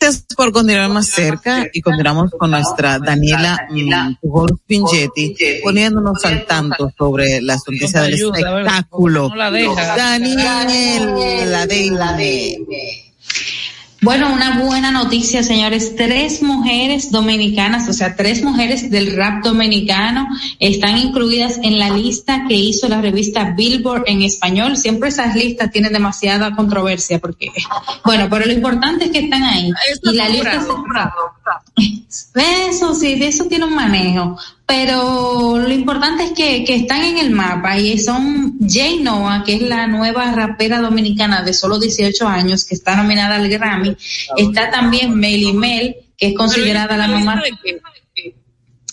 Gracias 0.00 0.26
por 0.36 0.52
continuar 0.52 0.90
más 0.90 1.08
cerca 1.08 1.66
y 1.72 1.80
continuamos 1.80 2.30
con 2.38 2.52
nuestra 2.52 3.00
Daniela 3.00 3.66
mm, 3.68 4.14
Pingetti 4.64 5.34
poniéndonos 5.62 6.24
al 6.24 6.46
tanto 6.46 6.92
sobre 6.96 7.42
las 7.42 7.62
noticias 7.66 8.04
del 8.04 8.14
espectáculo. 8.14 9.28
No 9.28 9.34
la 9.34 9.50
deja. 9.50 9.96
Daniela, 9.96 10.66
de 11.66 13.07
Bueno, 14.00 14.32
una 14.32 14.60
buena 14.60 14.92
noticia, 14.92 15.42
señores. 15.42 15.96
Tres 15.96 16.40
mujeres 16.40 17.10
dominicanas, 17.10 17.88
o 17.88 17.92
sea, 17.92 18.14
tres 18.14 18.44
mujeres 18.44 18.90
del 18.92 19.16
rap 19.16 19.42
dominicano 19.42 20.28
están 20.60 20.98
incluidas 20.98 21.58
en 21.62 21.80
la 21.80 21.90
lista 21.90 22.44
que 22.46 22.54
hizo 22.54 22.88
la 22.88 23.00
revista 23.00 23.54
Billboard 23.56 24.04
en 24.06 24.22
español. 24.22 24.76
Siempre 24.76 25.08
esas 25.08 25.34
listas 25.34 25.72
tienen 25.72 25.92
demasiada 25.92 26.54
controversia 26.54 27.18
porque, 27.18 27.50
bueno, 28.04 28.28
pero 28.30 28.46
lo 28.46 28.52
importante 28.52 29.06
es 29.06 29.10
que 29.10 29.18
están 29.18 29.42
ahí. 29.42 29.72
Y 30.04 30.12
la 30.12 30.28
lista 30.28 30.64
eso 32.70 32.94
sí, 32.94 33.18
de 33.18 33.26
eso 33.26 33.46
tiene 33.46 33.64
un 33.64 33.74
manejo. 33.74 34.38
Pero 34.68 35.56
lo 35.56 35.72
importante 35.72 36.24
es 36.24 36.32
que, 36.32 36.62
que 36.62 36.74
están 36.74 37.02
en 37.02 37.16
el 37.16 37.30
mapa 37.30 37.78
y 37.78 37.98
son 37.98 38.58
Jay 38.68 38.98
Noah, 38.98 39.42
que 39.42 39.54
es 39.54 39.62
la 39.62 39.86
nueva 39.86 40.30
rapera 40.32 40.82
dominicana 40.82 41.42
de 41.42 41.54
solo 41.54 41.78
18 41.78 42.28
años, 42.28 42.66
que 42.66 42.74
está 42.74 42.94
nominada 42.94 43.36
al 43.36 43.48
Grammy. 43.48 43.96
Está 44.36 44.70
también 44.70 45.14
Melly 45.14 45.54
Mel, 45.54 45.96
que 46.18 46.28
es 46.28 46.34
considerada 46.34 46.98
la 46.98 47.08
mamá. 47.08 47.42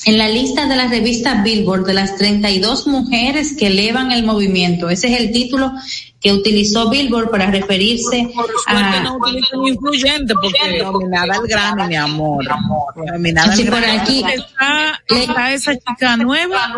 En 0.05 0.19
la 0.19 0.29
lista 0.29 0.67
de 0.67 0.75
la 0.75 0.87
revista 0.87 1.41
Billboard 1.41 1.85
de 1.87 1.95
las 1.95 2.15
32 2.15 2.85
mujeres 2.85 3.55
que 3.57 3.67
elevan 3.67 4.11
el 4.11 4.23
movimiento. 4.23 4.87
Ese 4.89 5.11
es 5.11 5.19
el 5.19 5.31
título 5.31 5.71
que 6.21 6.31
utilizó 6.31 6.89
Billboard 6.91 7.31
para 7.31 7.51
referirse 7.51 8.27
a... 8.67 9.03
no 9.03 9.67
influyente 9.67 10.33
porque 10.35 10.81
nominada 10.81 11.35
al 11.35 11.47
Grammy, 11.47 11.87
mi 11.87 11.95
amor. 11.95 12.45
Nominada 12.95 13.51
al 13.51 13.57
Sí, 13.57 13.65
por 13.65 13.83
aquí. 13.83 14.23
está, 14.27 15.01
está 15.07 15.53
esa 15.53 15.73
chica 15.75 16.17
nueva. 16.17 16.73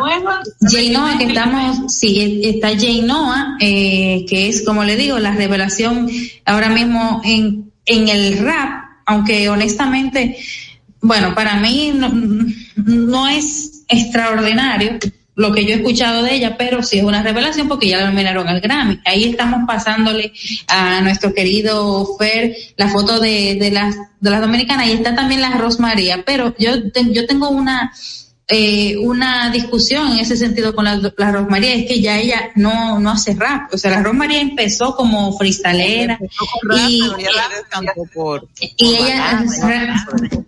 Jay 0.62 0.90
Noah, 0.90 1.18
que 1.18 1.26
estamos, 1.26 1.94
sí, 1.94 2.42
está 2.44 2.70
Jay 2.78 3.02
Noah, 3.02 3.58
eh, 3.60 4.26
que 4.28 4.48
es, 4.48 4.64
como 4.64 4.84
le 4.86 4.96
digo, 4.96 5.20
la 5.20 5.32
revelación 5.32 6.10
ahora 6.46 6.70
mismo 6.70 7.22
en, 7.26 7.72
en 7.86 8.08
el 8.10 8.40
rap, 8.40 8.84
aunque 9.06 9.50
honestamente, 9.50 10.38
bueno, 11.02 11.34
para 11.36 11.58
mí 11.58 11.94
no, 11.96 12.12
no 12.78 13.28
es 13.28 13.84
extraordinario, 13.88 15.00
lo 15.36 15.54
que 15.54 15.66
yo 15.66 15.74
he 15.74 15.78
escuchado 15.78 16.24
de 16.24 16.34
ella, 16.34 16.58
pero 16.58 16.82
sí 16.82 16.98
es 16.98 17.04
una 17.04 17.22
revelación 17.22 17.68
porque 17.68 17.90
ya 17.90 17.98
la 17.98 18.10
nominaron 18.10 18.48
al 18.48 18.60
Grammy. 18.60 19.00
Ahí 19.06 19.26
estamos 19.26 19.62
pasándole 19.68 20.34
a 20.68 21.00
nuestro 21.02 21.32
querido 21.34 22.08
Fer 22.18 22.56
la 22.76 22.90
foto 22.90 23.20
de, 23.20 23.56
de 23.56 23.70
las 23.70 23.96
de 24.20 24.30
las 24.32 24.42
dominicanas 24.42 24.88
y 24.88 24.94
está 24.94 25.14
también 25.14 25.42
la 25.42 25.52
Rosmaría, 25.52 26.24
pero 26.26 26.56
yo 26.58 26.72
yo 27.12 27.28
tengo 27.28 27.50
una 27.50 27.92
eh, 28.50 28.96
una 28.98 29.50
discusión 29.50 30.14
en 30.14 30.20
ese 30.20 30.38
sentido 30.38 30.74
con 30.74 30.86
la, 30.86 30.96
la 31.18 31.32
Rosmaría, 31.32 31.76
es 31.76 31.86
que 31.86 32.00
ya 32.00 32.18
ella 32.18 32.52
no, 32.56 33.00
no 33.00 33.12
hace 33.12 33.36
rap, 33.36 33.74
o 33.74 33.78
sea, 33.78 33.92
la 33.92 34.02
Rosmaría 34.02 34.40
empezó 34.40 34.96
como 34.96 35.38
freestalera 35.38 36.18
y, 36.78 37.02
y 38.78 38.96
ella, 38.96 39.44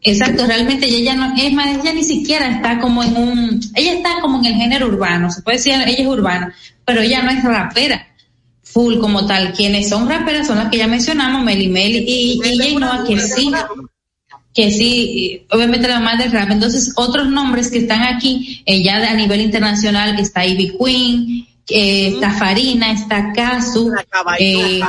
exacto, 0.01 0.47
realmente 0.47 0.85
ella 0.85 1.15
no, 1.15 1.33
es 1.35 1.51
más, 1.51 1.77
ella 1.77 1.93
ni 1.93 2.03
siquiera 2.03 2.49
está 2.49 2.79
como 2.79 3.03
en 3.03 3.17
un, 3.17 3.59
ella 3.75 3.93
está 3.93 4.21
como 4.21 4.39
en 4.39 4.45
el 4.45 4.53
género 4.55 4.87
urbano, 4.87 5.29
se 5.29 5.41
puede 5.41 5.57
decir, 5.57 5.73
ella 5.73 5.91
es 5.97 6.07
urbana, 6.07 6.55
pero 6.85 7.01
ella 7.01 7.21
no 7.21 7.31
es 7.31 7.43
rapera 7.43 8.05
full 8.63 8.99
como 8.99 9.25
tal. 9.25 9.53
Quienes 9.53 9.89
son 9.89 10.07
raperas 10.07 10.47
son 10.47 10.57
las 10.57 10.69
que 10.69 10.77
ya 10.77 10.87
mencionamos, 10.87 11.43
Meli 11.43 11.67
Meli 11.67 12.05
y, 12.07 12.39
y 12.43 12.57
Jay 12.57 12.75
Noah, 12.75 13.03
que 13.05 13.19
sí, 13.19 13.51
que 14.53 14.71
sí, 14.71 15.45
obviamente 15.51 15.87
la 15.87 15.99
mamá 15.99 16.15
del 16.15 16.31
rap. 16.31 16.49
Entonces, 16.51 16.93
otros 16.95 17.29
nombres 17.29 17.69
que 17.69 17.79
están 17.79 18.03
aquí, 18.03 18.63
eh, 18.65 18.83
ya 18.83 18.99
de- 18.99 19.07
a 19.07 19.13
nivel 19.13 19.41
internacional, 19.41 20.19
está 20.19 20.45
Ivy 20.45 20.75
Queen, 20.77 21.47
eh, 21.69 22.07
está 22.13 22.31
Farina, 22.31 22.91
está 22.91 23.31
Casu, 23.33 23.91
eh, 24.39 24.81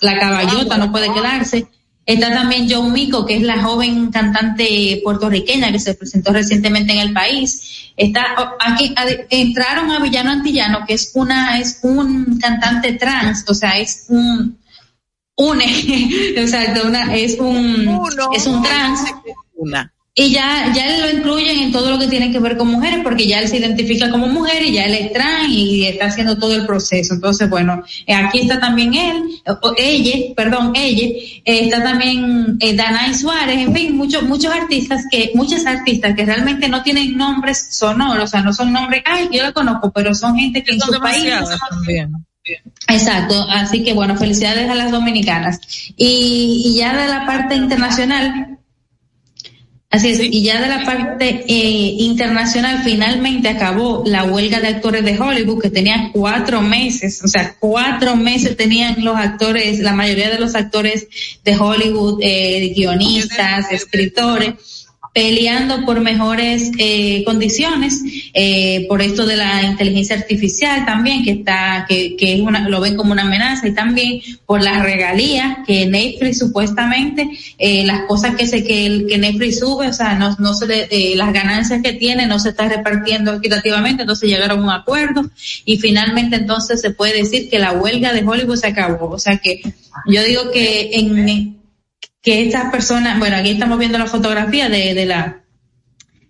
la 0.00 0.18
caballota 0.18 0.78
no 0.78 0.92
puede 0.92 1.12
quedarse. 1.12 1.66
Está 2.06 2.32
también 2.32 2.70
Joe 2.70 2.88
Mico, 2.88 3.26
que 3.26 3.36
es 3.36 3.42
la 3.42 3.62
joven 3.62 4.10
cantante 4.10 5.00
puertorriqueña 5.04 5.70
que 5.70 5.78
se 5.78 5.94
presentó 5.94 6.32
recientemente 6.32 6.92
en 6.94 7.00
el 7.00 7.12
país. 7.12 7.90
Está 7.96 8.24
aquí 8.60 8.94
entraron 9.28 9.90
a 9.90 9.98
Villano 9.98 10.30
Antillano, 10.30 10.86
que 10.86 10.94
es 10.94 11.10
una 11.14 11.58
es 11.58 11.80
un 11.82 12.38
cantante 12.38 12.92
trans, 12.92 13.44
o 13.48 13.52
sea, 13.52 13.76
es 13.78 14.06
un 14.08 14.56
une, 15.38 15.64
exacto, 16.36 16.86
una 16.86 17.14
es 17.16 17.38
un 17.38 18.00
es 18.34 18.46
un 18.46 18.62
trans 18.62 19.00
Una. 19.56 19.92
y 20.14 20.30
ya 20.30 20.72
ya 20.74 20.84
él 20.86 21.00
lo 21.00 21.10
incluyen 21.18 21.58
en 21.60 21.70
todo 21.72 21.90
lo 21.92 21.98
que 21.98 22.08
tiene 22.08 22.32
que 22.32 22.40
ver 22.40 22.56
con 22.56 22.66
mujeres 22.68 23.00
porque 23.04 23.26
ya 23.28 23.38
él 23.40 23.46
se 23.48 23.58
identifica 23.58 24.10
como 24.10 24.26
mujer 24.26 24.62
y 24.64 24.72
ya 24.72 24.84
él 24.86 24.94
es 24.94 25.12
trans 25.12 25.48
y 25.48 25.86
está 25.86 26.06
haciendo 26.06 26.36
todo 26.38 26.54
el 26.56 26.66
proceso 26.66 27.14
entonces 27.14 27.48
bueno 27.48 27.82
eh, 28.06 28.14
aquí 28.14 28.40
está 28.40 28.58
también 28.58 28.94
él 28.94 29.22
o- 29.62 29.74
ella 29.76 30.34
perdón 30.34 30.72
ella 30.74 31.06
eh, 31.06 31.42
está 31.44 31.84
también 31.84 32.56
eh, 32.58 32.74
Danay 32.74 33.14
Suárez 33.14 33.58
en 33.58 33.72
fin 33.72 33.96
muchos 33.96 34.24
muchos 34.24 34.52
artistas 34.52 35.04
que 35.10 35.30
muchas 35.34 35.66
artistas 35.66 36.16
que 36.16 36.24
realmente 36.24 36.68
no 36.68 36.82
tienen 36.82 37.16
nombres 37.16 37.68
sonoros 37.70 38.24
o 38.24 38.26
sea 38.26 38.42
no 38.42 38.52
son 38.52 38.72
nombres 38.72 39.02
ay 39.06 39.28
yo 39.32 39.42
la 39.44 39.52
conozco 39.52 39.92
pero 39.92 40.14
son 40.16 40.34
gente 40.36 40.64
que 40.64 40.72
en 40.72 40.80
Son 40.80 40.94
su 40.94 41.00
país 41.00 41.32
también. 41.70 42.10
Exacto, 42.88 43.46
así 43.50 43.82
que 43.82 43.92
bueno, 43.92 44.16
felicidades 44.16 44.68
a 44.68 44.74
las 44.74 44.90
dominicanas. 44.90 45.60
Y, 45.96 46.62
y 46.64 46.76
ya 46.76 46.96
de 46.96 47.08
la 47.08 47.26
parte 47.26 47.54
internacional, 47.54 48.58
así 49.90 50.10
es, 50.10 50.20
y 50.20 50.42
ya 50.42 50.60
de 50.60 50.68
la 50.68 50.84
parte 50.84 51.44
eh, 51.46 51.94
internacional 51.98 52.82
finalmente 52.82 53.48
acabó 53.48 54.02
la 54.06 54.24
huelga 54.24 54.60
de 54.60 54.68
actores 54.68 55.04
de 55.04 55.18
Hollywood 55.18 55.60
que 55.60 55.70
tenía 55.70 56.10
cuatro 56.12 56.62
meses, 56.62 57.22
o 57.22 57.28
sea, 57.28 57.56
cuatro 57.58 58.16
meses 58.16 58.56
tenían 58.56 59.04
los 59.04 59.16
actores, 59.16 59.80
la 59.80 59.92
mayoría 59.92 60.30
de 60.30 60.38
los 60.38 60.54
actores 60.54 61.08
de 61.44 61.56
Hollywood, 61.56 62.20
eh, 62.22 62.72
guionistas, 62.74 63.70
escritores 63.70 64.54
peleando 65.14 65.84
por 65.84 66.00
mejores 66.00 66.70
eh, 66.78 67.24
condiciones, 67.24 68.02
eh, 68.34 68.86
por 68.88 69.02
esto 69.02 69.26
de 69.26 69.36
la 69.36 69.62
inteligencia 69.64 70.14
artificial 70.16 70.84
también, 70.86 71.24
que 71.24 71.32
está, 71.32 71.86
que, 71.88 72.14
que 72.16 72.34
es 72.34 72.40
una, 72.40 72.68
lo 72.68 72.80
ven 72.80 72.94
como 72.96 73.12
una 73.12 73.22
amenaza, 73.22 73.66
y 73.66 73.72
también 73.74 74.20
por 74.46 74.62
las 74.62 74.82
regalías 74.82 75.58
que 75.66 75.86
Netflix 75.86 76.38
supuestamente, 76.38 77.28
eh, 77.58 77.84
las 77.84 78.02
cosas 78.02 78.36
que 78.36 78.46
se, 78.46 78.62
que, 78.62 78.86
el- 78.86 79.06
que 79.08 79.18
Netflix 79.18 79.58
sube, 79.58 79.88
o 79.88 79.92
sea, 79.92 80.14
no, 80.14 80.36
no 80.38 80.54
se 80.54 80.66
le- 80.66 80.88
eh, 80.90 81.16
las 81.16 81.32
ganancias 81.32 81.82
que 81.82 81.94
tiene 81.94 82.26
no 82.26 82.38
se 82.38 82.50
está 82.50 82.68
repartiendo 82.68 83.34
equitativamente, 83.34 84.02
entonces 84.02 84.28
llegaron 84.28 84.60
a 84.60 84.62
un 84.62 84.70
acuerdo, 84.70 85.28
y 85.64 85.78
finalmente 85.78 86.36
entonces 86.36 86.80
se 86.80 86.90
puede 86.90 87.14
decir 87.22 87.48
que 87.50 87.58
la 87.58 87.72
huelga 87.72 88.12
de 88.12 88.24
Hollywood 88.24 88.56
se 88.56 88.68
acabó, 88.68 89.10
o 89.10 89.18
sea 89.18 89.38
que 89.38 89.62
yo 90.06 90.22
digo 90.22 90.50
que 90.52 90.90
en, 90.92 91.57
que 92.22 92.42
estas 92.42 92.70
personas, 92.70 93.18
bueno, 93.18 93.36
aquí 93.36 93.50
estamos 93.50 93.78
viendo 93.78 93.98
la 93.98 94.06
fotografía 94.06 94.68
de, 94.68 94.94
de 94.94 95.06
la 95.06 95.42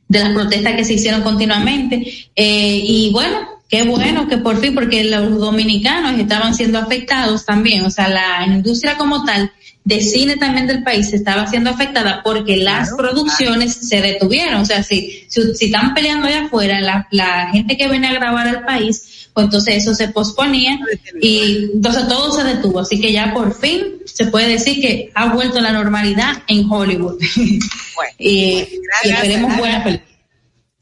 de 0.09 0.20
las 0.20 0.32
protestas 0.32 0.74
que 0.74 0.84
se 0.84 0.95
hicieron 0.95 1.22
continuamente 1.22 2.30
eh, 2.34 2.80
y 2.82 3.11
bueno, 3.12 3.61
qué 3.68 3.82
bueno 3.82 4.26
que 4.26 4.39
por 4.39 4.59
fin, 4.59 4.74
porque 4.74 5.05
los 5.05 5.39
dominicanos 5.39 6.18
estaban 6.18 6.55
siendo 6.55 6.78
afectados 6.78 7.45
también, 7.45 7.84
o 7.84 7.91
sea, 7.91 8.09
la 8.09 8.47
industria 8.47 8.97
como 8.97 9.24
tal 9.24 9.53
de 9.84 10.01
cine 10.01 10.36
también 10.36 10.66
del 10.66 10.82
país 10.82 11.12
estaba 11.12 11.47
siendo 11.47 11.70
afectada 11.70 12.22
porque 12.22 12.57
las 12.57 12.91
producciones 12.95 13.74
se 13.74 14.01
detuvieron, 14.01 14.62
o 14.62 14.64
sea, 14.64 14.82
si, 14.82 15.24
si, 15.28 15.55
si 15.55 15.66
están 15.66 15.95
peleando 15.95 16.26
allá 16.26 16.47
afuera, 16.47 16.80
la, 16.80 17.07
la 17.11 17.51
gente 17.53 17.76
que 17.76 17.89
viene 17.89 18.09
a 18.09 18.14
grabar 18.14 18.49
al 18.49 18.64
país, 18.64 19.27
pues 19.39 19.45
entonces 19.45 19.76
eso 19.76 19.95
se 19.95 20.09
posponía 20.09 20.80
y 21.20 21.70
entonces 21.74 22.09
todo 22.09 22.32
se 22.32 22.43
detuvo, 22.43 22.80
así 22.80 23.01
que 23.01 23.12
ya 23.12 23.32
por 23.32 23.55
fin 23.55 24.03
se 24.05 24.26
puede 24.26 24.49
decir 24.49 24.80
que 24.80 25.12
ha 25.14 25.32
vuelto 25.32 25.61
la 25.61 25.70
normalidad 25.70 26.43
en 26.49 26.68
Hollywood. 26.68 27.22
y, 28.18 28.32
y 28.34 28.68
esperemos 29.05 29.57
buena 29.57 29.84
película. 29.84 30.09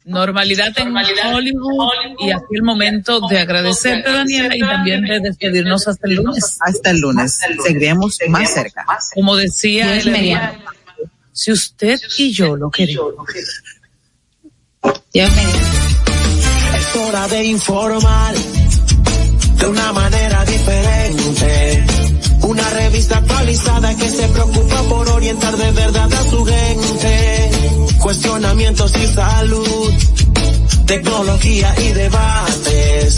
Normalidad 0.07 0.73
en 0.79 0.97
Hollywood 0.97 1.91
y 2.19 2.31
aquí 2.31 2.45
el 2.53 2.63
momento 2.63 3.21
de 3.29 3.41
agradecerte 3.41 4.11
Daniela 4.11 4.57
y 4.57 4.61
también 4.61 5.03
de 5.05 5.21
despedirnos 5.21 5.87
hasta 5.87 6.09
el 6.09 6.15
lunes. 6.15 6.57
Hasta 6.59 6.93
el 6.93 7.01
lunes. 7.01 7.39
Seguiremos 7.63 8.19
más 8.29 8.55
cerca. 8.55 8.87
Como 9.15 9.37
decía 9.37 9.99
el 9.99 10.09
hermano, 10.09 10.65
si 11.31 11.53
usted 11.53 12.01
y 12.17 12.33
yo 12.33 12.57
lo 12.57 12.71
queremos. 12.71 13.17
Dios 15.13 15.31
mediante. 15.35 15.96
Hora 16.95 17.29
de 17.29 17.45
informar 17.45 18.35
de 19.59 19.67
una 19.67 19.93
manera 19.93 20.45
diferente. 20.45 21.85
Una 22.43 22.71
revista 22.71 23.19
actualizada 23.19 23.95
que 23.97 24.09
se 24.09 24.29
preocupa 24.29 24.83
por 24.89 25.09
orientar 25.11 25.57
de 25.57 25.71
verdad 25.73 26.13
a 26.13 26.23
su 26.31 26.45
gente. 26.45 27.51
Cuestionamientos 27.99 28.93
y 28.97 29.07
salud, 29.09 29.93
tecnología 30.87 31.75
y 31.79 31.93
debates. 31.93 33.17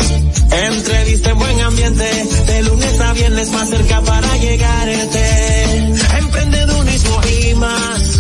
Entrevista 0.51 1.31
en 1.31 1.39
buen 1.39 1.61
ambiente, 1.61 2.25
de 2.47 2.63
lunes 2.63 3.01
a 3.01 3.13
viernes 3.13 3.51
más 3.51 3.69
cerca 3.69 4.01
para 4.01 4.37
llegarte. 4.39 5.93
Emprendedurismo 6.19 7.21
y 7.27 7.55
más. 7.55 8.19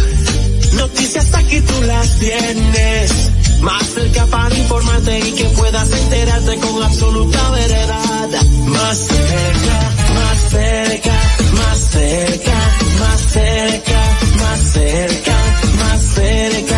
Noticias 0.74 1.34
aquí 1.34 1.60
tú 1.62 1.82
las 1.82 2.18
tienes. 2.18 3.30
Más 3.60 3.86
cerca 3.86 4.26
para 4.26 4.54
informarte 4.56 5.18
y 5.18 5.32
que 5.32 5.44
puedas 5.50 5.90
enterarte 5.90 6.56
con 6.58 6.82
absoluta 6.82 7.50
veredad. 7.50 8.28
Más 8.66 8.98
cerca, 8.98 9.90
más 10.14 10.50
cerca, 10.50 11.12
más 11.52 11.78
cerca, 11.78 12.54
más 13.00 13.20
cerca, 13.20 14.18
más 14.38 14.60
cerca, 14.72 15.36
más 15.78 16.02
cerca. 16.14 16.77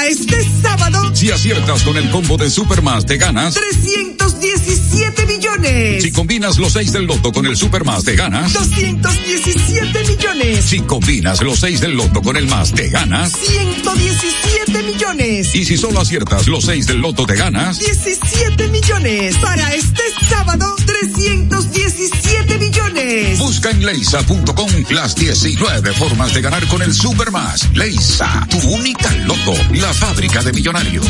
este 0.11 0.45
sábado, 0.61 1.15
Si 1.15 1.31
aciertas 1.31 1.83
con 1.83 1.95
el 1.95 2.09
combo 2.09 2.35
de 2.37 2.49
Supermas, 2.49 3.05
te 3.05 3.17
ganas. 3.17 3.53
317 3.53 5.25
millones. 5.25 6.03
Si 6.03 6.11
combinas 6.11 6.57
los 6.57 6.73
6 6.73 6.91
del 6.91 7.05
loto 7.05 7.31
con 7.31 7.45
el 7.45 7.55
Supermas, 7.55 8.03
te 8.03 8.15
ganas. 8.15 8.51
217 8.51 10.03
millones. 10.05 10.65
Si 10.65 10.81
combinas 10.81 11.41
los 11.41 11.59
6 11.59 11.79
del 11.79 11.93
loto 11.95 12.21
con 12.21 12.35
el 12.35 12.47
más, 12.47 12.73
te 12.73 12.89
ganas. 12.89 13.31
117 13.31 14.83
millones. 14.83 15.55
Y 15.55 15.63
si 15.63 15.77
solo 15.77 16.01
aciertas 16.01 16.47
los 16.47 16.65
6 16.65 16.87
del 16.87 16.97
loto, 16.97 17.25
te 17.25 17.35
ganas. 17.35 17.79
17 17.79 18.67
millones. 18.67 19.37
Para 19.37 19.73
este 19.73 20.03
sábado, 20.29 20.75
317 20.85 22.57
millones. 22.57 22.70
Millones. 22.91 23.39
Busca 23.39 23.69
en 23.71 23.85
leisa.com 23.85 24.69
las 24.89 25.15
19 25.15 25.93
formas 25.93 26.33
de 26.33 26.41
ganar 26.41 26.65
con 26.67 26.81
el 26.81 26.93
Supermas. 26.93 27.69
Leisa, 27.73 28.47
tu 28.49 28.57
única 28.69 29.11
loto, 29.25 29.53
la 29.73 29.93
fábrica 29.93 30.41
de 30.43 30.53
millonarios. 30.53 31.05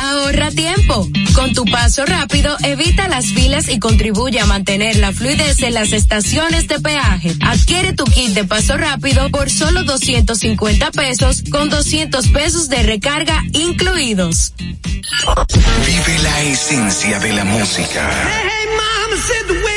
Ahorra 0.00 0.50
tiempo. 0.50 1.08
Con 1.34 1.52
tu 1.54 1.64
paso 1.64 2.04
rápido, 2.04 2.56
evita 2.62 3.08
las 3.08 3.26
filas 3.26 3.68
y 3.68 3.78
contribuye 3.78 4.40
a 4.40 4.46
mantener 4.46 4.96
la 4.96 5.12
fluidez 5.12 5.62
en 5.62 5.74
las 5.74 5.92
estaciones 5.92 6.68
de 6.68 6.80
peaje. 6.80 7.34
Adquiere 7.40 7.92
tu 7.92 8.04
kit 8.04 8.30
de 8.30 8.44
paso 8.44 8.76
rápido 8.76 9.30
por 9.30 9.50
solo 9.50 9.84
250 9.84 10.90
pesos 10.90 11.42
con 11.50 11.70
200 11.70 12.28
pesos 12.28 12.68
de 12.68 12.82
recarga 12.82 13.42
incluidos. 13.52 14.52
Vive 15.86 16.18
la 16.22 16.42
esencia 16.42 17.18
de 17.20 17.32
la 17.32 17.44
música. 17.44 18.08
Recuerdos. 18.08 19.69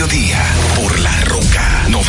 Mediodía, 0.00 0.42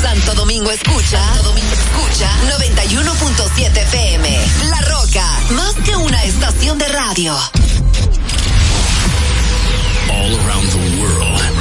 Santo 0.00 0.34
Domingo 0.34 0.70
escucha, 0.70 1.18
Santo 1.18 1.42
Domingo 1.48 1.72
escucha 1.72 2.30
91.7 2.56 3.82
FM. 3.82 4.46
La 4.70 4.80
Roca, 4.82 5.26
más 5.50 5.74
que 5.84 5.96
una 5.96 6.22
estación 6.24 6.78
de 6.78 6.86
radio. 6.88 7.34
All 10.08 10.34
around 10.40 10.70
the 10.70 11.00
world. 11.00 11.57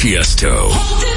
Chiesto. 0.00 1.09